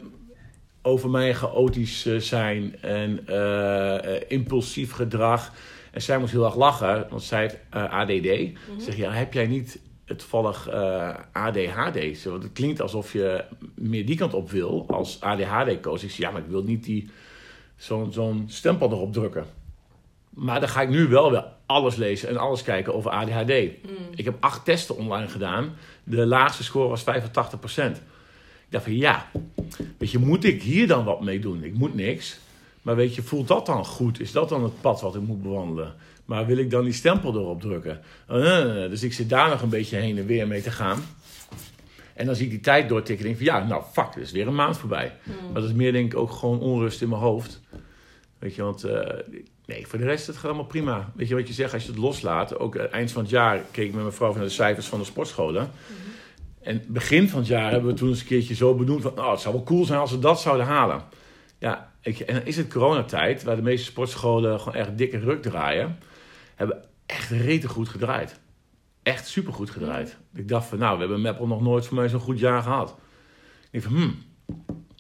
over 0.83 1.11
mijn 1.11 1.35
chaotisch 1.35 2.07
zijn 2.19 2.77
en 2.81 3.27
impulsief 4.29 4.93
gedrag. 4.93 5.53
En 5.91 6.03
zij 6.03 6.19
moest 6.19 6.33
heel 6.33 6.45
erg 6.45 6.57
lachen, 6.57 7.07
want 7.11 7.23
zij 7.23 7.41
heeft 7.41 7.59
ADD. 7.71 8.11
Mm 8.11 8.57
-hmm. 8.67 8.81
Zeg 8.81 8.97
ja, 8.97 9.11
heb 9.11 9.33
jij 9.33 9.47
niet 9.47 9.79
het 10.05 10.19
toevallig 10.19 10.71
ADHD? 11.33 12.25
Want 12.25 12.43
het 12.43 12.53
klinkt 12.53 12.81
alsof 12.81 13.13
je 13.13 13.45
meer 13.75 14.07
die 14.07 14.17
kant 14.17 14.35
op 14.35 14.51
wil 14.51 14.85
als 14.89 15.21
ADHD-coach. 15.21 16.03
Ik 16.03 16.11
zeg 16.11 16.17
ja, 16.17 16.31
maar 16.31 16.41
ik 16.41 16.49
wil 16.49 16.63
niet 16.63 16.85
die, 16.85 17.11
zo'n 17.77 18.13
zo'n 18.13 18.45
stempel 18.49 18.91
erop 18.91 19.13
drukken. 19.13 19.45
Maar 20.37 20.61
dan 20.61 20.69
ga 20.69 20.83
ik 20.83 20.89
nu 20.89 21.07
wel 21.09 21.31
weer 21.31 21.45
alles 21.67 21.97
lezen 21.97 22.29
en 22.29 22.37
alles 22.37 22.63
kijken 22.63 22.95
over 22.95 23.11
ADHD. 23.11 23.49
Mm. 23.49 23.91
Ik 24.15 24.25
heb 24.25 24.37
acht 24.41 24.65
testen 24.65 24.97
online 24.97 25.29
gedaan. 25.29 25.77
De 26.05 26.27
laagste 26.27 26.65
score 26.65 26.89
was 26.89 27.03
85%. 27.03 27.05
Ik 27.05 28.73
dacht 28.73 28.85
van 28.85 28.97
ja, 28.97 29.31
weet 29.99 30.11
je, 30.11 30.19
moet 30.19 30.45
ik 30.45 30.63
hier 30.63 30.87
dan 30.87 31.05
wat 31.05 31.21
mee 31.21 31.39
doen? 31.39 31.65
Ik 31.65 31.75
moet 31.75 31.95
niks. 31.95 32.39
Maar 32.83 32.97
weet 32.97 33.15
je, 33.15 33.23
voelt 33.23 33.49
dat 33.49 33.67
dan 33.67 33.85
goed? 33.85 34.21
Is 34.21 34.33
dat 34.33 34.49
dan 34.49 34.63
het 34.63 34.81
pad 34.81 35.01
wat 35.01 35.15
ik 35.15 35.21
moet 35.21 35.43
bewandelen? 35.43 35.95
Maar 36.25 36.47
wil 36.47 36.57
ik 36.57 36.71
dan 36.71 36.85
die 36.85 36.93
stempel 36.93 37.35
erop 37.35 37.61
drukken? 37.61 38.01
Uh, 38.31 38.37
dus 38.89 39.03
ik 39.03 39.13
zit 39.13 39.29
daar 39.29 39.49
nog 39.49 39.63
een 39.63 39.69
beetje 39.69 39.97
heen 39.97 40.19
en 40.19 40.27
weer 40.27 40.47
mee 40.47 40.63
te 40.63 40.71
gaan. 40.71 40.99
En 42.15 42.27
dan 42.27 42.35
zie 42.35 42.45
ik 42.45 42.51
die 42.51 42.61
tijd 42.61 42.89
doortikken 42.89 43.27
en 43.27 43.33
denk 43.33 43.47
van 43.47 43.61
ja, 43.61 43.67
nou 43.67 43.83
fuck, 43.93 44.15
er 44.15 44.21
is 44.21 44.33
weer 44.33 44.47
een 44.47 44.55
maand 44.55 44.79
voorbij. 44.79 45.13
Hmm. 45.23 45.35
Maar 45.45 45.61
dat 45.61 45.71
is 45.71 45.77
meer 45.77 45.93
denk 45.93 46.13
ik 46.13 46.19
ook 46.19 46.31
gewoon 46.31 46.61
onrust 46.61 47.03
in 47.03 47.09
mijn 47.09 47.21
hoofd. 47.21 47.61
Weet 48.39 48.55
je, 48.55 48.63
want 48.63 48.85
uh, 48.85 49.01
nee, 49.67 49.87
voor 49.87 49.99
de 49.99 50.05
rest 50.05 50.27
het 50.27 50.37
gaat 50.37 50.45
allemaal 50.45 50.65
prima. 50.65 51.13
Weet 51.15 51.29
je 51.29 51.35
wat 51.35 51.49
je 51.49 51.55
zegt, 51.55 51.75
als 51.75 51.83
je 51.83 51.91
het 51.91 51.99
loslaat. 51.99 52.59
Ook 52.59 52.77
eind 52.77 53.13
van 53.13 53.23
het 53.23 53.31
jaar 53.31 53.61
keek 53.71 53.87
ik 53.87 53.93
met 53.93 54.03
mijn 54.03 54.15
vrouw 54.15 54.35
naar 54.35 54.43
de 54.43 54.49
cijfers 54.49 54.87
van 54.87 54.99
de 54.99 55.05
sportscholen. 55.05 55.71
Hmm. 55.87 55.97
En 56.61 56.85
begin 56.87 57.29
van 57.29 57.39
het 57.39 57.49
jaar 57.49 57.71
hebben 57.71 57.91
we 57.91 57.97
toen 57.97 58.09
eens 58.09 58.21
een 58.21 58.27
keertje 58.27 58.55
zo 58.55 58.75
benoemd 58.75 59.03
van... 59.03 59.19
Oh, 59.19 59.31
het 59.31 59.41
zou 59.41 59.55
wel 59.55 59.65
cool 59.65 59.85
zijn 59.85 59.99
als 59.99 60.11
we 60.11 60.19
dat 60.19 60.41
zouden 60.41 60.67
halen. 60.67 61.03
Ja, 61.59 61.93
ik, 62.01 62.19
en 62.19 62.35
dan 62.35 62.45
is 62.45 62.57
het 62.57 62.73
coronatijd, 62.73 63.43
waar 63.43 63.57
de 63.57 63.63
meeste 63.63 63.85
sportscholen 63.85 64.61
gewoon 64.61 64.75
echt 64.75 64.99
dikke 64.99 65.19
ruk 65.19 65.43
draaien. 65.43 65.99
Hebben 66.55 66.85
echt 67.07 67.31
rete 67.31 67.69
goed 67.69 67.89
gedraaid. 67.89 68.41
Echt 69.03 69.29
supergoed 69.29 69.71
gedraaid. 69.71 70.17
Ik 70.35 70.49
dacht 70.49 70.69
van, 70.69 70.79
nou, 70.79 70.95
we 70.95 71.01
hebben 71.01 71.21
Meppel 71.21 71.47
nog 71.47 71.63
nooit 71.63 71.87
voor 71.87 71.97
mij 71.97 72.09
zo'n 72.09 72.21
goed 72.21 72.39
jaar 72.39 72.63
gehad. 72.63 72.97
Ik 73.71 73.83
dacht 73.83 73.85
van, 73.85 74.03
hmm. 74.03 74.23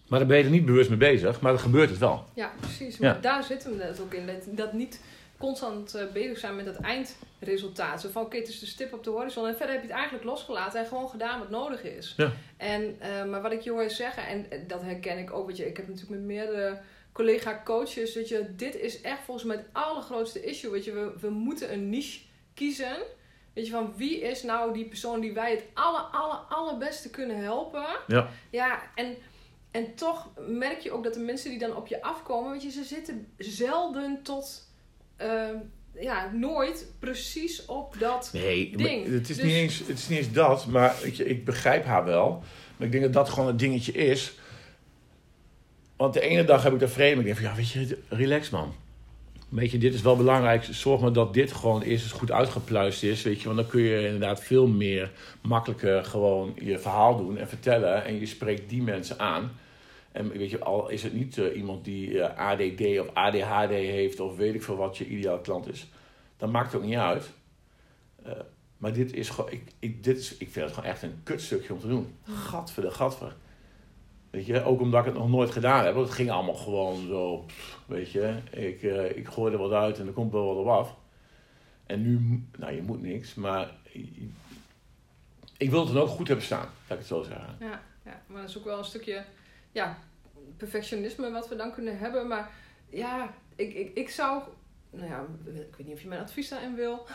Maar 0.08 0.18
daar 0.18 0.28
ben 0.28 0.38
je 0.38 0.44
er 0.44 0.50
niet 0.50 0.64
bewust 0.66 0.88
mee 0.88 0.98
bezig, 0.98 1.40
maar 1.40 1.52
dan 1.52 1.60
gebeurt 1.60 1.90
het 1.90 1.98
wel. 1.98 2.24
Ja, 2.34 2.52
precies. 2.60 2.98
Maar 2.98 3.14
Ja. 3.14 3.20
daar 3.20 3.44
zitten 3.44 3.70
we 3.70 3.76
net 3.76 4.00
ook 4.00 4.14
in. 4.14 4.26
Dat, 4.26 4.42
dat 4.46 4.72
niet 4.72 5.00
constant 5.38 5.94
eh, 5.94 6.04
bezig 6.12 6.38
zijn 6.38 6.56
met 6.56 6.66
het 6.66 6.76
eindresultaat. 6.80 8.00
Zo 8.00 8.08
van, 8.12 8.22
oké, 8.22 8.36
het 8.36 8.48
is 8.48 8.58
de 8.58 8.66
stip 8.66 8.92
op 8.92 9.04
de 9.04 9.10
horizon. 9.10 9.46
En 9.46 9.56
verder 9.56 9.74
heb 9.74 9.80
je 9.82 9.88
het 9.88 9.96
eigenlijk 9.96 10.24
losgelaten 10.26 10.80
en 10.80 10.86
gewoon 10.86 11.08
gedaan 11.08 11.38
wat 11.38 11.50
nodig 11.50 11.82
is. 11.82 12.14
Ja. 12.16 12.32
En, 12.56 12.96
eh, 13.00 13.24
maar 13.24 13.42
wat 13.42 13.52
ik 13.52 13.60
je 13.60 13.70
hoor 13.70 13.90
zeggen, 13.90 14.26
en 14.26 14.50
eh, 14.50 14.58
dat 14.66 14.82
herken 14.82 15.18
ik 15.18 15.32
ook. 15.32 15.46
Weet 15.46 15.56
je, 15.56 15.66
ik 15.68 15.76
heb 15.76 15.86
natuurlijk 15.88 16.14
met 16.20 16.26
meerdere 16.26 16.78
collega-coaches. 17.12 18.14
Weet 18.14 18.28
je, 18.28 18.54
dit 18.56 18.76
is 18.76 19.00
echt 19.00 19.20
volgens 19.24 19.46
mij 19.46 19.56
het 19.56 19.66
allergrootste 19.72 20.44
issue. 20.44 20.70
Weet 20.70 20.84
je, 20.84 20.92
we, 20.92 21.12
we 21.20 21.28
moeten 21.30 21.72
een 21.72 21.90
niche 21.90 22.20
kiezen. 22.54 22.96
Weet 23.52 23.66
je, 23.66 23.72
van 23.72 23.92
wie 23.96 24.20
is 24.20 24.42
nou 24.42 24.72
die 24.72 24.84
persoon 24.88 25.20
die 25.20 25.32
wij 25.32 25.50
het 25.50 25.64
aller, 25.74 26.00
aller, 26.00 26.36
allerbeste 26.48 27.10
kunnen 27.10 27.36
helpen? 27.42 27.86
Ja. 28.06 28.28
Ja, 28.50 28.82
en, 28.94 29.16
en 29.76 29.94
toch 29.94 30.28
merk 30.48 30.80
je 30.80 30.90
ook 30.90 31.04
dat 31.04 31.14
de 31.14 31.20
mensen 31.20 31.50
die 31.50 31.58
dan 31.58 31.76
op 31.76 31.86
je 31.86 32.02
afkomen, 32.02 32.52
weet 32.52 32.62
je, 32.62 32.70
ze 32.70 32.84
zitten 32.84 33.26
zelden 33.38 34.18
tot, 34.22 34.68
eh, 35.16 35.48
ja, 36.00 36.30
nooit 36.32 36.86
precies 36.98 37.64
op 37.64 37.96
dat. 37.98 38.30
Nee, 38.32 38.76
ding. 38.76 39.12
het, 39.12 39.28
is 39.30 39.36
Dus- 39.36 39.46
niet 39.46 39.54
eens, 39.54 39.78
het 39.78 39.98
is 39.98 40.08
niet 40.08 40.18
eens 40.18 40.32
dat, 40.32 40.66
maar 40.66 40.94
weet 41.02 41.16
je, 41.16 41.24
ik 41.24 41.44
begrijp 41.44 41.84
haar 41.84 42.04
wel. 42.04 42.42
Maar 42.76 42.86
ik 42.86 42.92
denk 42.92 43.04
dat 43.04 43.12
dat 43.12 43.28
gewoon 43.28 43.46
het 43.46 43.58
dingetje 43.58 43.92
is. 43.92 44.34
Want 45.96 46.14
de 46.14 46.20
ene 46.20 46.44
dag 46.44 46.62
heb 46.62 46.72
ik 46.72 46.78
daar 46.80 46.88
vrede 46.88 47.16
mee. 47.16 47.18
Ik 47.18 47.24
denk 47.24 47.36
van, 47.36 47.46
ja, 47.46 47.56
weet 47.56 47.88
je, 47.88 47.98
relax 48.08 48.50
man. 48.50 48.74
Weet 49.48 49.70
je, 49.70 49.78
dit 49.78 49.94
is 49.94 50.02
wel 50.02 50.16
belangrijk. 50.16 50.64
Zorg 50.70 51.00
maar 51.00 51.12
dat 51.12 51.34
dit 51.34 51.52
gewoon 51.52 51.82
eerst 51.82 52.04
eens 52.04 52.12
goed 52.12 52.30
uitgepluist 52.30 53.02
is. 53.02 53.22
Weet 53.22 53.40
je, 53.40 53.44
want 53.44 53.58
dan 53.58 53.68
kun 53.68 53.80
je 53.80 54.04
inderdaad 54.04 54.42
veel 54.42 54.66
meer 54.66 55.12
makkelijker 55.40 56.04
gewoon 56.04 56.56
je 56.60 56.78
verhaal 56.78 57.16
doen 57.16 57.38
en 57.38 57.48
vertellen. 57.48 58.04
En 58.04 58.20
je 58.20 58.26
spreekt 58.26 58.68
die 58.68 58.82
mensen 58.82 59.18
aan. 59.18 59.50
En 60.16 60.28
weet 60.28 60.50
je, 60.50 60.64
al 60.64 60.88
is 60.88 61.02
het 61.02 61.12
niet 61.12 61.38
eh, 61.38 61.56
iemand 61.56 61.84
die 61.84 62.22
eh, 62.22 62.38
ADD 62.38 63.00
of 63.00 63.14
ADHD 63.14 63.70
heeft 63.70 64.20
of 64.20 64.36
weet 64.36 64.54
ik 64.54 64.62
veel 64.62 64.76
wat 64.76 64.98
je 64.98 65.06
ideaal 65.06 65.38
klant 65.38 65.68
is. 65.68 65.88
Dan 66.36 66.50
maakt 66.50 66.72
het 66.72 66.80
ook 66.80 66.86
niet 66.86 66.96
uit. 66.96 67.30
Eh, 68.22 68.32
maar 68.76 68.92
dit 68.92 69.12
is 69.12 69.28
gewoon, 69.28 69.50
ik, 69.52 69.72
ik, 69.78 70.04
dit 70.04 70.18
is, 70.18 70.36
ik 70.36 70.50
vind 70.50 70.64
het 70.64 70.74
gewoon 70.74 70.90
echt 70.90 71.02
een 71.02 71.20
kutstukje 71.22 71.72
om 71.72 71.80
te 71.80 71.88
doen. 71.88 72.14
Gadver 72.22 72.82
de 72.82 72.90
gadver. 72.90 73.36
Weet 74.30 74.46
je, 74.46 74.62
ook 74.62 74.80
omdat 74.80 75.00
ik 75.00 75.06
het 75.06 75.14
nog 75.14 75.28
nooit 75.28 75.50
gedaan 75.50 75.84
heb. 75.84 75.96
Het 75.96 76.10
ging 76.10 76.30
allemaal 76.30 76.54
gewoon 76.54 77.06
zo, 77.06 77.44
weet 77.86 78.10
je. 78.10 78.36
Ik, 78.50 78.82
ik 79.16 79.28
gooi 79.28 79.52
er 79.52 79.58
wat 79.58 79.72
uit 79.72 79.98
en 79.98 80.06
er 80.06 80.12
komt 80.12 80.32
wel 80.32 80.46
wat 80.46 80.56
op 80.56 80.66
af. 80.66 80.96
En 81.86 82.02
nu, 82.02 82.44
nou 82.58 82.74
je 82.74 82.82
moet 82.82 83.02
niks, 83.02 83.34
maar 83.34 83.76
ik 85.56 85.70
wil 85.70 85.84
het 85.84 85.94
dan 85.94 86.02
ook 86.02 86.08
goed 86.08 86.28
hebben 86.28 86.44
staan, 86.46 86.68
laat 86.88 86.90
ik 86.90 86.98
het 86.98 87.06
zo 87.06 87.22
zeggen. 87.22 87.56
Ja, 87.60 87.82
ja, 88.04 88.22
maar 88.26 88.40
dat 88.40 88.50
is 88.50 88.58
ook 88.58 88.64
wel 88.64 88.78
een 88.78 88.84
stukje 88.84 89.24
ja, 89.76 89.98
perfectionisme 90.56 91.30
wat 91.30 91.48
we 91.48 91.56
dan 91.56 91.72
kunnen 91.72 91.98
hebben. 91.98 92.28
Maar 92.28 92.50
ja, 92.88 93.34
ik, 93.56 93.74
ik, 93.74 93.94
ik 93.94 94.10
zou, 94.10 94.42
nou 94.90 95.08
ja, 95.08 95.24
ik 95.44 95.76
weet 95.76 95.86
niet 95.86 95.94
of 95.94 96.02
je 96.02 96.08
mijn 96.08 96.20
advies 96.20 96.48
daarin 96.48 96.74
wil. 96.74 97.06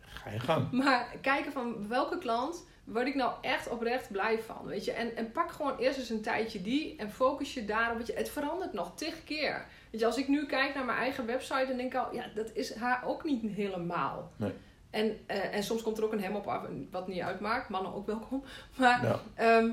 Ga 0.00 0.30
je 0.30 0.40
gang. 0.40 0.70
Maar 0.82 1.16
kijken 1.20 1.52
van 1.52 1.88
welke 1.88 2.18
klant 2.18 2.64
word 2.84 3.06
ik 3.06 3.14
nou 3.14 3.32
echt 3.40 3.68
oprecht 3.68 4.10
blij 4.10 4.42
van, 4.42 4.64
weet 4.64 4.84
je. 4.84 4.92
En, 4.92 5.16
en 5.16 5.32
pak 5.32 5.50
gewoon 5.50 5.78
eerst 5.78 5.98
eens 5.98 6.10
een 6.10 6.22
tijdje 6.22 6.62
die 6.62 6.96
en 6.96 7.10
focus 7.10 7.54
je 7.54 7.64
daarop. 7.64 7.96
Weet 7.96 8.06
je, 8.06 8.12
het 8.12 8.28
verandert 8.28 8.72
nog 8.72 8.96
tig 8.96 9.24
keer. 9.24 9.66
Weet 9.90 10.00
je, 10.00 10.06
als 10.06 10.18
ik 10.18 10.28
nu 10.28 10.46
kijk 10.46 10.74
naar 10.74 10.84
mijn 10.84 10.98
eigen 10.98 11.26
website, 11.26 11.66
dan 11.66 11.76
denk 11.76 11.92
ik 11.92 11.98
al, 11.98 12.14
ja, 12.14 12.24
dat 12.34 12.50
is 12.54 12.74
haar 12.74 13.04
ook 13.06 13.24
niet 13.24 13.42
helemaal. 13.42 14.32
Nee. 14.36 14.52
En, 14.90 15.18
eh, 15.26 15.54
en 15.54 15.62
soms 15.62 15.82
komt 15.82 15.98
er 15.98 16.04
ook 16.04 16.12
een 16.12 16.22
hem 16.22 16.36
op 16.36 16.46
af, 16.46 16.62
wat 16.90 17.08
niet 17.08 17.20
uitmaakt. 17.20 17.68
Mannen 17.68 17.94
ook 17.94 18.06
welkom. 18.06 18.44
Maar 18.76 19.04
Ja. 19.04 19.20
Ehm, 19.34 19.70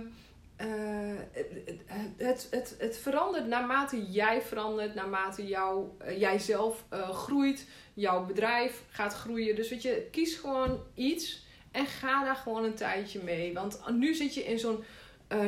eh, 0.61 1.97
het, 2.17 2.47
het, 2.51 2.75
het, 2.79 2.97
verandert 2.97 3.47
naarmate 3.47 4.11
jij 4.11 4.41
verandert, 4.41 4.95
naarmate 4.95 5.47
jou, 5.47 5.87
eh, 5.97 6.19
jij 6.19 6.39
zelf 6.39 6.83
eh, 6.89 7.09
groeit, 7.09 7.67
jouw 7.93 8.25
bedrijf 8.25 8.83
gaat 8.89 9.13
groeien. 9.13 9.55
Dus 9.55 9.69
weet 9.69 9.81
je, 9.81 10.07
kies 10.11 10.35
gewoon 10.35 10.79
iets 10.93 11.45
en 11.71 11.85
ga 11.85 12.23
daar 12.23 12.35
gewoon 12.35 12.63
een 12.63 12.75
tijdje 12.75 13.23
mee. 13.23 13.53
Want 13.53 13.81
nu 13.89 14.13
zit 14.13 14.33
je 14.33 14.43
in 14.43 14.59
zo'n 14.59 14.83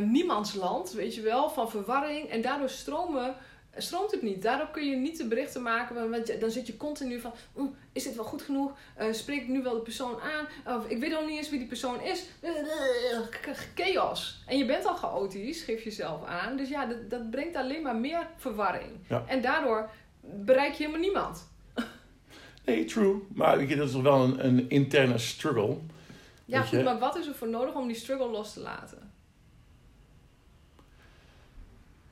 niemandsland, 0.02 0.92
weet 0.92 1.16
je 1.16 1.22
wel, 1.22 1.50
van 1.50 1.70
verwarring. 1.70 2.30
En 2.30 2.42
daardoor 2.42 2.70
stromen, 2.70 3.36
stroomt 3.78 4.12
het 4.12 4.22
niet. 4.22 4.42
Daardoor 4.42 4.70
kun 4.72 4.90
je 4.90 4.96
niet 4.96 5.18
de 5.18 5.28
berichten 5.28 5.62
maken, 5.62 6.10
want 6.10 6.40
dan 6.40 6.52
zit 6.52 6.68
je 6.68 6.78
continu 6.78 7.20
van, 7.20 7.34
"Oeh, 7.58 7.72
is 7.92 8.04
dit 8.04 8.16
wel 8.16 8.26
goed 8.26 8.42
genoeg? 8.42 8.72
Eh, 8.96 9.08
spreek 9.12 9.42
ik 9.42 9.48
nu 9.48 9.64
wel 9.64 9.74
de 9.74 9.82
persoon 9.82 10.20
aan? 10.22 10.78
Of 10.78 10.88
ik 10.88 11.00
weet 11.00 11.12
nog 11.12 11.26
niet 11.26 11.38
eens 11.38 11.50
wie 11.50 11.60
die 11.60 11.68
persoon 11.68 12.02
is. 12.02 12.26
Chaos. 13.76 14.44
En 14.48 14.58
je 14.58 14.66
bent 14.66 14.86
al 14.86 14.96
chaotisch, 14.96 15.62
geef 15.62 15.84
jezelf 15.84 16.26
aan. 16.26 16.58
Dus 16.58 16.70
ja, 16.70 16.86
dat, 16.86 17.10
dat 17.10 17.32
brengt 17.32 17.56
alleen 17.56 17.82
maar 17.82 17.96
meer 17.96 18.28
verwarring. 18.38 18.92
Ja. 19.10 19.24
En 19.28 19.42
daardoor 19.42 19.90
bereik 20.22 20.72
je 20.72 20.78
helemaal 20.78 21.02
niemand. 21.02 21.52
Nee, 22.66 22.86
true. 22.86 23.16
Maar 23.34 23.64
je, 23.64 23.76
dat 23.76 23.90
is 23.90 23.96
wel 23.96 24.24
een, 24.24 24.46
een 24.46 24.70
interne 24.70 25.18
struggle. 25.18 25.78
Ja, 26.46 26.60
je? 26.62 26.68
goed, 26.68 26.84
maar 26.84 27.00
wat 27.00 27.16
is 27.16 27.28
er 27.28 27.36
voor 27.36 27.50
nodig 27.50 27.76
om 27.76 27.88
die 27.88 27.96
struggle 27.96 28.30
los 28.30 28.54
te 28.54 28.60
laten? 28.60 29.03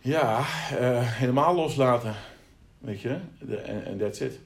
Ja, 0.04 0.38
eh, 0.40 1.00
helemaal 1.02 1.56
loslaten. 1.56 2.16
Weet 2.80 3.02
je, 3.02 3.18
en 3.86 3.98
that's 3.98 4.20
it. 4.20 4.40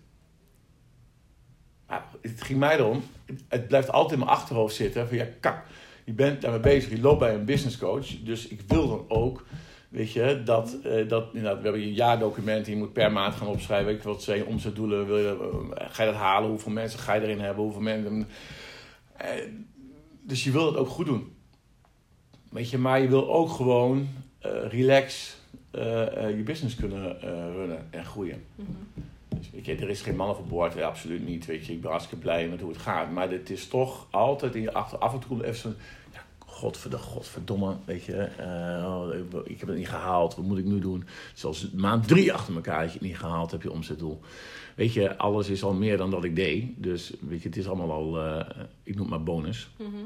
Maar 1.87 2.05
het 2.21 2.41
ging 2.41 2.59
mij 2.59 2.77
erom, 2.77 3.03
het- 3.47 3.67
blijft 3.67 3.91
altijd 3.91 4.13
in 4.13 4.19
mijn 4.25 4.31
achterhoofd 4.37 4.75
zitten. 4.75 5.07
Van 5.07 5.17
ja, 5.17 5.27
kak, 5.39 5.65
je 6.03 6.11
bent 6.13 6.41
daarmee 6.41 6.59
bezig, 6.59 6.89
je 6.89 7.01
loopt 7.01 7.19
bij 7.19 7.33
een 7.33 7.45
business 7.45 7.77
coach. 7.77 8.07
Dus 8.23 8.47
ik 8.47 8.61
wil 8.67 8.87
dan 8.87 9.05
ook, 9.07 9.45
weet 9.89 10.11
je, 10.11 10.41
dat, 10.45 10.77
eh, 10.83 11.07
dat 11.09 11.31
we 11.31 11.39
hebben 11.39 11.79
je 11.79 11.93
jaardocument. 11.93 12.65
Je 12.67 12.75
moet 12.75 12.93
per 12.93 13.11
maand 13.11 13.35
gaan 13.35 13.47
opschrijven, 13.47 13.87
weet 13.93 14.01
je 14.01 14.07
wat 14.07 14.23
zijn 14.23 14.37
je 14.37 14.45
omzetdoelen. 14.45 15.05
Wil 15.05 15.17
je, 15.17 15.69
eh, 15.75 15.85
ga 15.89 16.03
je 16.03 16.11
dat 16.11 16.19
halen? 16.19 16.49
Hoeveel 16.49 16.71
mensen 16.71 16.99
ga 16.99 17.13
je 17.13 17.21
erin 17.21 17.39
hebben? 17.39 17.63
Hoeveel 17.63 17.81
mensen... 17.81 18.27
Dus 20.21 20.43
je 20.43 20.51
wil 20.51 20.65
het 20.65 20.75
ook 20.75 20.87
goed 20.89 21.05
doen. 21.05 21.35
Weet 22.49 22.69
je, 22.69 22.77
maar 22.77 22.99
je 23.01 23.07
wil 23.07 23.29
ook 23.33 23.49
gewoon 23.49 24.07
relax 24.69 25.37
je 26.37 26.41
business 26.45 26.75
kunnen 26.75 27.21
eh, 27.21 27.29
runnen 27.29 27.87
en 27.89 28.05
groeien. 28.05 28.43
Dus 28.55 28.65
eens. 29.37 29.49
Weet 29.51 29.65
je, 29.65 29.75
er 29.75 29.89
is 29.89 30.01
geen 30.01 30.15
man 30.15 30.29
overboord, 30.29 30.73
ja, 30.73 30.87
absoluut 30.87 31.25
niet. 31.25 31.45
Weet 31.45 31.65
je, 31.65 31.73
ik 31.73 31.81
ben 31.81 31.89
hartstikke 31.89 32.23
blij 32.23 32.47
met 32.47 32.61
hoe 32.61 32.69
het 32.69 32.81
gaat. 32.81 33.11
Maar 33.11 33.31
het 33.31 33.49
is 33.49 33.67
toch 33.67 34.07
altijd 34.11 34.55
in 34.55 34.61
je 34.61 34.73
achter. 34.73 34.97
Af 34.97 35.13
en 35.13 35.19
toe 35.19 35.29
komt 35.29 35.41
even 35.41 35.59
zo'n. 35.59 35.75
Ja, 36.13 36.19
godverdomme, 36.45 37.05
godverdomme. 37.05 37.75
Weet 37.85 38.03
je, 38.03 38.15
eh, 38.15 38.95
oh, 38.95 39.15
ik 39.45 39.59
heb 39.59 39.67
het 39.67 39.77
niet 39.77 39.89
gehaald. 39.89 40.35
Wat 40.35 40.45
moet 40.45 40.57
ik 40.57 40.65
nu 40.65 40.79
doen? 40.79 41.03
Zoals 41.33 41.71
maand 41.71 42.07
drie 42.07 42.33
achter 42.33 42.55
elkaar 42.55 42.81
dat 42.81 42.91
je 42.91 42.97
het 42.99 43.07
niet 43.07 43.17
gehaald 43.17 43.51
hebt, 43.51 43.63
je 43.63 43.71
omzetdoel. 43.71 44.21
Weet 44.75 44.93
je, 44.93 45.17
alles 45.17 45.49
is 45.49 45.63
al 45.63 45.73
meer 45.73 45.97
dan 45.97 46.11
dat 46.11 46.23
ik 46.23 46.35
deed. 46.35 46.69
Dus 46.75 47.13
weet 47.19 47.41
je, 47.41 47.47
het 47.47 47.57
is 47.57 47.67
allemaal 47.67 47.91
al, 47.91 48.21
eh, 48.21 48.63
ik 48.83 48.93
noem 48.95 49.01
het 49.01 49.09
maar 49.09 49.23
bonus. 49.23 49.69
Mhm. 49.77 50.05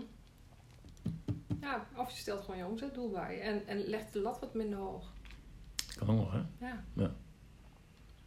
Ja, 1.61 1.87
of 1.97 2.11
je 2.11 2.17
stelt 2.17 2.41
gewoon 2.41 2.57
je 2.57 2.65
omzetdoel 2.65 3.09
bij 3.09 3.39
en, 3.41 3.67
en 3.67 3.83
legt 3.85 4.13
de 4.13 4.19
lat 4.19 4.39
wat 4.39 4.53
minder 4.53 4.79
hoog. 4.79 5.11
Kan 6.05 6.15
nog, 6.15 6.31
hè? 6.31 6.39
Ja, 6.65 6.83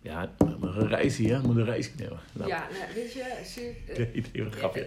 Ja, 0.00 0.30
maar 0.38 0.76
een 0.76 0.88
reis 0.88 1.16
hier, 1.16 1.40
moet 1.40 1.56
een 1.56 1.64
reis 1.64 1.94
nemen. 1.94 2.20
Nou, 2.32 2.48
ja 2.48 2.66
nou, 2.78 2.94
weet 2.94 3.12
je, 3.12 3.40
zie- 3.44 3.76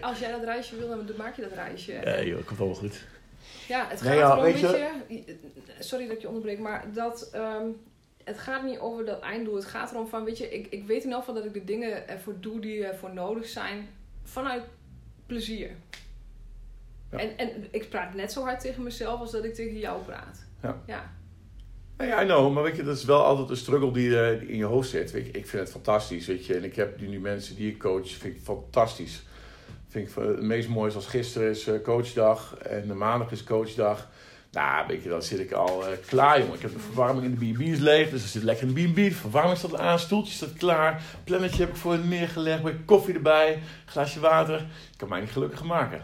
als 0.00 0.18
jij 0.18 0.30
dat 0.30 0.44
reisje 0.44 0.76
wil, 0.76 0.88
dan 0.88 1.06
maak 1.16 1.36
je 1.36 1.42
dat 1.42 1.52
reisje. 1.52 1.92
Ja, 1.92 2.22
joh, 2.22 2.44
komt 2.46 2.58
wel 2.58 2.74
goed. 2.74 3.04
Ja, 3.68 3.88
het 3.88 4.02
Nee, 4.02 4.10
gaat 4.10 4.18
ja, 4.18 4.30
erom, 4.30 4.42
weet 4.44 4.60
je... 4.60 5.36
Sorry 5.78 6.06
dat 6.06 6.16
ik 6.16 6.20
je 6.20 6.26
onderbreek, 6.28 6.58
maar 6.58 6.92
dat... 6.92 7.30
ehm, 7.32 7.66
het 8.24 8.38
gaat 8.38 8.64
niet 8.64 8.78
over 8.78 9.04
dat 9.04 9.20
einddoel. 9.20 9.54
Het 9.54 9.64
gaat 9.64 9.90
erom 9.92 10.06
van, 10.08 10.24
weet 10.24 10.38
je, 10.38 10.48
ik, 10.54 10.66
ik 10.70 10.86
weet 10.86 11.04
in 11.04 11.10
elk 11.10 11.18
geval 11.18 11.34
dat 11.34 11.44
ik 11.44 11.52
de 11.52 11.64
dingen 11.64 12.08
ervoor 12.08 12.34
doe 12.40 12.60
die 12.60 12.84
ervoor 12.86 13.12
nodig 13.14 13.46
zijn. 13.48 13.88
Vanuit 14.22 14.62
plezier. 15.26 15.70
Ja. 17.10 17.18
En, 17.18 17.38
en 17.38 17.66
ik 17.70 17.88
praat 17.88 18.14
net 18.14 18.32
zo 18.32 18.42
hard 18.42 18.60
tegen 18.60 18.82
mezelf 18.82 19.20
als 19.20 19.30
dat 19.32 19.44
ik 19.44 19.54
tegen 19.54 19.78
jou 19.78 20.02
praat. 20.02 20.44
Ja. 20.62 20.82
Ja. 20.86 21.12
Nou 21.96 22.10
ja, 22.10 22.22
I 22.22 22.24
know, 22.24 22.52
maar 22.54 22.62
weet 22.62 22.76
je, 22.76 22.82
dat 22.82 22.96
is 22.96 23.04
wel 23.04 23.24
altijd 23.24 23.50
een 23.50 23.56
struggle 23.56 23.92
die, 23.92 24.20
eh, 24.20 24.38
die 24.40 24.48
in 24.48 24.56
je 24.56 24.64
hoofd 24.64 24.88
zit. 24.88 25.10
Weet 25.12 25.26
je, 25.26 25.30
ik 25.32 25.46
vind 25.46 25.62
het 25.62 25.70
fantastisch, 25.72 26.26
weet 26.26 26.46
je. 26.46 26.54
En 26.54 26.64
ik 26.64 26.76
heb 26.76 27.00
nu 27.00 27.06
die 27.08 27.20
mensen 27.20 27.56
die 27.56 27.70
ik 27.70 27.78
coach, 27.78 28.08
vind 28.08 28.36
ik 28.36 28.42
fantastisch. 28.42 29.22
Vind 29.88 30.08
ik 30.08 30.14
het 30.14 30.42
meest 30.42 30.68
mooie 30.68 30.92
als 30.94 31.06
gisteren 31.06 31.50
is 31.50 31.66
eh, 31.66 31.82
coachdag 31.82 32.56
en 32.56 32.86
de 32.88 32.94
maandag 32.94 33.30
is 33.30 33.44
coachdag. 33.44 34.08
Nou, 34.52 34.86
weet 34.86 35.02
je, 35.02 35.08
dan 35.08 35.22
zit 35.22 35.38
ik 35.38 35.52
al 35.52 35.86
eh, 35.86 35.92
klaar, 36.06 36.38
jongen. 36.40 36.54
Ik 36.54 36.60
heb 36.62 36.72
de 36.72 36.78
verwarming 36.78 37.24
in 37.24 37.34
de 37.38 37.52
B&B 37.54 37.60
is 37.60 37.78
leeg, 37.78 38.10
dus 38.10 38.22
er 38.22 38.28
zit 38.28 38.42
lekker 38.42 38.68
in 38.68 38.74
de 38.74 38.88
B&B. 38.88 38.94
De 38.96 39.10
verwarming 39.14 39.58
staat 39.58 39.76
aan, 39.76 39.98
stoeltje 39.98 40.32
staat 40.34 40.52
klaar. 40.52 41.02
Plannetje 41.24 41.60
heb 41.60 41.68
ik 41.70 41.76
voor 41.76 41.98
neergelegd, 41.98 42.62
met 42.62 42.74
koffie 42.84 43.14
erbij, 43.14 43.58
glaasje 43.86 44.20
water. 44.20 44.58
Ik 44.58 44.98
kan 44.98 45.08
mij 45.08 45.20
niet 45.20 45.30
gelukkiger 45.30 45.66
maken. 45.66 46.02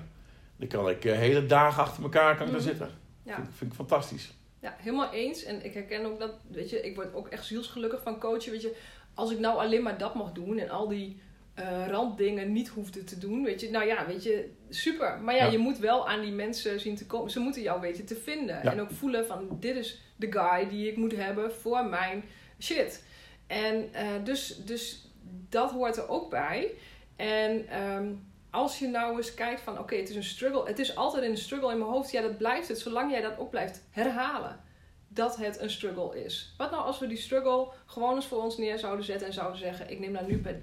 Dan 0.56 0.68
kan 0.68 0.88
ik 0.88 1.02
hele 1.02 1.46
dagen 1.46 1.82
achter 1.82 2.02
elkaar 2.02 2.36
kan 2.36 2.46
ik 2.46 2.52
daar 2.52 2.60
Mhm. 2.60 2.68
zitten. 2.70 2.88
Ja. 3.22 3.34
Vind, 3.34 3.46
ik- 3.48 3.54
vind 3.56 3.70
ik 3.70 3.76
fantastisch. 3.76 4.32
Ja, 4.62 4.76
helemaal 4.78 5.12
eens. 5.12 5.44
En 5.44 5.64
ik 5.64 5.74
herken 5.74 6.04
ook 6.04 6.18
dat, 6.18 6.32
weet 6.50 6.70
je, 6.70 6.80
ik 6.80 6.94
word 6.94 7.14
ook 7.14 7.28
echt 7.28 7.46
zielsgelukkig 7.46 8.02
van 8.02 8.18
coachen. 8.20 8.52
Weet 8.52 8.62
je, 8.62 8.76
als 9.14 9.30
ik 9.30 9.38
nou 9.38 9.58
alleen 9.58 9.82
maar 9.82 9.98
dat 9.98 10.14
mag 10.14 10.32
doen 10.32 10.58
en 10.58 10.70
al 10.70 10.88
die 10.88 11.20
eh, 11.54 11.86
randdingen 11.88 12.52
niet 12.52 12.68
hoefde 12.68 13.04
te 13.04 13.18
doen, 13.18 13.44
weet 13.44 13.60
je, 13.60 13.70
nou 13.70 13.86
ja, 13.86 14.06
weet 14.06 14.22
je, 14.22 14.50
super. 14.68 15.18
Maar 15.20 15.34
ja, 15.34 15.44
Ja. 15.44 15.50
je 15.50 15.58
moet 15.58 15.78
wel 15.78 16.08
aan 16.08 16.20
die 16.20 16.32
mensen 16.32 16.80
zien 16.80 16.96
te 16.96 17.06
komen. 17.06 17.30
Ze 17.30 17.40
moeten 17.40 17.62
jou 17.62 17.80
weten 17.80 18.04
te 18.06 18.14
vinden. 18.16 18.60
Ja. 18.62 18.72
En 18.72 18.80
ook 18.80 18.90
voelen 18.90 19.26
van, 19.26 19.56
dit 19.60 19.76
is 19.76 20.00
de 20.16 20.32
guy 20.32 20.68
die 20.68 20.90
ik 20.90 20.96
moet 20.96 21.16
hebben 21.16 21.52
voor 21.52 21.84
mijn 21.86 22.24
shit. 22.60 23.04
En 23.46 23.88
eh, 23.94 24.06
dus, 24.24 24.56
dus 24.64 25.08
dat 25.48 25.70
hoort 25.70 25.96
er 25.96 26.08
ook 26.08 26.30
bij. 26.30 26.70
En 27.16 27.68
ehm, 27.68 28.12
als 28.52 28.78
je 28.78 28.86
nou 28.88 29.16
eens 29.16 29.34
kijkt 29.34 29.60
van, 29.60 29.78
oké, 29.78 29.94
het 29.96 30.08
is 30.08 30.16
een 30.16 30.22
struggle. 30.24 30.66
Het 30.66 30.78
is 30.78 30.96
altijd 30.96 31.24
een 31.24 31.36
struggle 31.36 31.72
in 31.72 31.78
mijn 31.78 31.90
hoofd. 31.90 32.10
Ja, 32.10 32.20
dat 32.22 32.38
blijft 32.38 32.68
het. 32.68 32.78
Zolang 32.78 33.10
jij 33.10 33.20
dat 33.20 33.38
ook 33.38 33.50
blijft 33.50 33.82
herhalen. 33.90 34.60
Dat 35.08 35.36
het 35.36 35.60
een 35.60 35.70
struggle 35.70 36.24
is. 36.24 36.54
Wat 36.56 36.70
nou 36.70 36.82
als 36.84 36.98
we 36.98 37.06
die 37.06 37.16
struggle 37.16 37.68
gewoon 37.86 38.14
eens 38.14 38.26
voor 38.26 38.42
ons 38.42 38.56
neer 38.58 38.78
zouden 38.78 39.04
zetten. 39.04 39.26
En 39.26 39.32
zouden 39.32 39.58
zeggen, 39.58 39.90
ik 39.90 39.98
neem 39.98 40.12
daar 40.12 40.26
nu 40.26 40.38
per 40.38 40.60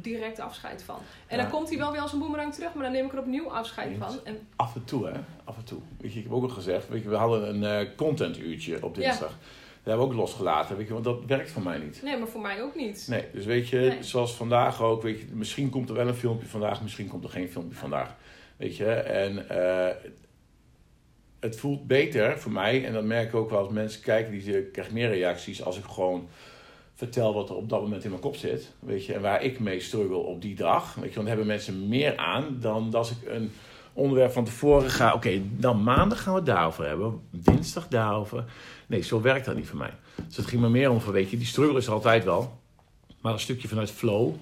direct 0.00 0.40
afscheid 0.40 0.82
van. 0.82 0.98
En 1.26 1.36
Ja. 1.36 1.42
dan 1.42 1.50
komt 1.52 1.68
hij 1.68 1.78
wel 1.78 1.92
weer 1.92 2.00
als 2.00 2.12
een 2.12 2.18
boemerang 2.18 2.54
terug. 2.54 2.74
Maar 2.74 2.82
dan 2.84 2.92
neem 2.92 3.06
ik 3.06 3.12
er 3.12 3.18
opnieuw 3.18 3.50
afscheid 3.50 3.88
Eens. 3.90 3.98
van. 3.98 4.18
En 4.24 4.48
Af 4.56 4.74
en 4.74 4.84
toe, 4.84 5.06
hè? 5.06 5.12
Af 5.44 5.56
en 5.56 5.64
toe. 5.64 5.80
Weet 6.00 6.12
je, 6.12 6.18
ik 6.18 6.24
heb 6.24 6.32
ook 6.32 6.42
al 6.42 6.48
gezegd, 6.48 6.88
weet 6.88 7.02
je, 7.02 7.08
we 7.08 7.16
hadden 7.16 7.48
een 7.48 7.64
eh 7.88 7.96
contentuurtje 7.96 8.84
op 8.84 8.94
dinsdag. 8.94 9.28
Dat 9.28 9.38
hebben 9.90 10.06
we 10.06 10.12
ook 10.12 10.18
losgelaten, 10.18 10.76
weet 10.76 10.86
je, 10.86 10.92
want 10.92 11.04
dat 11.04 11.24
werkt 11.26 11.50
voor 11.50 11.62
mij 11.62 11.78
niet. 11.78 12.00
nee, 12.02 12.18
maar 12.18 12.28
voor 12.28 12.40
mij 12.40 12.62
ook 12.62 12.74
niet. 12.74 13.06
Nee, 13.08 13.24
dus 13.32 13.44
weet 13.44 13.68
je, 13.68 13.78
Nee. 13.78 14.02
zoals 14.02 14.34
vandaag 14.34 14.82
ook, 14.82 15.02
weet 15.02 15.18
je, 15.20 15.26
misschien 15.32 15.70
komt 15.70 15.88
er 15.88 15.94
wel 15.94 16.08
een 16.08 16.14
filmpje 16.14 16.46
vandaag, 16.48 16.82
misschien 16.82 17.08
komt 17.08 17.24
er 17.24 17.30
geen 17.30 17.48
filmpje 17.50 17.78
vandaag. 17.78 18.14
Weet 18.56 18.76
je, 18.76 18.86
en 18.94 19.48
eh, 19.48 19.94
het 21.40 21.56
voelt 21.56 21.86
beter 21.86 22.38
voor 22.38 22.52
mij, 22.52 22.84
en 22.86 22.92
dat 22.92 23.04
merk 23.04 23.28
ik 23.28 23.34
ook 23.34 23.50
wel 23.50 23.58
als 23.58 23.68
mensen 23.72 24.02
kijken, 24.02 24.32
die 24.32 24.40
ze- 24.40 24.68
krijgen 24.72 24.94
meer 24.94 25.08
reacties 25.08 25.62
als 25.62 25.78
ik 25.78 25.84
gewoon 25.84 26.28
vertel 26.94 27.34
wat 27.34 27.48
er 27.48 27.56
op 27.56 27.68
dat 27.68 27.80
moment 27.80 28.04
in 28.04 28.10
mijn 28.10 28.22
kop 28.22 28.36
zit. 28.36 28.72
Weet 28.78 29.06
je, 29.06 29.12
en 29.14 29.20
waar 29.20 29.42
ik 29.44 29.60
mee 29.60 29.80
struggle 29.80 30.16
op 30.16 30.42
die 30.42 30.54
dag. 30.54 30.94
Weet 30.94 31.08
je, 31.08 31.14
dan 31.16 31.26
hebben 31.26 31.46
mensen 31.46 31.88
meer 31.88 32.16
aan 32.16 32.56
dan 32.60 32.94
als 32.94 33.10
ik 33.10 33.16
een 33.28 33.52
onderwerp 33.92 34.32
van 34.32 34.44
tevoren 34.44 34.90
ga. 34.90 35.12
Oké, 35.14 35.40
dan 35.56 35.82
maandag 35.82 36.22
gaan 36.22 36.32
we 36.32 36.38
het 36.38 36.48
daarover 36.48 36.86
hebben. 36.86 37.20
Dinsdag 37.30 37.88
daarover. 37.88 38.44
Nee, 38.86 39.00
zo 39.00 39.20
werkt 39.20 39.44
dat 39.44 39.56
niet 39.56 39.66
voor 39.66 39.78
mij. 39.78 39.94
Dus 40.26 40.36
het 40.36 40.46
ging 40.46 40.62
me 40.62 40.68
meer 40.68 40.90
om 40.90 41.00
van, 41.00 41.12
weet 41.12 41.30
je, 41.30 41.36
die 41.36 41.46
struggle 41.46 41.78
is 41.78 41.86
er 41.86 41.92
altijd 41.92 42.24
wel. 42.24 42.60
Maar 43.20 43.32
een 43.32 43.40
stukje 43.40 43.68
vanuit 43.68 43.90
flow 43.90 44.34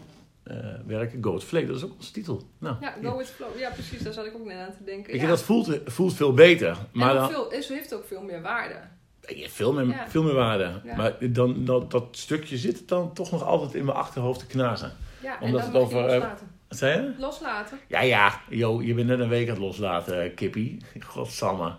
eh, 0.43 0.57
werken. 0.87 1.23
Go 1.25 1.33
with 1.33 1.45
flow, 1.45 1.67
dat 1.67 1.77
is 1.77 1.85
ook 1.85 1.93
onze 1.97 2.13
titel. 2.13 2.43
Nou, 2.59 2.77
Ja, 2.81 2.95
go 3.03 3.17
with 3.17 3.29
flow. 3.29 3.59
Ja, 3.59 3.71
precies. 3.71 4.03
Daar 4.03 4.13
zat 4.13 4.27
ik 4.27 4.35
ook 4.35 4.45
net 4.45 4.59
aan 4.59 4.73
te 4.77 4.85
denken. 4.85 5.15
Je, 5.15 5.21
ja. 5.21 5.27
dat 5.29 5.43
voelt, 5.43 5.79
voelt 5.87 6.15
veel 6.15 6.33
beter. 6.35 6.77
Maar 6.93 7.15
dan, 7.15 7.31
veel, 7.31 7.51
is, 7.53 7.69
heeft 7.69 7.95
ook 7.95 8.05
veel 8.07 8.23
meer 8.23 8.43
waarde. 8.43 8.75
Ja, 9.21 9.49
veel, 9.49 9.73
meer, 9.73 9.87
Ja. 9.87 10.09
veel 10.09 10.23
meer 10.23 10.35
waarde. 10.35 10.81
Ja. 10.85 10.97
Maar 10.97 11.17
dan, 11.33 11.65
dat, 11.65 11.91
dat 11.91 12.05
stukje 12.11 12.57
zit 12.59 12.89
dan 12.89 13.13
toch 13.13 13.31
nog 13.31 13.45
altijd 13.45 13.75
in 13.75 13.85
mijn 13.85 13.97
achterhoofd 13.97 14.39
te 14.39 14.47
knagen. 14.47 14.93
Ja, 15.23 15.41
en 15.41 15.47
Omdat 15.47 15.61
dan 15.63 15.73
het 15.73 15.83
over, 15.83 16.07
eh. 16.09 16.31
Wat 16.71 16.79
zei 16.79 17.03
je? 17.03 17.13
Loslaten. 17.19 17.79
Ja, 17.87 18.01
ja, 18.01 18.41
yo, 18.49 18.83
je 18.83 18.95
bent 18.95 19.07
net 19.07 19.19
een 19.19 19.29
week 19.29 19.47
aan 19.49 19.55
het 19.55 19.63
loslaten, 19.63 20.23
eh, 20.23 20.35
kippie. 20.35 20.77
Godsamme. 21.07 21.73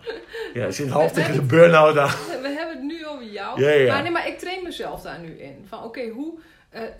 Ja, 0.54 0.64
je 0.66 0.72
zit 0.72 0.88
half 0.88 1.12
tegen 1.12 1.34
de 1.34 1.42
burn-out 1.42 1.96
aan. 1.98 2.08
We 2.08 2.48
hebben 2.48 2.76
het 2.76 2.82
nu 2.82 3.06
over 3.06 3.24
jou. 3.26 3.60
Ja, 3.62 3.70
ja. 3.70 3.92
Maar, 3.92 4.02
nee, 4.02 4.10
maar 4.10 4.28
ik 4.28 4.38
train 4.38 4.62
mezelf 4.62 5.02
daar 5.02 5.20
nu 5.20 5.38
in. 5.38 5.64
Van 5.68 5.82
oké, 5.84 6.08
hoe... 6.08 6.38
eh, 6.70 6.82
eh, 6.82 6.90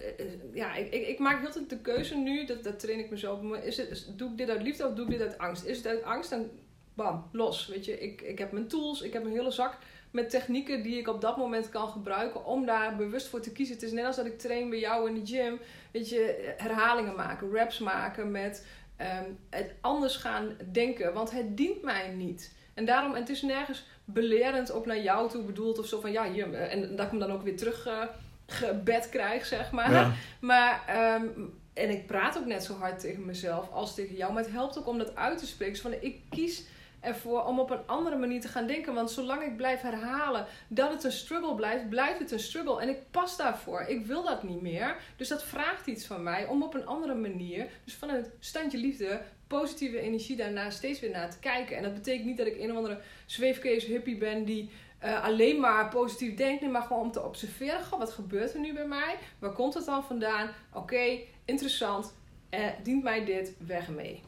ja, 0.52 0.74
ik, 0.74 0.92
ik, 0.92 1.06
ik 1.06 1.18
maak 1.18 1.38
heel 1.40 1.46
de 1.46 1.52
tijd 1.54 1.70
de 1.70 1.78
keuze 1.78 2.14
nu, 2.16 2.44
dat, 2.46 2.64
dat 2.64 2.78
train 2.80 2.98
ik 2.98 3.10
mezelf. 3.10 3.40
Maar 3.40 3.64
is 3.64 3.76
het, 3.76 3.90
is- 3.90 4.06
doe 4.16 4.30
ik 4.30 4.36
dit 4.36 4.50
uit 4.50 4.62
liefde 4.62 4.86
of 4.86 4.94
doe 4.94 5.04
ik 5.04 5.10
dit 5.10 5.20
uit 5.20 5.38
angst? 5.38 5.64
Is 5.64 5.76
het 5.76 5.86
uit 5.86 6.02
angst, 6.02 6.30
dan 6.30 6.46
bam, 6.94 7.28
los. 7.32 7.66
Weet 7.66 7.84
je, 7.84 8.00
ik, 8.00 8.20
ik 8.20 8.38
heb 8.38 8.52
mijn 8.52 8.66
tools, 8.68 9.02
ik 9.02 9.12
heb 9.12 9.24
een 9.24 9.30
hele 9.32 9.50
zak 9.50 9.76
met 10.12 10.30
technieken 10.30 10.82
die 10.82 10.98
ik 10.98 11.08
op 11.08 11.20
dat 11.20 11.36
moment 11.36 11.68
kan 11.68 11.88
gebruiken 11.88 12.44
om 12.44 12.66
daar 12.66 12.96
bewust 12.96 13.26
voor 13.26 13.40
te 13.40 13.52
kiezen. 13.52 13.74
Het 13.74 13.84
is 13.84 13.92
net 13.92 14.04
als 14.04 14.16
dat 14.16 14.26
ik 14.26 14.38
train 14.38 14.70
bij 14.70 14.78
jou 14.78 15.08
in 15.08 15.14
de 15.14 15.26
gym. 15.26 15.60
Weet 15.90 16.08
je, 16.08 16.54
herhalingen 16.56 17.14
maken, 17.14 17.50
reps 17.52 17.78
maken 17.78 18.30
met 18.30 18.66
ehm, 18.96 19.30
het 19.50 19.72
anders 19.80 20.16
gaan 20.16 20.56
denken. 20.72 21.12
Want 21.12 21.30
het 21.30 21.56
dient 21.56 21.82
mij 21.82 22.08
niet. 22.08 22.52
En 22.74 22.84
daarom, 22.84 23.14
en 23.14 23.20
het 23.20 23.30
is 23.30 23.42
nergens 23.42 23.86
belerend 24.04 24.72
ook 24.72 24.86
naar 24.86 25.00
jou 25.00 25.30
toe 25.30 25.42
bedoeld 25.42 25.78
of 25.78 25.86
zo 25.86 26.00
van 26.00 26.12
ja, 26.12 26.30
hier, 26.30 26.54
en 26.54 26.80
dat 26.96 27.04
ik 27.04 27.10
hem 27.10 27.18
dan 27.18 27.32
ook 27.32 27.42
weer 27.42 27.56
terug 27.56 27.86
eh, 27.86 28.02
gebed 28.46 29.08
krijg, 29.08 29.46
zeg 29.46 29.70
maar. 29.70 29.92
Ja. 29.92 30.12
Maar, 30.40 30.82
ehm, 30.86 31.26
en 31.74 31.90
ik 31.90 32.06
praat 32.06 32.38
ook 32.38 32.46
net 32.46 32.64
zo 32.64 32.74
hard 32.74 33.00
tegen 33.00 33.24
mezelf 33.24 33.70
als 33.70 33.94
tegen 33.94 34.16
jou, 34.16 34.32
maar 34.32 34.42
het 34.42 34.52
helpt 34.52 34.78
ook 34.78 34.86
om 34.86 34.98
dat 34.98 35.16
uit 35.16 35.38
te 35.38 35.46
spreken. 35.46 35.72
Dus 35.72 35.82
van, 35.82 35.92
ik 36.00 36.20
kies 36.30 36.64
ervoor 37.02 37.44
om 37.44 37.60
op 37.60 37.70
een 37.70 37.86
andere 37.86 38.16
manier 38.16 38.40
te 38.40 38.48
gaan 38.48 38.66
denken. 38.66 38.94
Want 38.94 39.10
zolang 39.10 39.42
ik 39.42 39.56
blijf 39.56 39.80
herhalen 39.80 40.46
dat 40.68 40.92
het 40.92 41.04
een 41.04 41.12
struggle 41.12 41.54
blijft, 41.54 41.88
blijft 41.88 42.18
het 42.18 42.30
een 42.30 42.40
struggle. 42.40 42.80
En 42.80 42.88
ik 42.88 43.10
pas 43.10 43.36
daarvoor. 43.36 43.80
Ik 43.80 44.06
wil 44.06 44.22
dat 44.22 44.42
niet 44.42 44.60
meer. 44.60 44.96
Dus 45.16 45.28
dat 45.28 45.44
vraagt 45.44 45.86
iets 45.86 46.06
van 46.06 46.22
mij 46.22 46.46
om 46.46 46.62
op 46.62 46.74
een 46.74 46.86
andere 46.86 47.14
manier, 47.14 47.68
dus 47.84 47.94
vanuit 47.94 48.30
standje 48.38 48.78
liefde, 48.78 49.20
positieve 49.46 50.00
energie 50.00 50.36
daarna 50.36 50.70
steeds 50.70 51.00
weer 51.00 51.10
naar 51.10 51.30
te 51.30 51.38
kijken. 51.38 51.76
En 51.76 51.82
dat 51.82 51.94
betekent 51.94 52.26
niet 52.26 52.36
dat 52.36 52.46
ik 52.46 52.58
een 52.58 52.70
of 52.70 52.76
andere 52.76 53.00
zweefkees 53.26 53.84
hippie 53.84 54.18
ben 54.18 54.44
die 54.44 54.70
eh, 54.98 55.24
alleen 55.24 55.60
maar 55.60 55.88
positief 55.88 56.34
denkt. 56.34 56.70
Maar 56.70 56.82
gewoon 56.82 57.02
om 57.02 57.10
te 57.12 57.22
observeren. 57.22 57.98
Wat 57.98 58.10
gebeurt 58.10 58.54
er 58.54 58.60
nu 58.60 58.72
bij 58.72 58.86
mij? 58.86 59.16
Waar 59.38 59.52
komt 59.52 59.74
het 59.74 59.84
dan 59.84 60.04
vandaan? 60.04 60.50
Oké, 60.72 61.18
interessant. 61.44 62.14
Eh, 62.50 62.66
dient 62.82 63.02
mij 63.02 63.24
dit? 63.24 63.54
Weg 63.66 63.86
ermee. 63.86 64.22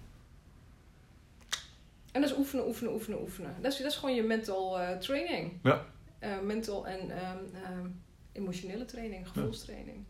En 2.14 2.20
dat 2.20 2.30
is 2.30 2.36
oefenen, 2.36 2.66
oefenen, 2.66 2.92
oefenen, 2.92 3.20
oefenen. 3.20 3.54
Dat 3.60 3.72
is, 3.72 3.78
dat 3.78 3.90
is 3.90 3.96
gewoon 3.96 4.14
je 4.14 4.22
mental 4.22 4.80
eh, 4.80 4.96
training. 4.98 5.58
Ja. 5.62 5.84
Eh, 6.18 6.40
mental 6.40 6.86
en 6.86 7.10
ehm, 7.10 7.38
ehm, 7.64 7.88
emotionele 8.32 8.84
training, 8.84 9.28
gevoelstraining. 9.28 10.04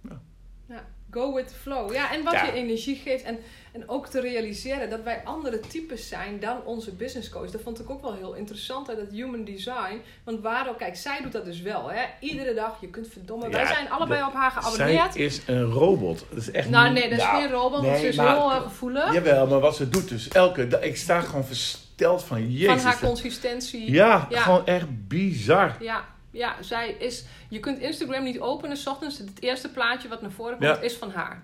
Ja. 0.00 0.20
Ja, 0.66 0.86
go 1.10 1.34
with 1.34 1.48
the 1.48 1.54
flow. 1.54 1.92
Ja, 1.92 2.12
en 2.12 2.22
wat 2.24 2.32
Ja. 2.32 2.44
je 2.44 2.52
energie 2.52 2.96
geeft. 3.04 3.24
En, 3.24 3.38
en 3.72 3.88
ook 3.88 4.06
te 4.06 4.20
realiseren 4.20 4.90
dat 4.90 5.02
wij 5.02 5.20
andere 5.24 5.60
types 5.60 6.08
zijn 6.08 6.40
dan 6.40 6.64
onze 6.64 6.92
business 6.94 7.28
coach. 7.28 7.50
Dat 7.50 7.60
vond 7.60 7.80
ik 7.80 7.90
ook 7.90 8.02
wel 8.02 8.14
heel 8.14 8.34
interessant 8.34 8.88
uit 8.88 8.98
het 8.98 9.10
human 9.12 9.44
design. 9.44 10.00
Want 10.24 10.40
waarom, 10.40 10.76
kijk, 10.76 10.96
zij 10.96 11.18
doet 11.22 11.32
dat 11.32 11.44
dus 11.44 11.60
wel. 11.60 11.90
Hè? 11.90 12.02
Iedere 12.20 12.54
dag, 12.54 12.80
je 12.80 12.88
kunt 12.88 13.08
verdomme. 13.08 13.48
wij 13.48 13.66
zijn 13.66 13.90
allebei 13.90 14.22
op 14.24 14.32
haar 14.34 14.50
Zij 14.52 14.62
geabonneerd. 14.62 15.16
is 15.16 15.40
een 15.46 15.64
robot. 15.64 16.24
Dat 16.30 16.38
is 16.38 16.50
echt 16.50 16.68
Nou 16.68 16.92
nee, 16.92 17.02
dat 17.08 17.18
is 17.18 17.24
Nou, 17.24 17.40
geen 17.42 17.50
robot. 17.50 17.80
nee, 17.80 17.90
want 17.90 18.02
ze 18.02 18.08
is 18.08 18.16
maar- 18.16 18.34
heel 18.36 18.50
eh, 18.50 18.62
gevoelig. 18.62 19.12
Jawel, 19.12 19.46
maar 19.46 19.60
wat 19.60 19.76
ze 19.76 19.88
doet 19.88 20.08
dus 20.08 20.28
elke 20.28 20.68
dag... 20.68 20.80
Ik 20.80 20.96
sta 20.96 21.20
gewoon 21.20 21.44
versteld 21.44 22.24
van... 22.24 22.50
Jezus. 22.52 22.66
van 22.82 22.90
haar 22.90 23.00
dat- 23.00 23.08
consistentie. 23.10 23.90
ja, 23.92 24.26
Ja. 24.30 24.40
gewoon 24.40 24.66
echt 24.66 24.86
bizar. 25.08 25.76
Ja, 25.80 26.04
Ja, 26.38 26.62
zij 26.62 26.90
is... 26.90 27.24
Je 27.48 27.60
kunt 27.60 27.78
Instagram 27.78 28.22
niet 28.24 28.40
openen 28.40 28.76
s 28.76 28.86
ochtends. 28.86 29.18
Het 29.18 29.30
eerste 29.40 29.68
plaatje 29.70 30.08
wat 30.08 30.20
naar 30.22 30.30
voren 30.30 30.52
komt 30.58 30.62
Ja. 30.64 30.76
is 30.80 30.94
van 30.96 31.10
haar. 31.10 31.42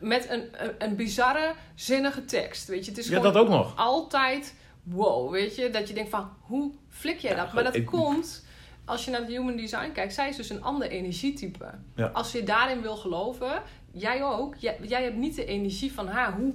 Met 0.00 0.30
een, 0.30 0.48
een, 0.64 0.74
een 0.78 0.96
bizarre, 0.96 1.52
zinnige 1.74 2.24
tekst. 2.24 2.68
Weet 2.68 2.84
je, 2.84 2.90
het 2.90 3.00
is 3.00 3.08
Ja, 3.08 3.16
gewoon 3.16 3.32
dat 3.32 3.42
ook 3.42 3.48
nog. 3.48 3.76
altijd 3.76 4.54
wow, 4.82 5.30
weet 5.30 5.56
je. 5.56 5.70
Dat 5.70 5.88
je 5.88 5.94
denkt 5.94 6.10
van, 6.10 6.30
hoe 6.40 6.72
flik 6.88 7.18
jij 7.18 7.34
dat? 7.34 7.52
Maar 7.52 7.64
dat 7.64 7.74
ik- 7.74 7.86
komt... 7.86 8.44
Als 8.84 9.04
je 9.04 9.10
naar 9.10 9.20
het 9.20 9.28
human 9.28 9.56
design 9.56 9.92
kijkt, 9.92 10.14
zij 10.14 10.28
is 10.28 10.36
dus 10.36 10.50
een 10.50 10.62
ander 10.62 10.88
energietype. 10.88 11.70
Ja. 11.94 12.06
Als 12.06 12.32
je 12.32 12.42
daarin 12.42 12.82
wil 12.82 12.96
geloven, 12.96 13.62
jij 13.92 14.22
ook. 14.22 14.54
Jij, 14.58 14.76
jij 14.80 15.02
hebt 15.02 15.16
niet 15.16 15.36
de 15.36 15.44
energie 15.44 15.92
van 15.92 16.08
haar, 16.08 16.32
hoe 16.32 16.54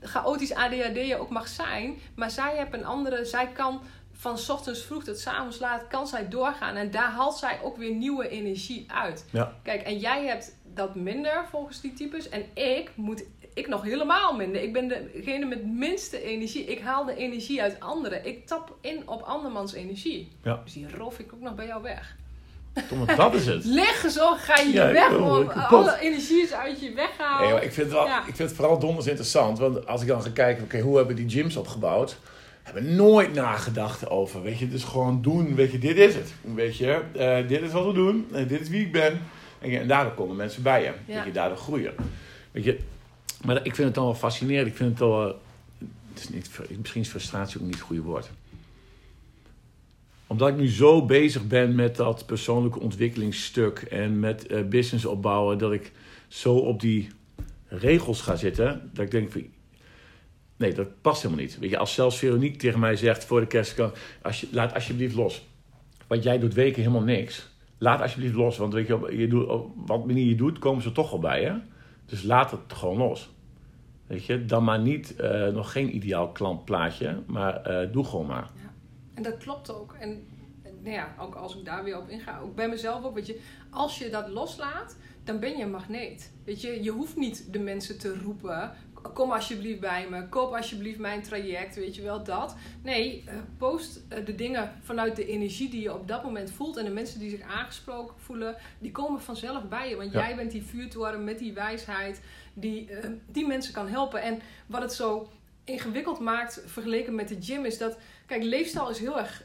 chaotisch 0.00 0.54
ADHD 0.54 0.96
je 1.06 1.16
ook 1.20 1.30
mag 1.30 1.48
zijn. 1.48 1.94
Maar 2.14 2.30
zij 2.30 2.56
heeft 2.56 2.72
een 2.72 2.84
andere, 2.84 3.24
zij 3.24 3.46
kan 3.48 3.80
van 4.16 4.38
's 4.38 4.48
ochtends 4.48 4.82
vroeg 4.82 5.04
tot 5.04 5.18
's 5.18 5.26
avonds 5.26 5.58
laat, 5.58 5.86
kan 5.88 6.06
zij 6.06 6.28
doorgaan. 6.28 6.76
En 6.76 6.90
daar 6.90 7.10
haalt 7.10 7.36
zij 7.36 7.58
ook 7.62 7.76
weer 7.76 7.94
nieuwe 7.94 8.28
energie 8.28 8.84
uit. 8.88 9.24
Ja. 9.30 9.52
Kijk, 9.62 9.82
en 9.82 9.98
jij 9.98 10.24
hebt 10.26 10.56
dat 10.74 10.94
minder 10.94 11.44
volgens 11.50 11.80
die 11.80 11.92
types. 11.92 12.28
En 12.28 12.44
ik 12.54 12.90
moet, 12.94 13.24
ik 13.54 13.68
nog 13.68 13.82
helemaal 13.82 14.36
minder. 14.36 14.62
Ik 14.62 14.72
ben 14.72 14.88
degene 14.88 15.46
met 15.46 15.66
minste 15.66 16.22
energie. 16.22 16.64
Ik 16.64 16.80
haal 16.80 17.04
de 17.04 17.16
energie 17.16 17.62
uit 17.62 17.80
anderen. 17.80 18.26
Ik 18.26 18.46
tap 18.46 18.76
in 18.80 19.08
op 19.08 19.22
andermans 19.22 19.72
energie. 19.72 20.28
Ja. 20.42 20.60
Dus 20.64 20.72
die 20.72 20.96
rof 20.96 21.18
ik 21.18 21.32
ook 21.34 21.40
nog 21.40 21.54
bij 21.54 21.66
jou 21.66 21.82
weg. 21.82 22.16
Tom, 22.88 23.06
dat 23.16 23.34
is 23.34 23.46
het. 23.46 23.64
Liggen 23.80 24.10
zo, 24.10 24.34
ga 24.34 24.60
je 24.60 24.72
Ja, 24.72 24.92
weg. 24.92 25.16
alle 25.70 25.98
energie 26.00 26.42
is 26.42 26.52
uit 26.52 26.80
je 26.80 26.92
weggehaald. 26.92 27.50
Nee, 27.50 27.64
ik 27.64 27.72
vind, 27.72 27.86
het 27.86 27.92
wel, 27.94 28.06
Ja. 28.06 28.18
ik 28.18 28.24
vind 28.36 28.38
het 28.38 28.52
vooral 28.52 28.78
donders 28.78 29.06
interessant. 29.06 29.58
Want 29.58 29.86
als 29.86 30.02
ik 30.02 30.08
dan 30.08 30.22
ga 30.22 30.30
kijken, 30.30 30.64
oké, 30.64 30.80
hoe 30.80 30.96
hebben 30.96 31.16
die 31.16 31.28
gyms 31.30 31.56
opgebouwd? 31.56 32.16
Hebben 32.64 32.94
nooit 32.94 33.34
nagedacht 33.34 34.08
over, 34.10 34.42
weet 34.42 34.58
je. 34.58 34.68
Dus 34.68 34.84
gewoon 34.84 35.22
doen, 35.22 35.54
weet 35.54 35.72
je, 35.72 35.78
dit 35.78 35.96
is 35.96 36.14
het. 36.14 36.32
Weet 36.54 36.76
je, 36.76 37.00
eh, 37.12 37.48
dit 37.48 37.62
is 37.62 37.72
wat 37.72 37.86
we 37.86 37.92
doen. 37.92 38.26
eh, 38.32 38.48
dit 38.48 38.60
is 38.60 38.68
wie 38.68 38.80
ik 38.80 38.92
ben. 38.92 39.20
En, 39.58 39.80
en 39.80 39.88
daardoor 39.88 40.14
komen 40.14 40.36
mensen 40.36 40.62
bij 40.62 40.82
je. 40.82 40.92
Ja. 41.06 41.14
Weet 41.16 41.24
je, 41.24 41.32
daardoor 41.32 41.58
groeien. 41.58 41.94
Weet 42.50 42.64
je, 42.64 42.78
maar 43.44 43.56
ik 43.56 43.74
vind 43.74 43.86
het 43.86 43.94
dan 43.94 44.04
wel 44.04 44.14
fascinerend. 44.14 44.66
Ik 44.66 44.76
vind 44.76 44.90
het 44.90 44.98
wel... 44.98 45.40
Het 46.12 46.22
is 46.22 46.28
niet, 46.28 46.50
misschien 46.78 47.00
is 47.00 47.08
frustratie 47.08 47.60
ook 47.60 47.66
niet 47.66 47.74
het 47.74 47.84
goede 47.84 48.02
woord. 48.02 48.30
Omdat 50.26 50.48
ik 50.48 50.56
nu 50.56 50.68
zo 50.68 51.04
bezig 51.06 51.46
ben 51.46 51.74
met 51.74 51.96
dat 51.96 52.26
persoonlijke 52.26 52.80
ontwikkelingsstuk 52.80 53.78
en 53.78 54.20
met 54.20 54.46
eh, 54.46 54.62
business 54.62 55.04
opbouwen, 55.04 55.58
dat 55.58 55.72
ik 55.72 55.92
zo 56.28 56.54
op 56.54 56.80
die 56.80 57.08
regels 57.68 58.20
ga 58.20 58.36
zitten, 58.36 58.90
dat 58.92 59.04
ik 59.04 59.10
denk 59.10 59.32
van, 59.32 59.44
nee, 60.56 60.74
dat 60.74 61.00
past 61.00 61.22
helemaal 61.22 61.44
niet. 61.44 61.58
Weet 61.58 61.70
je, 61.70 61.78
als 61.78 61.94
zelfs 61.94 62.18
Veronique 62.18 62.56
tegen 62.56 62.80
mij 62.80 62.96
zegt 62.96 63.24
voor 63.24 63.40
de 63.40 63.46
kerst, 63.46 63.80
als 64.22 64.40
je, 64.40 64.48
laat 64.52 64.74
alsjeblieft 64.74 65.14
los. 65.14 65.48
Want 66.06 66.22
jij 66.22 66.38
doet 66.38 66.54
weken 66.54 66.82
helemaal 66.82 67.02
niks. 67.02 67.52
Laat 67.78 68.00
alsjeblieft 68.00 68.34
los, 68.34 68.56
want 68.56 68.72
weet 68.72 68.86
je, 68.86 68.94
op, 68.94 69.10
je 69.10 69.28
doet, 69.28 69.48
op 69.48 69.72
wat 69.86 70.06
manier 70.06 70.26
je 70.26 70.34
doet, 70.34 70.58
komen 70.58 70.82
ze 70.82 70.92
toch 70.92 71.12
al 71.12 71.18
bij 71.18 71.40
je. 71.40 71.60
Dus 72.06 72.22
laat 72.22 72.50
het 72.50 72.60
gewoon 72.72 72.96
los. 72.96 73.32
Weet 74.06 74.24
je, 74.24 74.44
dan 74.44 74.64
maar 74.64 74.80
niet, 74.80 75.16
eh, 75.16 75.46
nog 75.48 75.72
geen 75.72 75.96
ideaal 75.96 76.32
klantplaatje, 76.32 77.22
maar 77.26 77.62
eh, 77.62 77.92
doe 77.92 78.04
gewoon 78.04 78.26
maar. 78.26 78.50
En 79.14 79.22
dat 79.22 79.36
klopt 79.36 79.74
ook. 79.74 79.96
En 80.00 80.26
en, 80.64 80.82
nou 80.82 80.94
ja, 80.94 81.14
ook 81.18 81.34
als 81.34 81.56
ik 81.56 81.64
daar 81.64 81.84
weer 81.84 81.98
op 81.98 82.08
inga, 82.08 82.38
ook 82.38 82.54
bij 82.54 82.68
mezelf 82.68 83.04
ook, 83.04 83.14
weet 83.14 83.26
je, 83.26 83.40
als 83.70 83.98
je 83.98 84.10
dat 84.10 84.28
loslaat, 84.28 84.96
dan 85.24 85.40
ben 85.40 85.56
je 85.56 85.62
een 85.62 85.70
magneet. 85.70 86.32
Weet 86.44 86.60
je, 86.60 86.82
je 86.82 86.90
hoeft 86.90 87.16
niet 87.16 87.52
de 87.52 87.58
mensen 87.58 87.98
te 87.98 88.18
roepen, 88.22 88.72
kom 89.12 89.32
alsjeblieft 89.32 89.80
bij 89.80 90.06
me, 90.10 90.28
koop 90.28 90.54
alsjeblieft 90.54 90.98
mijn 90.98 91.22
traject, 91.22 91.74
weet 91.76 91.94
je 91.96 92.02
wel, 92.02 92.24
dat. 92.24 92.56
Nee, 92.82 93.24
eh, 93.26 93.34
post 93.58 94.00
eh, 94.08 94.24
de 94.26 94.34
dingen 94.34 94.72
vanuit 94.82 95.16
de 95.16 95.26
energie 95.26 95.68
die 95.70 95.82
je 95.82 95.94
op 95.94 96.08
dat 96.08 96.24
moment 96.24 96.50
voelt 96.50 96.76
en 96.76 96.84
de 96.84 96.90
mensen 96.90 97.18
die 97.20 97.30
zich 97.30 97.42
aangesproken 97.42 98.14
voelen, 98.18 98.56
die 98.78 98.90
komen 98.90 99.20
vanzelf 99.20 99.68
bij 99.68 99.88
je, 99.88 99.96
want 99.96 100.12
Ja. 100.12 100.20
jij 100.26 100.36
bent 100.36 100.50
die 100.50 100.62
vuurtoren 100.62 101.24
met 101.24 101.38
die 101.38 101.52
wijsheid 101.52 102.20
die, 102.54 102.90
eh, 102.90 103.10
die 103.26 103.46
mensen 103.46 103.72
kan 103.72 103.88
helpen. 103.88 104.22
En 104.22 104.40
wat 104.66 104.82
het 104.82 104.92
zo 104.92 105.28
ingewikkeld 105.64 106.18
maakt 106.18 106.62
vergeleken 106.66 107.14
met 107.14 107.28
de 107.28 107.36
gym 107.40 107.64
is 107.64 107.78
dat 107.78 107.96
Kijk, 108.26 108.42
leefstijl 108.42 108.88
is 108.90 108.98
heel 108.98 109.18
erg 109.18 109.44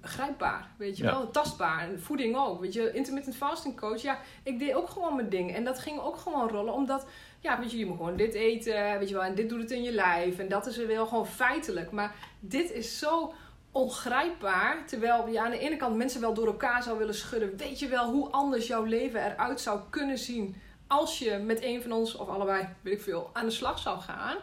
grijpbaar, 0.00 0.68
weet 0.76 0.96
je 0.96 1.02
Ja. 1.04 1.10
wel, 1.10 1.30
tastbaar. 1.30 1.80
En 1.88 2.00
voeding 2.00 2.36
ook, 2.36 2.60
weet 2.60 2.72
je. 2.72 2.92
Intermittent 2.92 3.36
fasting 3.36 3.76
coach, 3.80 4.02
ja, 4.02 4.18
ik 4.42 4.58
deed 4.58 4.74
ook 4.74 4.90
gewoon 4.90 5.16
mijn 5.16 5.28
ding. 5.28 5.54
En 5.54 5.64
dat 5.64 5.78
ging 5.78 6.00
ook 6.00 6.16
gewoon 6.16 6.48
rollen, 6.48 6.72
omdat, 6.74 7.06
ja, 7.42 7.60
weet 7.60 7.70
je, 7.70 7.78
je 7.78 7.86
moet 7.86 7.96
gewoon 7.96 8.16
dit 8.16 8.34
eten, 8.34 8.98
weet 8.98 9.08
je 9.08 9.14
wel. 9.14 9.24
En 9.24 9.34
dit 9.34 9.48
doet 9.48 9.60
het 9.60 9.70
in 9.70 9.82
je 9.82 9.92
lijf. 9.92 10.38
En 10.38 10.48
dat 10.48 10.66
is 10.66 10.78
er 10.78 10.86
wel 10.86 11.06
gewoon 11.06 11.26
feitelijk. 11.26 11.90
Maar 11.90 12.14
dit 12.40 12.70
is 12.70 12.98
zo 12.98 13.34
ongrijpbaar. 13.70 14.86
Terwijl 14.86 15.28
je 15.28 15.40
aan 15.40 15.50
de 15.50 15.58
ene 15.58 15.76
kant 15.76 15.96
mensen 15.96 16.20
wel 16.20 16.34
door 16.34 16.46
elkaar 16.46 16.82
zou 16.82 16.98
willen 16.98 17.14
schudden. 17.14 17.56
Weet 17.56 17.78
je 17.78 17.88
wel 17.88 18.10
hoe 18.10 18.30
anders 18.30 18.66
jouw 18.66 18.84
leven 18.84 19.24
eruit 19.24 19.60
zou 19.60 19.80
kunnen 19.90 20.18
zien 20.18 20.56
als 20.86 21.18
je 21.18 21.36
met 21.36 21.62
een 21.62 21.82
van 21.82 21.92
ons, 21.92 22.14
of 22.14 22.28
allebei, 22.28 22.68
weet 22.80 22.94
ik 22.94 23.00
veel, 23.00 23.30
aan 23.32 23.44
de 23.44 23.50
slag 23.50 23.78
zou 23.78 24.00
gaan. 24.00 24.36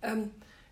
Ehm, 0.00 0.22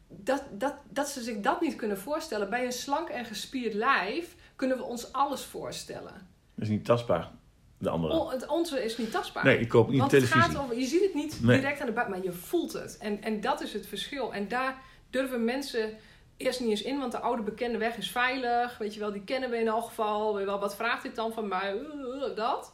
dat, 0.08 0.44
dat, 0.50 0.74
dat 0.88 1.08
ze 1.08 1.22
zich 1.22 1.40
dat 1.40 1.60
niet 1.60 1.76
kunnen 1.76 1.98
voorstellen. 1.98 2.50
Bij 2.50 2.64
een 2.64 2.72
slank 2.72 3.08
en 3.08 3.24
gespierd 3.24 3.74
lijf 3.74 4.34
kunnen 4.56 4.76
we 4.76 4.82
ons 4.82 5.12
alles 5.12 5.44
voorstellen. 5.44 6.28
Dat 6.54 6.64
is 6.64 6.68
niet 6.68 6.84
tastbaar, 6.84 7.30
de 7.78 7.88
andere. 7.90 8.12
O, 8.14 8.30
het 8.30 8.46
onze 8.46 8.84
is 8.84 8.96
niet 8.98 9.10
tastbaar. 9.10 9.44
Nee, 9.44 9.58
ik 9.60 9.68
koop 9.68 9.88
niet 9.88 9.98
Want 9.98 10.10
televisie. 10.10 10.40
het 10.40 10.50
gaat 10.50 10.62
over, 10.62 10.78
je 10.78 10.86
ziet 10.86 11.02
het 11.02 11.14
niet 11.14 11.38
Nee. 11.42 11.58
direct 11.58 11.80
aan 11.80 11.86
de 11.86 11.92
buik, 11.92 12.08
maar 12.08 12.22
je 12.22 12.32
voelt 12.32 12.72
het. 12.72 12.96
En, 13.00 13.22
en 13.22 13.40
dat 13.40 13.60
is 13.62 13.72
het 13.72 13.86
verschil. 13.86 14.34
En 14.34 14.48
daar 14.48 14.76
durven 15.10 15.44
mensen 15.44 15.90
eerst 16.36 16.60
niet 16.60 16.70
eens 16.70 16.82
in, 16.82 16.98
want 16.98 17.12
de 17.12 17.18
oude 17.18 17.42
bekende 17.42 17.78
weg 17.78 17.96
is 17.96 18.10
veilig. 18.10 18.78
Weet 18.78 18.94
je 18.94 19.00
wel, 19.00 19.12
die 19.12 19.24
kennen 19.24 19.50
we 19.50 19.56
in 19.58 19.66
elk 19.68 19.84
geval. 19.84 20.32
Weet 20.32 20.44
je 20.44 20.50
wel, 20.50 20.60
wat 20.60 20.76
vraagt 20.76 21.02
dit 21.02 21.14
dan 21.14 21.32
van 21.32 21.48
mij? 21.48 21.74
Uh, 21.74 22.28
uh, 22.28 22.36
dat. 22.36 22.72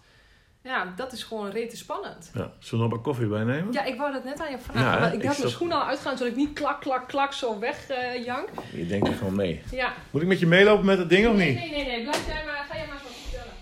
Ja, 0.62 0.92
dat 0.96 1.12
is 1.12 1.22
gewoon 1.24 1.50
rete 1.50 1.76
spannend. 1.76 2.30
Ja, 2.34 2.52
zullen 2.58 2.84
we 2.84 2.90
nog 2.90 3.06
een 3.06 3.12
bakje 3.12 3.26
bij 3.26 3.44
nemen? 3.44 3.72
Ja, 3.72 3.84
ik 3.84 3.96
wou 3.96 4.12
dat 4.12 4.24
net 4.24 4.40
aan 4.40 4.50
je 4.50 4.58
vragen. 4.58 4.82
Ja, 4.82 4.98
maar 4.98 5.14
ik 5.14 5.22
had 5.24 5.38
mijn 5.38 5.50
schoenen 5.50 5.76
al 5.76 5.86
uitgaan, 5.86 6.16
zodat 6.16 6.32
ik 6.32 6.38
niet 6.38 6.52
klak, 6.52 6.80
klak, 6.80 7.08
klak 7.08 7.32
zo 7.32 7.58
weg 7.58 7.88
eh, 7.88 8.24
jank. 8.24 8.48
Je 8.72 8.86
denkt 8.86 9.08
er 9.08 9.14
gewoon 9.14 9.34
mee. 9.34 9.62
Ja. 9.70 9.92
Moet 10.10 10.22
ik 10.22 10.28
met 10.28 10.40
je 10.40 10.46
meelopen 10.46 10.84
met 10.84 10.96
dat 10.98 11.08
ding 11.08 11.26
of 11.26 11.32
niet? 11.36 11.54
nee, 11.54 11.70
nee, 11.70 11.84
nee. 11.86 12.02
Blijf 12.02 12.26
jij 12.26 12.42
maar, 12.46 12.66
ga 12.68 12.76
jij 12.76 12.86
maar 12.86 12.98
zo 12.98 13.08
vertellen. 13.22 13.52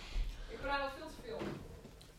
Ik 0.48 0.58
praat 0.62 0.80
al 0.80 0.88
veel 0.98 1.06
te 1.06 1.14
veel. 1.28 1.38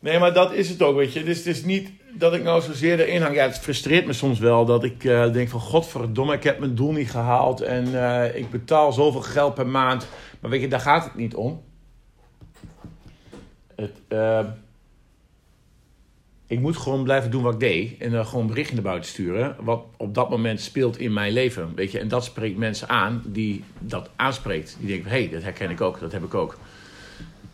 Nee, 0.02 0.20
maar 0.20 0.34
dat 0.34 0.54
is 0.54 0.70
het 0.70 0.82
ook, 0.82 0.95
weet 0.95 1.14
je. 1.14 1.24
Dus 1.24 1.38
het 1.38 1.47
is 1.47 1.64
niet 1.64 1.91
dat 2.14 2.34
ik 2.34 2.43
nou 2.43 2.62
zozeer 2.62 2.99
erin 2.99 3.22
hang. 3.22 3.36
Ja, 3.36 3.45
het 3.45 3.60
frustreert 3.60 4.06
me 4.06 4.14
soms 4.14 4.39
wel 4.39 4.66
dat 4.66 4.84
ik 4.84 5.04
eh, 5.04 5.34
denk 5.34 5.49
van... 5.49 5.60
Godverdomme, 5.60 6.34
ik 6.34 6.43
heb 6.43 6.60
mijn 6.60 6.76
doel 6.76 6.91
niet 6.91 7.12
gehaald. 7.12 7.62
En 7.62 8.04
eh, 8.04 8.36
ik 8.36 8.49
betaal 8.49 8.93
zoveel 8.93 9.22
geld 9.22 9.54
per 9.54 9.68
maand. 9.68 10.08
Maar 10.39 10.52
weet 10.52 10.62
je, 10.62 10.68
daar 10.68 10.80
gaat 10.80 11.04
het 11.04 11.16
niet 11.16 11.36
om. 11.36 11.62
Het, 13.76 14.02
eh, 14.08 14.45
ik 16.47 16.60
moet 16.60 16.78
gewoon 16.78 17.04
blijven 17.04 17.32
doen 17.32 17.43
wat 17.43 17.54
ik 17.54 17.60
deed. 17.60 17.97
En 17.97 18.12
dan 18.12 18.26
gewoon 18.26 18.47
berichten 18.47 18.76
naar 18.76 18.84
buiten 18.84 19.10
sturen. 19.10 19.56
Wat 19.60 19.84
op 19.97 20.14
dat 20.14 20.30
moment 20.30 20.62
speelt 20.62 20.97
in 20.97 21.14
mijn 21.14 21.34
leven. 21.34 21.76
Weet 21.76 21.91
je, 21.91 21.99
en 21.99 22.08
dat 22.08 22.24
spreekt 22.24 22.58
mensen 22.58 22.89
aan 22.89 23.24
die 23.26 23.64
dat 23.80 24.10
aanspreekt. 24.16 24.76
Die 24.80 24.88
denken, 24.88 25.12
hé, 25.12 25.18
hey, 25.18 25.30
dat 25.30 25.43
herken 25.43 25.70
ik 25.70 25.82
ook. 25.82 25.99
Dat 25.99 26.12
heb 26.12 26.24
ik 26.24 26.34
ook. 26.34 26.58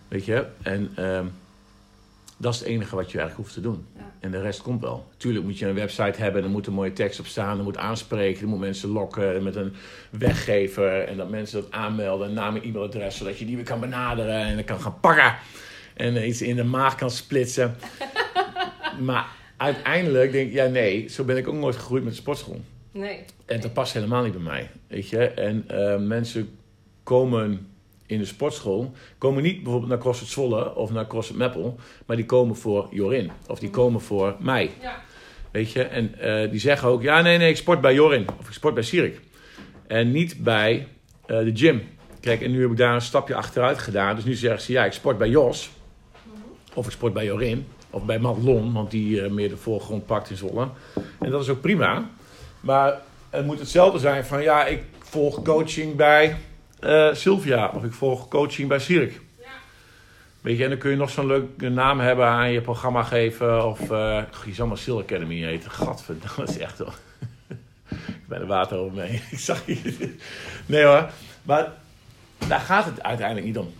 Weet 0.08 0.26
je, 0.26 0.45
en... 0.62 0.91
dat 2.38 2.54
is 2.54 2.60
het 2.60 2.68
enige 2.68 2.96
wat 2.96 3.12
je 3.12 3.18
eigenlijk 3.18 3.48
hoeft 3.48 3.54
te 3.54 3.70
doen. 3.70 3.86
Ja. 3.96 4.12
En 4.20 4.32
de 4.32 4.42
rest 4.42 4.62
komt 4.62 4.82
wel. 4.82 5.08
Tuurlijk 5.18 5.46
moet 5.46 5.60
je 5.60 5.68
een 5.68 5.76
website 5.76 6.22
hebben, 6.22 6.44
er 6.44 6.50
moet 6.50 6.68
een 6.68 6.74
mooie 6.74 6.94
tekst 6.94 7.20
op 7.20 7.26
staan, 7.26 7.58
er 7.58 7.64
moet 7.64 7.78
aanspreken, 7.78 8.42
er 8.42 8.48
moet 8.48 8.60
mensen 8.60 8.90
lokken 8.90 9.44
met 9.44 9.56
een 9.56 9.74
weggever 10.10 11.04
en 11.04 11.18
dat 11.18 11.30
mensen 11.30 11.62
dat 11.62 11.72
aanmelden, 11.72 12.34
naam 12.34 12.56
en 12.56 12.64
e-mailadres, 12.64 13.18
zodat 13.18 13.38
je 13.38 13.46
die 13.46 13.56
weer 13.56 13.66
kan 13.66 13.80
benaderen 13.80 14.42
en 14.42 14.56
dan 14.56 14.64
kan 14.64 14.82
gaan 14.82 15.00
pakken 15.00 15.36
en 15.98 16.28
iets 16.28 16.42
in 16.42 16.56
de 16.56 16.64
maag 16.64 16.96
kan 16.96 17.12
splitsen. 17.12 17.76
maar 19.08 19.28
uiteindelijk 19.58 20.32
denk 20.32 20.48
ik, 20.48 20.54
ja 20.54 20.66
nee, 20.66 21.08
zo 21.08 21.24
ben 21.24 21.38
ik 21.38 21.48
ook 21.48 21.56
nooit 21.56 21.76
gegroeid 21.76 22.04
met 22.04 22.14
de 22.14 22.20
sportschool. 22.20 22.62
Nee. 22.92 23.20
En 23.46 23.62
dat 23.62 23.74
past 23.74 23.94
helemaal 23.94 24.24
niet 24.24 24.34
bij 24.34 24.42
mij. 24.42 24.70
Weet 24.88 25.10
je? 25.10 25.28
En 25.28 25.64
eh, 25.68 26.00
mensen 26.00 26.50
komen 27.04 27.68
in 28.08 28.18
de 28.18 28.26
sportschool, 28.26 28.91
komen 29.18 29.43
niet 29.43 29.64
bijvoorbeeld 29.64 29.89
naar 29.89 29.99
CrossFit 29.99 30.28
Zwolle 30.28 30.76
of 30.76 30.91
naar 30.91 31.08
CrossFit 31.08 31.38
Meppel, 31.38 31.80
maar 32.05 32.16
die 32.16 32.26
komen 32.26 32.55
voor 32.55 32.88
Jorin. 32.91 33.32
Of 33.47 33.60
die 33.60 33.70
komen 33.70 34.01
voor 34.01 34.36
mij. 34.39 34.72
Ja. 34.82 34.95
Weet 35.51 35.72
je? 35.72 35.84
En 35.84 36.20
eh, 36.20 36.51
die 36.51 36.60
zeggen 36.60 36.89
ook, 36.89 37.01
ja 37.01 37.22
nee 37.22 37.38
nee, 37.38 37.49
ik 37.49 37.58
sport 37.58 37.82
bij 37.82 37.93
Jorin. 37.93 38.26
Of 38.39 38.47
ik 38.47 38.53
sport 38.53 38.74
bij 38.74 38.84
Sirik. 38.84 39.20
En 39.88 40.12
niet 40.12 40.43
bij 40.43 40.88
eh, 41.26 41.38
de 41.39 41.51
gym. 41.53 41.84
Kijk, 42.20 42.41
en 42.41 42.51
nu 42.51 42.62
heb 42.62 42.72
ik 42.72 42.78
daar 42.78 42.93
een 42.93 43.01
stapje 43.01 43.36
achteruit 43.36 43.78
gedaan. 43.78 44.16
Dus 44.16 44.26
nu 44.26 44.34
zeggen 44.34 44.62
ze, 44.62 44.72
ja, 44.72 44.86
ik 44.86 44.91
sport 44.91 45.18
bij 45.18 45.30
Jos. 45.30 45.70
Of 46.74 46.86
ik 46.86 46.91
sport 46.91 47.14
bij 47.14 47.26
Jorin. 47.26 47.68
Of 47.89 48.05
bij 48.05 48.20
Madelon, 48.20 48.74
want 48.74 48.91
die 48.91 49.22
eh, 49.22 49.32
meer 49.32 49.49
de 49.49 49.58
voorgrond 49.58 50.05
pakt 50.05 50.30
in 50.30 50.38
Zwolle. 50.38 50.68
En 51.20 51.32
dat 51.32 51.41
is 51.41 51.49
ook 51.49 51.62
prima. 51.62 52.10
Maar 52.60 53.01
het 53.30 53.45
moet 53.45 53.60
hetzelfde 53.60 53.99
zijn 53.99 54.26
van, 54.26 54.41
ja, 54.41 54.66
ik 54.66 54.84
volg 54.99 55.41
coaching 55.41 55.95
bij 55.95 56.36
eh, 56.80 57.14
Sylvia. 57.14 57.72
Of 57.74 57.84
ik 57.84 57.94
volg 57.94 58.28
coaching 58.28 58.68
bij 58.68 58.80
Sirik. 58.80 59.22
Ja. 59.40 59.46
Weet 60.42 60.58
je, 60.58 60.64
en 60.64 60.70
dan 60.70 60.80
kun 60.80 60.90
je 60.92 60.98
nog 60.98 61.10
zo'n 61.10 61.26
leuke 61.26 61.70
naam 61.70 62.00
hebben 62.00 62.26
aan 62.26 62.52
je 62.52 62.62
programma 62.62 63.04
geven. 63.04 63.66
Of, 63.66 63.92
eh 63.92 64.24
je 64.46 64.54
zal 64.54 64.68
maar 64.68 64.78
Sil 64.84 65.00
Academy 65.00 65.44
heten. 65.44 65.72
Gadverdamme, 65.72 66.46
dat 66.46 66.50
is 66.50 66.58
echt 66.58 66.78
wel... 66.78 66.92
ik 67.90 68.28
ben 68.28 68.42
er 68.42 68.48
water 68.48 68.78
over 68.78 68.98
mee. 68.98 69.22
ik 69.32 69.40
zag 69.40 69.66
je. 69.66 70.16
Nee 70.66 70.84
hoor. 70.84 71.10
Maar 71.44 71.72
daar 72.48 72.60
gaat 72.60 72.86
het 72.86 73.04
uiteindelijk 73.04 73.48
niet 73.48 73.58
om. 73.58 73.74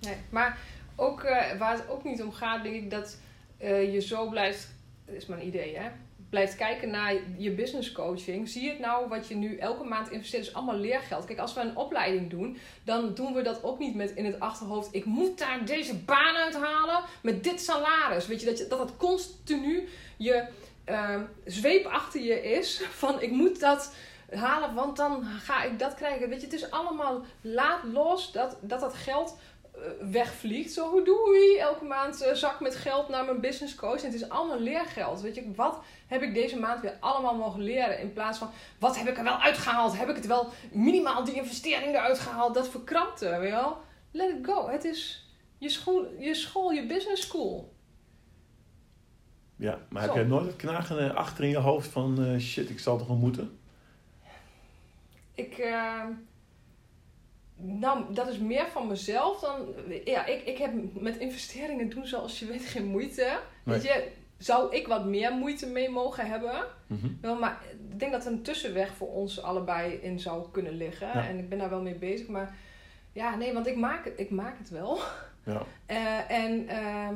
Nee, 0.00 0.16
maar 0.28 0.58
ook 0.96 1.22
eh, 1.22 1.58
waar 1.58 1.72
het 1.72 1.88
ook 1.88 2.04
niet 2.04 2.22
om 2.22 2.32
gaat, 2.32 2.62
denk 2.62 2.74
ik 2.74 2.90
dat 2.90 3.18
je 3.92 4.00
zo 4.00 4.28
blijft, 4.28 4.74
dat 5.06 5.14
is 5.14 5.26
mijn 5.26 5.46
idee 5.46 5.76
hè, 5.76 5.88
blijft 6.30 6.56
kijken 6.56 6.90
naar 6.90 7.14
je 7.36 7.50
business 7.50 7.92
coaching. 7.92 8.48
Zie 8.48 8.68
het 8.68 8.78
nou 8.78 9.08
wat 9.08 9.28
je 9.28 9.34
nu 9.34 9.56
elke 9.56 9.84
maand 9.84 10.10
investeert, 10.10 10.46
is 10.46 10.54
allemaal 10.54 10.78
leergeld. 10.78 11.24
Kijk, 11.24 11.38
als 11.38 11.54
we 11.54 11.60
een 11.60 11.76
opleiding 11.76 12.30
doen, 12.30 12.58
dan 12.84 13.14
doen 13.14 13.34
we 13.34 13.42
dat 13.42 13.62
ook 13.62 13.78
niet 13.78 13.94
met 13.94 14.10
in 14.10 14.24
het 14.24 14.40
achterhoofd, 14.40 14.94
ik 14.94 15.04
moet 15.04 15.38
daar 15.38 15.64
deze 15.64 15.96
baan 15.96 16.36
uithalen 16.36 17.00
met 17.22 17.44
dit 17.44 17.60
salaris. 17.60 18.26
Weet 18.26 18.40
je, 18.40 18.46
dat 18.46 18.58
je, 18.58 18.66
dat, 18.66 18.78
het 18.78 18.96
continu 18.96 19.88
je 20.16 20.48
uh, 20.86 21.20
zweep 21.44 21.86
achter 21.86 22.20
je 22.20 22.42
is 22.42 22.82
van 22.90 23.22
ik 23.22 23.30
moet 23.30 23.60
dat 23.60 23.94
halen, 24.30 24.74
want 24.74 24.96
dan 24.96 25.24
ga 25.24 25.62
ik 25.62 25.78
dat 25.78 25.94
krijgen. 25.94 26.28
Weet 26.28 26.40
je, 26.40 26.46
het 26.46 26.54
is 26.54 26.70
allemaal 26.70 27.24
laat 27.40 27.84
los 27.84 28.32
dat 28.32 28.56
dat, 28.60 28.80
dat 28.80 28.94
geld 28.94 29.36
eh, 29.74 29.80
wegvliegt. 30.10 30.72
Zo, 30.72 31.02
doei, 31.02 31.56
elke 31.56 31.84
maand 31.84 32.22
uh, 32.22 32.32
zak 32.32 32.60
met 32.60 32.76
geld 32.76 33.08
naar 33.08 33.24
mijn 33.24 33.40
business 33.40 33.74
coach. 33.74 34.00
En 34.00 34.10
het 34.12 34.14
is 34.14 34.28
allemaal 34.28 34.60
leergeld. 34.60 35.20
Weet 35.20 35.34
je, 35.34 35.52
wat 35.54 35.78
heb 36.06 36.22
ik 36.22 36.34
deze 36.34 36.58
maand 36.58 36.80
weer 36.80 36.96
allemaal 37.00 37.34
mogen 37.34 37.60
leren? 37.60 38.00
In 38.00 38.12
plaats 38.12 38.38
van, 38.38 38.50
wat 38.78 38.98
heb 38.98 39.08
ik 39.08 39.16
er 39.16 39.24
wel 39.24 39.40
uitgehaald? 39.40 39.98
Heb 39.98 40.08
ik 40.08 40.16
het 40.16 40.26
wel 40.26 40.48
minimaal 40.72 41.24
die 41.24 41.34
investering 41.34 41.94
eruit 41.94 42.18
gehaald? 42.18 42.54
Dat 42.54 42.68
verkrampte, 42.68 43.28
weet 43.28 43.50
je 43.50 43.56
wel? 43.56 43.76
Let 44.10 44.30
it 44.30 44.46
go. 44.46 44.68
Het 44.68 44.84
is 44.84 45.26
je 45.58 45.68
school, 45.68 46.06
je, 46.18 46.34
school, 46.34 46.70
je 46.70 46.86
business 46.86 47.22
school. 47.22 47.74
Ja, 49.56 49.78
maar 49.88 50.02
heb 50.02 50.14
jij 50.14 50.24
nooit 50.24 50.46
het 50.46 50.56
knagen 50.56 51.14
achter 51.14 51.44
in 51.44 51.50
je 51.50 51.56
hoofd 51.56 51.88
van 51.88 52.22
uh, 52.22 52.38
shit, 52.38 52.70
ik 52.70 52.80
zal 52.80 52.98
toch 52.98 53.06
wel 53.06 53.16
moeten? 53.16 53.58
Ik, 55.34 55.58
uh, 55.58 56.04
nou, 57.56 58.14
dat 58.14 58.28
is 58.28 58.38
meer 58.38 58.66
van 58.68 58.86
mezelf 58.86 59.40
dan. 59.40 59.74
Ja, 60.04 60.26
ik, 60.26 60.44
ik 60.44 60.58
heb 60.58 60.72
met 61.00 61.16
investeringen 61.16 61.88
doen 61.88 62.06
zoals 62.06 62.38
je 62.38 62.46
weet 62.46 62.64
geen 62.64 62.86
moeite. 62.86 63.38
Weet 63.62 63.82
je, 63.82 64.12
zou 64.38 64.74
ik 64.74 64.86
wat 64.86 65.04
meer 65.04 65.32
moeite 65.32 65.66
mee 65.66 65.90
mogen 65.90 66.26
hebben? 66.26 66.64
Mm 66.86 67.18
Wel, 67.20 67.38
maar 67.38 67.60
ik 67.90 67.98
denk 67.98 68.12
dat 68.12 68.26
er 68.26 68.32
een 68.32 68.42
tussenweg 68.42 68.94
voor 68.94 69.12
ons 69.12 69.42
allebei 69.42 69.92
in 69.92 70.20
zou 70.20 70.50
kunnen 70.50 70.76
liggen. 70.76 71.06
Ja. 71.06 71.28
En 71.28 71.38
ik 71.38 71.48
ben 71.48 71.58
daar 71.58 71.70
wel 71.70 71.82
mee 71.82 71.94
bezig. 71.94 72.26
Maar 72.28 72.56
ja, 73.12 73.36
nee, 73.36 73.52
want 73.52 73.66
ik 73.66 73.76
maak 73.76 74.04
het, 74.04 74.14
ik 74.16 74.30
maak 74.30 74.58
het 74.58 74.70
wel. 74.70 74.98
Ja. 75.44 75.62
Uh, 75.86 76.30
en 76.44 76.62
uh, 76.64 77.08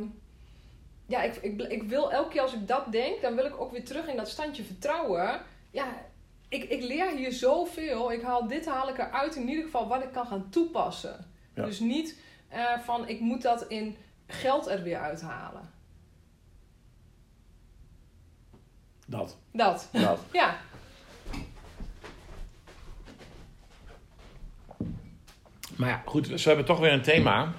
ja, 1.07 1.23
ik, 1.23 1.37
ik, 1.37 1.63
ik 1.63 1.83
wil 1.83 2.13
elke 2.13 2.31
keer 2.31 2.41
als 2.41 2.55
ik 2.55 2.69
dat 2.69 2.93
denk, 2.93 3.21
dan 3.21 3.35
wil 3.35 3.45
ik 3.45 3.61
ook 3.61 3.73
weer 3.73 3.85
terug 3.85 4.07
in 4.07 4.17
dat 4.17 4.29
standje 4.29 4.65
vertrouwen. 4.65 5.41
Ja, 5.71 5.87
ik, 6.49 6.65
ik 6.65 6.83
leer 6.83 7.17
hier 7.17 7.33
zoveel. 7.33 8.13
Ik 8.13 8.23
haal 8.23 8.47
dit 8.47 8.67
haal 8.67 8.89
ik 8.89 8.99
eruit 8.99 9.37
in 9.37 9.49
ieder 9.49 9.65
geval 9.65 9.89
wat 9.89 10.03
ik 10.03 10.13
kan 10.13 10.27
gaan 10.27 10.51
toepassen. 10.51 11.27
Ja. 11.55 11.65
Dus 11.65 11.81
niet 11.81 12.19
uh, 12.53 12.79
van 12.79 13.09
ik 13.09 13.21
moet 13.21 13.43
dat 13.43 13.67
in 13.69 13.97
geld 14.27 14.67
er 14.67 14.83
weer 14.83 14.99
uithalen. 14.99 15.71
Dat. 19.11 19.37
Dat. 19.53 19.89
Dat. 19.93 20.21
ja. 20.33 20.57
Maar 25.77 25.89
ja, 25.89 26.03
goed, 26.05 26.29
dus 26.29 26.43
we 26.43 26.49
hebben 26.49 26.67
toch 26.67 26.79
weer 26.79 26.93
een 26.93 27.03
thema. 27.03 27.53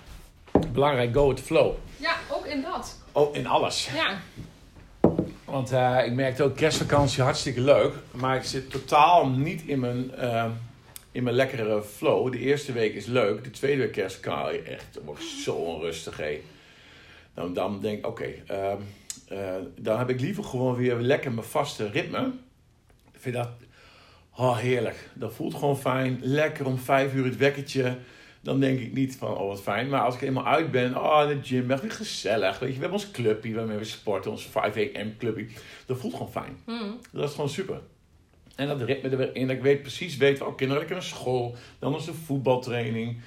Belangrijk, 0.71 1.13
go 1.13 1.27
with 1.27 1.37
the 1.37 1.43
flow. 1.43 1.73
Ja, 1.97 2.15
ook 2.31 2.45
in 2.45 2.61
dat. 2.61 2.97
Oh, 3.11 3.35
in 3.35 3.47
alles. 3.47 3.89
Ja. 3.93 4.19
Want 5.45 5.71
uh, 5.71 6.05
ik 6.05 6.13
merkte 6.13 6.43
ook 6.43 6.55
kerstvakantie 6.55 7.23
hartstikke 7.23 7.61
leuk. 7.61 7.93
Maar 8.11 8.35
ik 8.35 8.43
zit 8.43 8.71
totaal 8.71 9.29
niet 9.29 9.61
in 9.61 9.79
mijn, 9.79 10.11
uh, 10.19 10.45
in 11.11 11.23
mijn 11.23 11.35
lekkere 11.35 11.83
flow. 11.83 12.31
De 12.31 12.39
eerste 12.39 12.71
week 12.71 12.93
is 12.93 13.05
leuk. 13.05 13.43
De 13.43 13.51
tweede 13.51 13.81
week 13.81 13.91
kerstvakantie, 13.91 14.61
echt, 14.61 14.93
dan 14.93 15.03
word 15.03 15.19
ik 15.19 15.25
zo 15.25 15.53
onrustig. 15.53 16.17
Hé. 16.17 16.41
Nou, 17.35 17.53
dan 17.53 17.81
denk 17.81 17.97
ik, 17.97 18.07
oké, 18.07 18.33
okay, 18.45 18.77
uh, 19.32 19.55
dan 19.79 19.97
heb 19.97 20.09
ik 20.09 20.21
liever 20.21 20.43
gewoon 20.43 20.75
weer 20.75 20.95
lekker 20.95 21.32
mijn 21.32 21.47
vaste 21.47 21.89
ritme. 21.89 22.32
Ik 23.11 23.19
vind 23.19 23.36
dat 23.36 23.49
oh, 24.38 24.57
heerlijk. 24.57 25.09
Dat 25.13 25.34
voelt 25.34 25.53
gewoon 25.53 25.77
fijn. 25.77 26.19
Lekker 26.21 26.65
om 26.65 26.77
vijf 26.77 27.13
uur 27.13 27.25
het 27.25 27.38
wekkertje. 27.38 27.97
Dan 28.41 28.59
denk 28.59 28.79
ik 28.79 28.93
niet 28.93 29.15
van, 29.15 29.38
oh 29.38 29.47
wat 29.47 29.61
fijn. 29.61 29.89
Maar 29.89 30.01
als 30.01 30.15
ik 30.15 30.21
eenmaal 30.21 30.45
uit 30.45 30.71
ben, 30.71 30.97
oh 30.97 31.29
in 31.29 31.38
de 31.38 31.43
gym, 31.43 31.71
echt 31.71 31.82
weer 31.82 31.91
gezellig. 31.91 32.59
Weet 32.59 32.69
je, 32.69 32.75
we 32.75 32.82
hebben 32.82 32.99
ons 32.99 33.11
clubje 33.11 33.53
waarmee 33.53 33.77
we 33.77 33.84
sporten, 33.84 34.32
ons 34.32 34.47
5am 34.47 35.17
clubje. 35.17 35.47
Dat 35.86 35.97
voelt 35.97 36.13
gewoon 36.13 36.32
fijn. 36.32 36.57
Mm. 36.65 36.99
Dat 37.11 37.29
is 37.29 37.36
gewoon 37.36 37.49
super. 37.49 37.82
En 38.55 38.67
dat 38.67 38.82
ritme 38.82 39.09
er 39.09 39.17
weer 39.17 39.36
in. 39.36 39.47
Dat 39.47 39.55
ik 39.55 39.61
weet, 39.61 39.82
precies 39.82 40.17
weet, 40.17 40.41
oh 40.41 40.55
kinderen 40.55 40.89
naar 40.89 41.03
school. 41.03 41.55
Dan 41.79 41.95
is 41.95 42.05
de 42.05 42.13
voetbaltraining. 42.13 43.17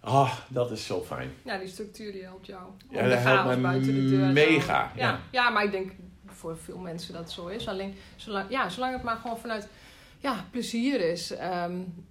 Ah, 0.00 0.14
oh, 0.14 0.34
dat 0.48 0.70
is 0.70 0.86
zo 0.86 1.00
fijn. 1.00 1.32
Ja, 1.44 1.58
die 1.58 1.68
structuur 1.68 2.12
die 2.12 2.22
helpt 2.22 2.46
jou. 2.46 2.62
Ja, 2.90 3.08
dat 3.08 3.18
helpt 3.18 3.46
mij 3.46 3.60
buiten 3.60 3.94
de 3.94 4.08
deur 4.08 4.26
mega. 4.26 4.92
Ja. 4.96 5.06
ja. 5.06 5.20
Ja. 5.30 5.50
maar 5.50 5.64
ik 5.64 5.70
denk 5.70 5.92
voor 6.26 6.58
veel 6.58 6.78
mensen 6.78 7.12
dat 7.12 7.22
het 7.22 7.32
zo 7.32 7.46
is. 7.46 7.68
Alleen, 7.68 7.94
zolang, 8.16 8.50
ja, 8.50 8.68
zolang 8.68 8.92
het 8.92 9.02
maar 9.02 9.16
gewoon 9.16 9.38
vanuit 9.38 9.68
ja, 10.18 10.46
plezier 10.50 11.00
is. 11.00 11.32
Um, 11.40 12.06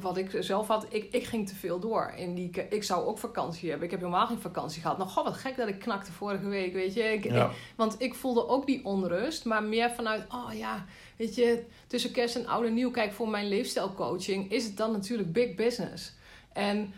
wat 0.00 0.16
ik 0.16 0.36
zelf 0.40 0.66
had, 0.66 0.86
ik, 0.88 1.08
ik 1.12 1.24
ging 1.24 1.48
te 1.48 1.54
veel 1.54 1.80
door. 1.80 2.12
In 2.16 2.34
die, 2.34 2.50
ik 2.68 2.82
zou 2.82 3.06
ook 3.06 3.18
vakantie 3.18 3.68
hebben. 3.68 3.84
Ik 3.84 3.90
heb 3.90 4.00
helemaal 4.00 4.26
geen 4.26 4.40
vakantie 4.40 4.82
gehad. 4.82 4.98
Nou, 4.98 5.10
god, 5.10 5.24
wat 5.24 5.36
gek 5.36 5.56
dat 5.56 5.68
ik 5.68 5.78
knakte 5.78 6.12
vorige 6.12 6.48
week, 6.48 6.72
weet 6.72 6.94
je. 6.94 7.02
Ik, 7.02 7.24
ja. 7.24 7.46
ik, 7.46 7.56
want 7.76 8.00
ik 8.00 8.14
voelde 8.14 8.48
ook 8.48 8.66
die 8.66 8.84
onrust, 8.84 9.44
maar 9.44 9.62
meer 9.62 9.90
vanuit, 9.90 10.24
oh 10.28 10.50
ja, 10.52 10.84
weet 11.16 11.34
je, 11.34 11.64
tussen 11.86 12.10
kerst 12.10 12.36
en 12.36 12.46
oud 12.46 12.64
en 12.64 12.74
nieuw, 12.74 12.90
kijk, 12.90 13.12
voor 13.12 13.28
mijn 13.28 13.48
leefstijlcoaching 13.48 14.50
is 14.50 14.64
het 14.64 14.76
dan 14.76 14.92
natuurlijk 14.92 15.32
big 15.32 15.54
business. 15.54 16.12
En 16.52 16.92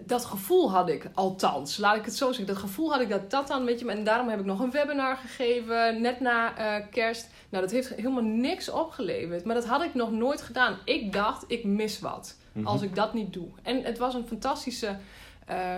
dat 0.00 0.24
gevoel 0.24 0.70
had 0.70 0.88
ik, 0.88 1.10
althans, 1.14 1.76
laat 1.76 1.96
ik 1.96 2.04
het 2.04 2.16
zo 2.16 2.26
zeggen. 2.26 2.46
Dat 2.46 2.56
gevoel 2.56 2.90
had 2.92 3.00
ik 3.00 3.08
dat 3.08 3.30
dat 3.30 3.48
dan, 3.48 3.64
weet 3.64 3.80
je, 3.80 3.90
en 3.90 4.04
daarom 4.04 4.28
heb 4.28 4.38
ik 4.38 4.44
nog 4.44 4.60
een 4.60 4.70
webinar 4.70 5.16
gegeven, 5.16 6.00
net 6.00 6.20
na 6.20 6.58
uh, 6.58 6.86
kerst. 6.90 7.28
Nou, 7.48 7.62
dat 7.62 7.72
heeft 7.72 7.88
helemaal 7.88 8.22
niks 8.22 8.68
opgeleverd. 8.70 9.44
Maar 9.44 9.54
dat 9.54 9.66
had 9.66 9.82
ik 9.82 9.94
nog 9.94 10.10
nooit 10.10 10.42
gedaan. 10.42 10.78
Ik 10.84 11.12
dacht, 11.12 11.44
ik 11.46 11.64
mis 11.64 12.00
wat 12.00 12.36
Mhm. 12.52 12.66
als 12.66 12.82
ik 12.82 12.94
dat 12.94 13.14
niet 13.14 13.32
doe. 13.32 13.48
En 13.62 13.82
het 13.84 13.98
was 13.98 14.14
een 14.14 14.26
fantastische, 14.26 14.96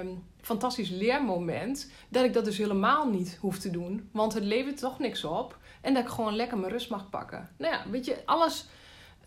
um, 0.00 0.24
fantastisch 0.40 0.88
leermoment. 0.90 1.90
Dat 2.08 2.24
ik 2.24 2.32
dat 2.32 2.44
dus 2.44 2.58
helemaal 2.58 3.08
niet 3.08 3.38
hoef 3.40 3.58
te 3.58 3.70
doen. 3.70 4.08
Want 4.12 4.34
het 4.34 4.44
levert 4.44 4.78
toch 4.78 4.98
niks 4.98 5.24
op. 5.24 5.58
En 5.80 5.94
dat 5.94 6.02
ik 6.02 6.08
gewoon 6.08 6.36
lekker 6.36 6.58
mijn 6.58 6.72
rust 6.72 6.90
mag 6.90 7.10
pakken. 7.10 7.50
Nou 7.58 7.74
ja, 7.74 7.90
weet 7.90 8.04
je, 8.04 8.16
alles 8.24 8.66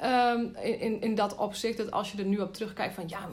um, 0.04 0.56
in, 0.56 1.02
in 1.02 1.16
dat 1.16 1.36
opzicht. 1.36 1.78
Dat 1.78 1.92
als 1.92 2.12
je 2.12 2.18
er 2.18 2.26
nu 2.26 2.40
op 2.40 2.54
terugkijkt 2.54 2.94
van... 2.94 3.08
Ja, 3.08 3.30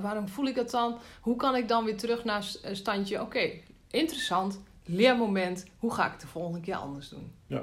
waarom 0.00 0.28
voel 0.28 0.46
ik 0.46 0.54
dat 0.54 0.70
dan? 0.70 0.98
Hoe 1.20 1.36
kan 1.36 1.56
ik 1.56 1.68
dan 1.68 1.84
weer 1.84 1.96
terug 1.96 2.24
naar 2.24 2.44
standje... 2.72 3.14
Oké, 3.14 3.24
okay, 3.24 3.62
interessant, 3.90 4.60
leermoment. 4.84 5.66
Hoe 5.78 5.94
ga 5.94 6.04
ik 6.06 6.12
het 6.12 6.20
de 6.20 6.26
volgende 6.26 6.60
keer 6.60 6.76
anders 6.76 7.08
doen? 7.08 7.32
Ja. 7.46 7.62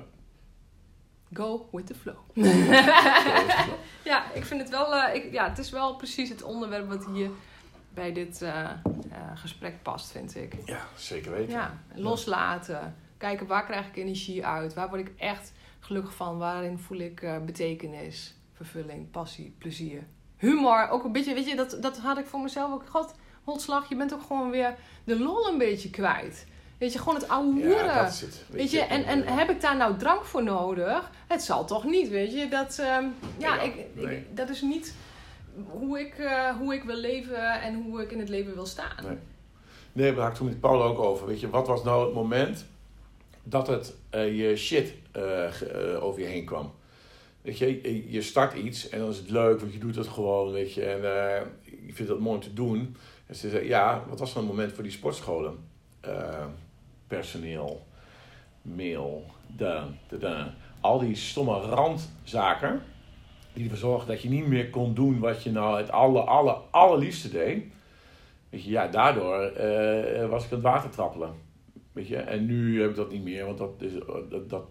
Go 1.34 1.70
with 1.72 1.86
the 1.88 1.95
flow. 1.95 2.18
ja, 4.11 4.32
ik 4.34 4.45
vind 4.45 4.61
het 4.61 4.70
wel. 4.70 4.93
Uh, 4.95 5.16
ik, 5.16 5.32
ja, 5.32 5.49
het 5.49 5.57
is 5.57 5.70
wel 5.70 5.95
precies 5.95 6.30
het 6.30 6.43
onderwerp 6.43 6.88
wat 6.88 7.05
hier 7.05 7.30
bij 7.93 8.14
dit 8.14 8.41
uh, 8.41 8.49
uh, 8.49 8.72
gesprek 9.36 9.82
past, 9.82 10.11
vind 10.11 10.36
ik. 10.36 10.55
Ja, 10.66 10.88
zeker 10.95 11.32
weten. 11.32 11.53
Ja, 11.53 11.78
loslaten. 11.95 12.95
Kijken 13.18 13.47
waar 13.47 13.66
krijg 13.66 13.88
ik 13.88 13.95
energie 13.95 14.45
uit? 14.45 14.74
Waar 14.74 14.89
word 14.89 15.01
ik 15.01 15.11
echt 15.18 15.51
gelukkig 15.84 16.13
van? 16.13 16.38
Waarin 16.38 16.79
voel 16.79 16.97
ik 16.97 17.41
betekenis, 17.45 18.36
vervulling, 18.53 19.11
passie, 19.11 19.55
plezier? 19.57 20.03
Humor, 20.38 20.89
ook 20.89 21.03
een 21.03 21.11
beetje, 21.11 21.34
weet 21.34 21.49
je, 21.49 21.55
dat, 21.55 21.77
dat 21.81 21.97
had 21.97 22.17
ik 22.17 22.25
voor 22.25 22.39
mezelf 22.39 22.71
ook. 22.71 22.84
God, 22.89 23.13
holslag, 23.43 23.89
je 23.89 23.95
bent 23.95 24.13
ook 24.13 24.21
gewoon 24.21 24.49
weer 24.49 24.75
de 25.03 25.19
lol 25.19 25.47
een 25.47 25.57
beetje 25.57 25.89
kwijt. 25.89 26.45
Weet 26.77 26.93
je, 26.93 26.99
gewoon 26.99 27.15
het 27.15 27.27
oude 27.27 27.51
hoeren. 27.51 27.86
Ja, 27.86 28.03
dat 28.03 28.11
is 28.11 28.21
het. 28.21 28.43
Weet, 28.49 28.61
weet 28.61 28.71
je, 28.71 28.79
en, 28.79 29.03
en 29.03 29.27
heb 29.27 29.49
ik 29.49 29.61
daar 29.61 29.77
nou 29.77 29.97
drank 29.97 30.25
voor 30.25 30.43
nodig? 30.43 31.11
Het 31.27 31.41
zal 31.41 31.65
toch 31.65 31.84
niet, 31.84 32.09
weet 32.09 32.34
je. 32.34 32.47
Dat, 32.47 32.77
um, 32.79 33.13
ja, 33.38 33.61
ik, 33.61 33.75
nee. 33.93 34.17
ik, 34.17 34.38
dat 34.38 34.49
is 34.49 34.61
niet 34.61 34.95
hoe 35.69 35.99
ik, 35.99 36.17
uh, 36.17 36.57
hoe 36.57 36.73
ik 36.73 36.84
wil 36.84 36.95
leven 36.95 37.61
en 37.61 37.84
hoe 37.84 38.01
ik 38.01 38.11
in 38.11 38.19
het 38.19 38.29
leven 38.29 38.53
wil 38.53 38.65
staan. 38.65 39.03
Nee. 39.03 39.17
Nee, 39.91 40.13
daar 40.13 40.21
had 40.21 40.31
ik 40.31 40.38
toen 40.38 40.47
met 40.47 40.59
Paul 40.59 40.84
ook 40.84 40.99
over. 40.99 41.27
Weet 41.27 41.39
je, 41.39 41.49
wat 41.49 41.67
was 41.67 41.84
nou 41.84 42.05
het 42.05 42.13
moment 42.13 42.65
dat 43.43 43.67
het 43.67 43.93
uh, 44.15 44.39
je 44.39 44.55
shit 44.55 44.93
over 45.99 46.22
je 46.22 46.28
heen 46.28 46.45
kwam? 46.45 46.74
Weet 47.41 47.57
je, 47.57 48.11
je 48.11 48.22
start 48.22 48.53
iets 48.53 48.89
en 48.89 48.99
dan 48.99 49.09
is 49.09 49.18
het 49.18 49.30
leuk, 49.30 49.59
want 49.59 49.74
je 49.74 49.80
doet 49.80 49.95
het 49.95 50.07
gewoon, 50.07 50.51
weet 50.51 50.74
je. 50.74 50.86
En 50.86 51.01
je 51.86 51.93
vindt 51.93 52.11
het 52.11 52.20
mooi 52.20 52.36
om 52.36 52.41
te 52.41 52.53
doen. 52.53 52.95
En 53.26 53.36
ze 53.36 53.49
zei, 53.49 53.68
ja, 53.68 54.03
wat 54.09 54.20
was 54.20 54.34
dan 54.34 54.43
het 54.43 54.51
moment 54.51 54.74
voor 54.74 54.84
die 54.84 54.91
sportscholen? 54.91 55.57
Uh, 56.05 56.45
personeel, 57.07 57.88
mail, 58.61 59.26
da, 59.47 59.88
da, 60.07 60.18
da. 60.18 60.53
al 60.82 60.99
die 60.99 61.16
stomme 61.16 61.59
randzaken 61.59 62.82
die 63.53 63.64
ervoor 63.64 63.78
zorgden 63.78 64.07
dat 64.07 64.22
je 64.22 64.30
niet 64.30 64.47
meer 64.47 64.70
kon 64.70 64.93
doen 64.93 65.20
wat 65.20 65.43
je 65.43 65.51
nou 65.51 65.78
het 65.78 65.91
aller, 65.91 66.22
aller, 66.22 66.53
allerliefste 66.72 67.30
deed. 67.30 67.64
Weet 68.49 68.64
je, 68.64 68.70
ja, 68.70 68.88
daardoor 68.88 69.51
uh, 69.57 70.30
was 70.30 70.45
ik 70.45 70.51
aan 70.51 70.57
het 70.57 70.61
water 70.61 70.89
trappelen. 70.89 71.34
Weet 71.93 72.07
je, 72.07 72.17
en 72.17 72.45
nu 72.45 72.81
heb 72.81 72.89
ik 72.89 72.95
dat 72.95 73.11
niet 73.11 73.23
meer, 73.23 73.45
want 73.45 73.57
dat, 73.57 73.69
is, 73.79 73.91
dat, 74.29 74.49
dat 74.49 74.63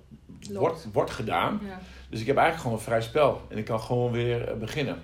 wordt, 0.50 0.88
wordt 0.92 1.10
gedaan. 1.10 1.60
Ja. 1.64 1.80
Dus 2.08 2.20
ik 2.20 2.26
heb 2.26 2.36
eigenlijk 2.36 2.66
gewoon 2.66 2.78
een 2.78 2.84
vrij 2.84 3.02
spel 3.02 3.40
en 3.48 3.58
ik 3.58 3.64
kan 3.64 3.80
gewoon 3.80 4.12
weer 4.12 4.48
uh, 4.48 4.54
beginnen. 4.54 4.96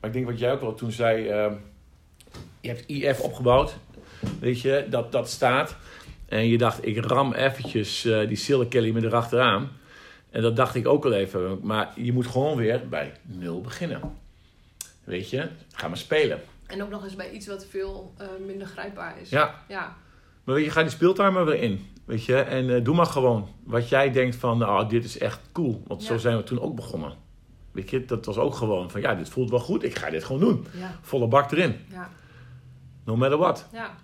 Maar 0.00 0.10
ik 0.10 0.12
denk 0.12 0.26
wat 0.26 0.38
jij 0.38 0.52
ook 0.52 0.60
al 0.60 0.74
toen 0.74 0.92
zei, 0.92 1.22
je 2.60 2.68
hebt 2.68 2.86
IF 2.86 3.20
opgebouwd, 3.20 3.76
weet 4.40 4.60
je, 4.60 4.86
dat, 4.90 5.12
dat 5.12 5.28
staat. 5.28 5.76
En 6.30 6.48
je 6.48 6.58
dacht, 6.58 6.86
ik 6.86 7.04
ram 7.04 7.32
eventjes 7.32 8.04
eh, 8.04 8.28
die 8.28 8.36
Sille 8.36 8.68
Kelly 8.68 8.90
me 8.90 9.04
erachteraan. 9.04 9.68
En 10.30 10.42
dat 10.42 10.56
dacht 10.56 10.74
ik 10.74 10.88
ook 10.88 11.04
al 11.04 11.12
even. 11.12 11.58
Maar 11.62 11.92
je 11.96 12.12
moet 12.12 12.26
gewoon 12.26 12.56
weer 12.56 12.88
bij 12.88 13.12
nul 13.22 13.60
beginnen. 13.60 14.00
Weet 15.04 15.30
je, 15.30 15.48
ga 15.72 15.88
maar 15.88 15.96
spelen. 15.96 16.40
En 16.66 16.82
ook 16.82 16.90
nog 16.90 17.04
eens 17.04 17.16
bij 17.16 17.30
iets 17.30 17.46
wat 17.46 17.66
veel 17.66 18.14
eh, 18.18 18.26
minder 18.46 18.66
grijpbaar 18.66 19.20
is. 19.20 19.30
Ja, 19.30 19.64
Ja. 19.68 19.96
Maar 20.50 20.58
weet 20.58 20.68
je, 20.68 20.74
ga 20.74 20.82
die 20.82 20.90
speeltuin 20.90 21.32
maar 21.32 21.44
weer 21.44 21.62
in. 21.62 21.86
Weet 22.04 22.24
je, 22.24 22.36
en 22.36 22.74
eh, 22.74 22.84
doe 22.84 22.94
maar 22.94 23.06
gewoon 23.06 23.48
wat 23.64 23.88
jij 23.88 24.10
denkt 24.12 24.36
van, 24.36 24.58
nou, 24.58 24.88
dit 24.88 25.04
is 25.04 25.18
echt 25.18 25.40
cool. 25.52 25.82
Want 25.86 26.02
zo 26.02 26.18
zijn 26.18 26.36
we 26.36 26.42
toen 26.42 26.60
ook 26.60 26.74
begonnen. 26.74 27.12
Weet 27.72 27.90
je, 27.90 28.04
dat 28.04 28.26
was 28.26 28.36
ook 28.36 28.54
gewoon 28.54 28.90
van, 28.90 29.00
ja, 29.00 29.14
dit 29.14 29.28
voelt 29.28 29.50
wel 29.50 29.58
goed. 29.60 29.82
Ik 29.82 29.98
ga 29.98 30.10
dit 30.10 30.24
gewoon 30.24 30.40
doen. 30.40 30.66
Ja. 30.78 30.98
Volle 31.00 31.28
bak 31.28 31.50
erin. 31.52 31.76
Ja. 31.90 32.08
No 33.04 33.16
matter 33.16 33.38
what. 33.38 33.66
Ja. 33.72 33.94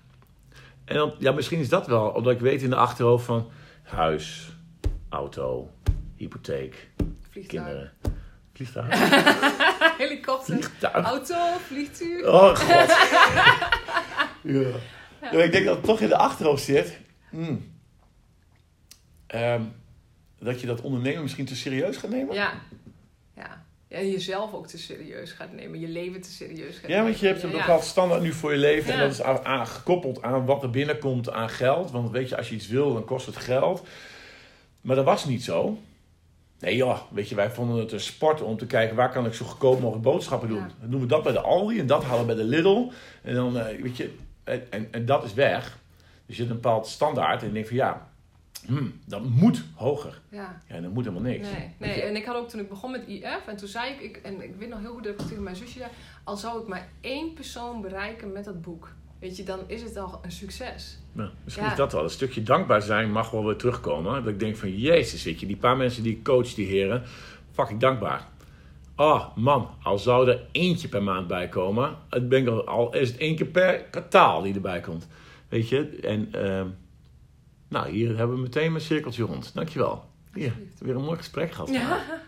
En 0.84 0.96
dan, 0.96 1.14
ja, 1.18 1.32
misschien 1.32 1.58
is 1.60 1.68
dat 1.68 1.86
wel, 1.86 2.08
omdat 2.08 2.32
ik 2.32 2.40
weet 2.40 2.62
in 2.62 2.70
de 2.70 2.76
achterhoofd 2.76 3.24
van 3.24 3.48
huis, 3.82 4.52
auto, 5.08 5.70
hypotheek, 6.16 6.88
Vliegtuig. 7.30 7.46
kinderen. 7.64 7.92
Vliegtuig? 8.52 8.88
Helikopter. 9.98 10.54
Vliegtuig. 10.54 11.04
Auto, 11.06 11.56
vliegtuig. 11.66 12.26
Oh 12.26 12.54
god. 12.56 12.96
ja. 14.54 14.68
Ja, 15.32 15.42
ik 15.42 15.52
denk 15.52 15.64
dat 15.64 15.76
het 15.76 15.84
toch 15.84 16.00
in 16.00 16.08
de 16.08 16.16
achterhoofd 16.16 16.62
zit. 16.64 16.98
hmm, 17.30 17.72
ehm, 19.26 19.62
dat 20.38 20.60
je 20.60 20.66
dat 20.66 20.80
ondernemen 20.80 21.22
misschien 21.22 21.44
te 21.44 21.56
serieus 21.56 21.96
gaat 21.96 22.10
nemen. 22.10 22.34
Ja. 22.34 22.52
Ja. 23.36 23.64
Ja, 23.88 23.96
En 23.96 24.10
jezelf 24.10 24.52
ook 24.54 24.66
te 24.66 24.78
serieus 24.78 25.32
gaat 25.32 25.52
nemen. 25.52 25.80
Je 25.80 25.88
leven 25.88 26.20
te 26.20 26.30
serieus 26.30 26.74
gaat 26.74 26.82
Ja, 26.82 26.88
nemen. 26.88 27.04
want 27.04 27.18
je 27.18 27.26
hebt 27.26 27.42
een 27.42 27.50
Ja. 27.50 27.56
bepaald 27.56 27.84
standaard 27.84 28.22
nu 28.22 28.32
voor 28.32 28.52
je 28.52 28.58
leven. 28.58 28.92
En 28.92 28.96
Ja. 28.98 29.02
dat 29.04 29.12
is 29.12 29.22
aan, 29.22 29.44
aan- 29.44 29.66
gekoppeld 29.66 30.22
aan 30.22 30.44
wat 30.46 30.62
er 30.62 30.70
binnenkomt 30.70 31.30
aan 31.30 31.48
geld. 31.48 31.90
Want 31.90 32.10
weet 32.10 32.28
je, 32.28 32.36
als 32.36 32.48
je 32.48 32.54
iets 32.54 32.68
wil, 32.68 32.92
dan 32.92 33.04
kost 33.04 33.26
het 33.26 33.36
geld. 33.36 33.86
Maar 34.80 34.96
dat 34.96 35.04
was 35.04 35.24
niet 35.24 35.44
zo. 35.44 35.78
Nee 36.60 36.76
joh, 36.76 37.00
weet 37.10 37.28
je, 37.28 37.34
wij 37.34 37.50
vonden 37.50 37.76
het 37.78 37.92
een 37.92 38.00
sport 38.00 38.40
om 38.42 38.56
te 38.56 38.66
kijken 38.66 38.96
waar 38.96 39.10
kan 39.12 39.26
ik 39.26 39.34
zo 39.34 39.44
goedkoop 39.44 39.80
mogelijk 39.80 40.04
boodschappen 40.04 40.48
doen. 40.48 40.58
Ja. 40.58 40.70
Dan 40.80 40.90
doen 40.90 41.00
we 41.00 41.06
dat 41.06 41.22
bij 41.22 41.32
de 41.32 41.40
Aldi 41.40 41.78
en 41.78 41.86
dat 41.86 42.04
halen 42.04 42.20
we 42.26 42.34
bij 42.34 42.44
de 42.44 42.48
Lidl. 42.50 42.90
En 43.22 43.34
dan, 43.34 43.58
eh, 43.58 43.82
weet 43.82 43.96
je, 43.96 44.14
en, 44.46 44.70
en, 44.70 44.88
en 44.90 45.06
dat 45.06 45.24
is 45.24 45.34
weg. 45.34 45.78
Dus 46.26 46.36
je 46.36 46.42
hebt 46.42 46.54
een 46.54 46.60
bepaald 46.62 46.86
standaard 46.86 47.40
en 47.40 47.46
je 47.46 47.52
denkt 47.52 47.68
van 47.68 47.76
ja, 47.76 48.08
hmm, 48.66 49.00
dat 49.04 49.24
moet 49.24 49.64
hoger. 49.74 50.20
Ja. 50.28 50.62
Ja, 50.68 50.80
dat 50.80 50.90
moet 50.92 51.04
helemaal 51.04 51.30
niks. 51.30 51.48
Nee, 51.50 51.70
nee, 51.78 52.02
en 52.02 52.16
ik 52.16 52.24
had 52.24 52.36
ook 52.36 52.48
toen 52.48 52.60
ik 52.60 52.68
begon 52.68 52.90
met 52.90 53.06
IF, 53.06 53.46
en 53.46 53.56
toen 53.56 53.68
zei 53.68 53.92
ik, 53.92 54.00
ik 54.00 54.16
en 54.16 54.42
ik 54.42 54.54
weet 54.58 54.68
nog 54.68 54.80
heel 54.80 54.92
goed 54.92 55.04
dat 55.04 55.12
ik 55.20 55.26
tegen 55.26 55.42
mijn 55.42 55.56
zusje 55.56 55.78
zei, 55.78 55.90
al 56.24 56.36
zou 56.36 56.60
ik 56.60 56.68
maar 56.68 56.88
één 57.00 57.32
persoon 57.32 57.80
bereiken 57.80 58.32
met 58.32 58.44
dat 58.44 58.62
boek, 58.62 58.92
weet 59.18 59.36
je, 59.36 59.42
dan 59.42 59.58
is 59.66 59.82
het 59.82 59.96
al 59.96 60.20
een 60.22 60.32
succes. 60.32 60.98
Nou, 61.12 61.30
misschien 61.44 61.64
Ja. 61.64 61.70
is 61.70 61.76
dat 61.76 61.92
wel. 61.92 62.02
Een 62.02 62.10
stukje 62.10 62.42
dankbaar 62.42 62.82
zijn 62.82 63.10
mag 63.12 63.30
wel 63.30 63.44
weer 63.44 63.56
terugkomen. 63.56 64.24
Dat 64.24 64.32
ik 64.32 64.40
denk 64.40 64.56
van, 64.56 64.76
jezus, 64.78 65.24
weet 65.24 65.40
je, 65.40 65.46
die 65.46 65.56
paar 65.56 65.76
mensen 65.76 66.02
die 66.02 66.12
ik 66.12 66.24
coach, 66.24 66.54
die 66.54 66.66
heren, 66.66 67.02
fucking 67.52 67.80
dankbaar. 67.80 68.26
Oh 68.96 69.36
man, 69.36 69.68
al 69.82 69.98
zou 69.98 70.28
er 70.28 70.46
eentje 70.52 70.88
per 70.88 71.02
maand 71.02 71.26
bij 71.26 71.48
komen, 71.48 71.96
het 72.10 72.28
ben 72.28 72.42
ik 72.42 72.48
al, 72.48 72.66
al 72.66 72.94
is 72.94 73.08
het 73.08 73.18
één 73.18 73.36
keer 73.36 73.46
per 73.46 73.82
kwartaal 73.82 74.42
die 74.42 74.54
erbij 74.54 74.80
komt. 74.80 75.08
Weet 75.48 75.68
je, 75.68 75.98
en 76.02 76.28
ehm, 76.32 76.68
nou, 77.68 77.90
hier 77.90 78.16
hebben 78.16 78.36
we 78.36 78.42
meteen 78.42 78.72
mijn 78.72 78.84
cirkeltje 78.84 79.24
rond. 79.24 79.54
Dankjewel. 79.54 80.04
Hier, 80.32 80.52
weer 80.78 80.94
een 80.94 81.04
mooi 81.04 81.16
gesprek 81.16 81.52
gehad. 81.52 81.70
Ja. 81.70 81.98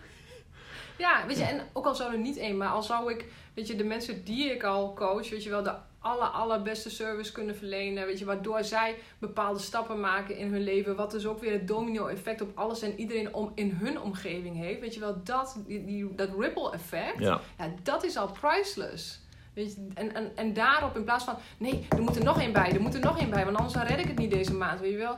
Ja, 0.97 1.23
weet 1.27 1.37
je, 1.37 1.43
en 1.43 1.61
ook 1.73 1.85
al 1.85 1.95
zou 1.95 2.13
er 2.13 2.19
niet 2.19 2.37
één, 2.37 2.57
maar 2.57 2.69
al 2.69 2.83
zou 2.83 3.11
ik, 3.11 3.25
weet 3.53 3.67
je, 3.67 3.75
de 3.75 3.83
mensen 3.83 4.23
die 4.23 4.51
ik 4.51 4.63
al 4.63 4.93
coach, 4.93 5.29
weet 5.29 5.43
je 5.43 5.49
wel, 5.49 5.63
de 5.63 5.73
aller, 5.99 6.27
allerbeste 6.27 6.89
service 6.89 7.31
kunnen 7.31 7.55
verlenen, 7.55 8.05
weet 8.05 8.19
je, 8.19 8.25
waardoor 8.25 8.63
zij 8.63 8.95
bepaalde 9.19 9.59
stappen 9.59 9.99
maken 9.99 10.37
in 10.37 10.51
hun 10.51 10.63
leven, 10.63 10.95
wat 10.95 11.11
dus 11.11 11.25
ook 11.25 11.39
weer 11.39 11.51
het 11.51 11.67
domino-effect 11.67 12.41
op 12.41 12.57
alles 12.57 12.81
en 12.81 12.99
iedereen 12.99 13.33
om, 13.33 13.51
in 13.55 13.71
hun 13.71 14.01
omgeving 14.01 14.57
heeft, 14.57 14.79
weet 14.79 14.93
je 14.93 14.99
wel, 14.99 15.23
dat, 15.23 15.57
die, 15.67 15.85
die, 15.85 16.15
dat 16.15 16.29
ripple-effect, 16.39 17.19
Ja, 17.19 17.39
ja, 17.57 17.71
dat 17.83 18.03
is 18.03 18.17
al 18.17 18.31
priceless. 18.41 19.19
Weet 19.53 19.73
je, 19.73 19.87
en, 19.93 20.15
en, 20.15 20.31
en 20.35 20.53
daarop 20.53 20.95
in 20.95 21.03
plaats 21.03 21.23
van, 21.23 21.35
nee, 21.57 21.85
er 21.89 22.01
moet 22.01 22.15
er 22.15 22.23
nog 22.23 22.39
één 22.41 22.53
bij, 22.53 22.71
er 22.71 22.81
moet 22.81 22.93
er 22.93 22.99
nog 22.99 23.19
één 23.19 23.29
bij, 23.29 23.45
want 23.45 23.57
anders 23.57 23.75
red 23.75 23.99
ik 23.99 24.07
het 24.07 24.17
niet 24.17 24.31
deze 24.31 24.53
maand, 24.53 24.79
weet 24.79 24.91
je 24.91 24.97
wel. 24.97 25.17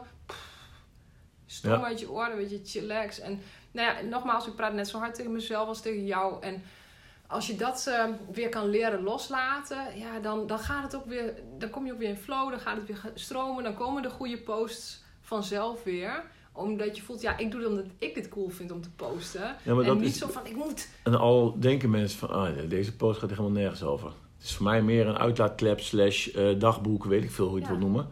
Stom 1.45 1.71
Ja. 1.71 1.83
uit 1.83 1.99
je 1.99 2.11
oren, 2.11 2.37
weet 2.37 2.49
je, 2.49 2.61
chillax. 2.63 3.19
En 3.19 3.41
nou 3.71 3.87
ja, 3.87 4.01
nogmaals, 4.01 4.47
ik 4.47 4.55
praat 4.55 4.73
net 4.73 4.87
zo 4.87 4.97
hard 4.97 5.15
tegen 5.15 5.31
mezelf 5.31 5.67
als 5.67 5.81
tegen 5.81 6.05
jou. 6.05 6.41
En 6.43 6.63
als 7.31 7.47
je 7.47 7.55
dat 7.55 7.85
eh, 7.87 8.05
weer 8.31 8.49
kan 8.49 8.69
leren 8.69 9.03
loslaten, 9.03 9.77
ja, 9.97 10.19
dan, 10.19 10.47
dan 10.47 10.59
gaat 10.59 10.83
het 10.83 10.95
ook 10.95 11.05
weer, 11.05 11.33
dan 11.57 11.69
kom 11.69 11.85
je 11.85 11.91
ook 11.93 11.99
weer 11.99 12.09
in 12.09 12.17
flow, 12.17 12.49
dan 12.49 12.59
gaat 12.59 12.77
het 12.77 12.87
weer 12.87 13.11
stromen, 13.13 13.63
dan 13.63 13.73
komen 13.73 14.01
de 14.01 14.09
goede 14.09 14.37
posts 14.37 15.03
vanzelf 15.21 15.83
weer 15.83 16.23
omdat 16.53 16.95
je 16.97 17.03
voelt, 17.03 17.21
ja, 17.21 17.37
ik 17.37 17.51
doe 17.51 17.59
het 17.61 17.69
omdat 17.69 17.85
ik 17.97 18.13
dit 18.15 18.29
cool 18.29 18.49
vind 18.49 18.71
om 18.71 18.81
te 18.81 18.89
posten. 18.91 19.55
Ja, 19.63 19.79
en 19.81 19.97
niet 19.97 20.09
is- 20.09 20.17
zo 20.17 20.27
van, 20.27 20.45
ik 20.45 20.55
moet. 20.55 20.89
en 21.03 21.15
al 21.19 21.59
denken 21.59 21.89
mensen 21.89 22.19
van, 22.19 22.29
ah, 22.29 22.49
deze 22.69 22.95
post 22.95 23.19
gaat 23.19 23.29
helemaal 23.29 23.51
nergens 23.51 23.83
over. 23.83 24.07
Het 24.37 24.45
is 24.49 24.55
voor 24.55 24.65
mij 24.65 24.81
meer 24.81 25.07
een 25.07 25.17
uitlaatklep 25.17 25.79
slash 25.79 26.27
eh, 26.27 26.59
dagboek, 26.59 27.05
weet 27.05 27.23
ik 27.23 27.31
veel 27.31 27.47
hoe 27.47 27.55
je 27.59 27.61
het 27.65 27.73
Ja. 27.73 27.79
wil 27.79 27.87
noemen. 27.87 28.07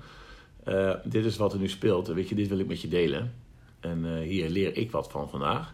Eh, 0.63 0.95
dit 1.03 1.25
is 1.25 1.37
wat 1.37 1.53
er 1.53 1.59
nu 1.59 1.67
speelt. 1.69 2.07
Weet 2.07 2.29
je, 2.29 2.35
dit 2.35 2.47
wil 2.47 2.59
ik 2.59 2.67
met 2.67 2.81
je 2.81 2.87
delen. 2.87 3.33
En 3.79 4.05
eh, 4.05 4.27
hier 4.27 4.49
leer 4.49 4.77
ik 4.77 4.91
wat 4.91 5.11
van 5.11 5.29
vandaag. 5.29 5.73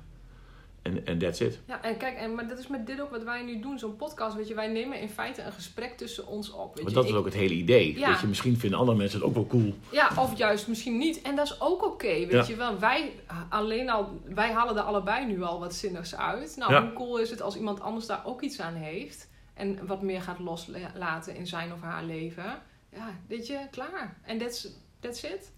En 0.86 1.06
en 1.06 1.18
that's 1.20 1.40
it. 1.40 1.60
Ja, 1.68 1.82
en 1.84 1.98
kijk, 1.98 2.18
en, 2.18 2.36
maar 2.36 2.48
dat 2.48 2.58
is 2.60 2.68
met 2.68 2.88
dit 2.88 3.02
ook 3.02 3.10
wat 3.12 3.24
wij 3.24 3.44
nu 3.44 3.60
doen, 3.60 3.80
zo'n 3.80 3.96
podcast. 3.96 4.36
Weet 4.36 4.48
je, 4.48 4.54
wij 4.54 4.68
nemen 4.68 5.00
in 5.00 5.10
feite 5.10 5.42
een 5.42 5.52
gesprek 5.52 5.98
tussen 5.98 6.28
ons 6.28 6.52
op. 6.52 6.68
Weet 6.76 6.84
Maar 6.84 6.92
je, 6.92 6.98
dat 6.98 7.04
is 7.06 7.12
ik- 7.12 7.16
ook 7.18 7.26
het 7.26 7.34
hele 7.34 7.54
idee. 7.54 7.98
Ja. 8.00 8.10
Weet 8.10 8.20
je, 8.20 8.28
misschien 8.28 8.58
vinden 8.58 8.80
andere 8.80 8.98
mensen 8.98 9.20
het 9.20 9.28
ook 9.28 9.34
wel 9.34 9.48
cool. 9.48 9.74
Ja, 9.92 10.10
of 10.20 10.38
juist 10.38 10.68
misschien 10.68 10.98
niet. 10.98 11.22
En 11.22 11.36
dat 11.36 11.46
is 11.46 11.62
ook 11.62 11.86
oké, 11.86 12.08
weet 12.08 12.32
Ja. 12.32 12.44
je 12.48 12.56
wel. 12.56 12.80
Wij, 12.80 13.12
alleen 13.50 13.90
al, 13.90 14.22
wij 14.26 14.52
halen 14.52 14.76
er 14.78 14.82
allebei 14.84 15.26
nu 15.26 15.42
al 15.44 15.60
wat 15.60 15.76
zinnigs 15.76 16.16
uit. 16.16 16.56
Nou, 16.58 16.72
Ja. 16.74 16.82
hoe 16.82 16.94
cool 16.94 17.18
is 17.20 17.30
het 17.30 17.42
als 17.42 17.56
iemand 17.58 17.82
anders 17.82 18.06
daar 18.06 18.22
ook 18.26 18.42
iets 18.42 18.60
aan 18.60 18.74
heeft. 18.76 19.30
En 19.54 19.86
wat 19.88 20.02
meer 20.02 20.22
gaat 20.22 20.40
loslaten 20.40 21.36
in 21.36 21.48
zijn 21.48 21.74
of 21.74 21.82
haar 21.82 22.04
leven. 22.04 22.62
Ja, 22.92 23.10
weet 23.28 23.48
je, 23.48 23.60
klaar. 23.72 24.18
En 24.24 24.38
that's, 24.38 24.68
that's 25.00 25.24
it. 25.24 25.52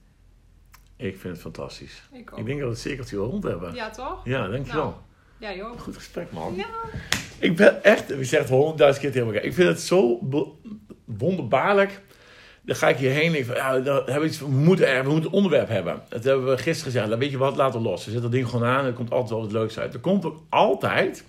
Ik 0.96 1.18
vind 1.18 1.34
het 1.34 1.42
fantastisch. 1.42 2.02
Ik 2.12 2.32
ook. 2.34 2.40
Ik 2.40 2.46
denk 2.46 2.58
dat 2.60 2.68
we 2.68 2.74
het 2.74 2.84
cirkeltje 2.84 3.18
rond 3.18 3.44
hebben. 3.44 3.74
Ja, 3.74 3.90
toch? 3.90 4.22
Ja, 4.26 4.48
dankjewel. 4.48 4.84
Nou. 4.84 4.96
Ja, 5.40 5.54
joh. 5.54 5.80
Goed 5.80 5.96
gesprek, 5.96 6.32
man. 6.32 6.56
Ja. 6.56 6.66
Ik 7.40 7.56
ben 7.56 7.84
echt, 7.84 8.16
wie 8.16 8.24
zegt 8.26 8.50
honderdduizend 8.50 9.04
keer 9.04 9.12
tegen 9.14 9.28
elkaar. 9.28 9.44
Ik 9.44 9.54
vind 9.54 9.68
het 9.68 9.82
zo 9.82 10.20
wonderbaarlijk. 11.06 12.02
Dan 12.62 12.76
ga 12.76 12.88
ik 12.90 12.98
hierheen 12.98 13.36
en 13.36 13.46
van, 13.46 13.56
ja, 13.56 13.80
dan 13.80 14.24
iets, 14.24 14.40
we, 14.40 14.48
moeten, 14.48 14.88
er- 14.88 15.04
we 15.04 15.10
moeten 15.10 15.30
een 15.30 15.36
onderwerp 15.36 15.68
hebben. 15.68 16.02
Dat 16.10 16.24
hebben 16.24 16.46
we 16.46 16.58
gisteren 16.58 16.92
gezegd. 16.92 17.10
Dan 17.10 17.20
weet 17.20 17.32
je 17.32 17.38
wat, 17.38 17.56
laten 17.56 17.82
we 17.82 17.88
los. 17.88 18.06
We 18.06 18.12
zetten 18.12 18.22
dat 18.22 18.32
ding 18.32 18.50
gewoon 18.50 18.68
aan 18.68 18.80
en 18.80 18.86
er 18.86 18.94
komt 18.94 19.12
altijd 19.12 19.30
wel 19.30 19.42
wat 19.42 19.52
leuks 19.52 19.80
uit. 19.80 19.94
Er 19.94 20.00
komt 20.00 20.26
ook 20.26 20.40
altijd 20.50 21.24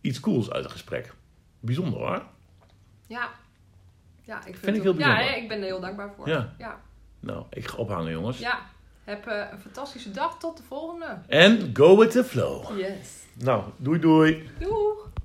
iets 0.00 0.20
cools 0.20 0.50
uit 0.50 0.62
het 0.62 0.72
gesprek. 0.72 1.12
Bijzonder 1.60 1.98
hoor. 1.98 2.22
Ja. 3.06 3.28
Ja, 4.24 4.36
ik 4.38 4.42
vind, 4.44 4.58
Vind 4.58 4.76
ik 4.76 4.82
heel 4.82 4.94
bijzonder. 4.94 5.24
Ja, 5.24 5.34
ik 5.34 5.48
ben 5.48 5.58
er 5.58 5.64
heel 5.64 5.80
dankbaar 5.80 6.12
voor. 6.16 6.28
Ja. 6.28 6.54
Ja. 6.58 6.80
Nou, 7.20 7.44
ik 7.50 7.66
ga 7.68 7.76
ophangen 7.76 8.12
jongens. 8.12 8.38
Ja. 8.38 8.58
Heb 9.04 9.26
eh, 9.26 9.44
een 9.52 9.58
fantastische 9.60 10.10
dag. 10.10 10.38
Tot 10.38 10.56
de 10.56 10.62
volgende. 10.62 11.18
En 11.26 11.70
go 11.72 11.98
with 11.98 12.10
the 12.10 12.24
flow. 12.24 12.78
Yes. 12.78 13.20
Nou, 13.34 13.62
doei 13.78 13.98
doei. 13.98 14.48
Doeg. 14.58 15.11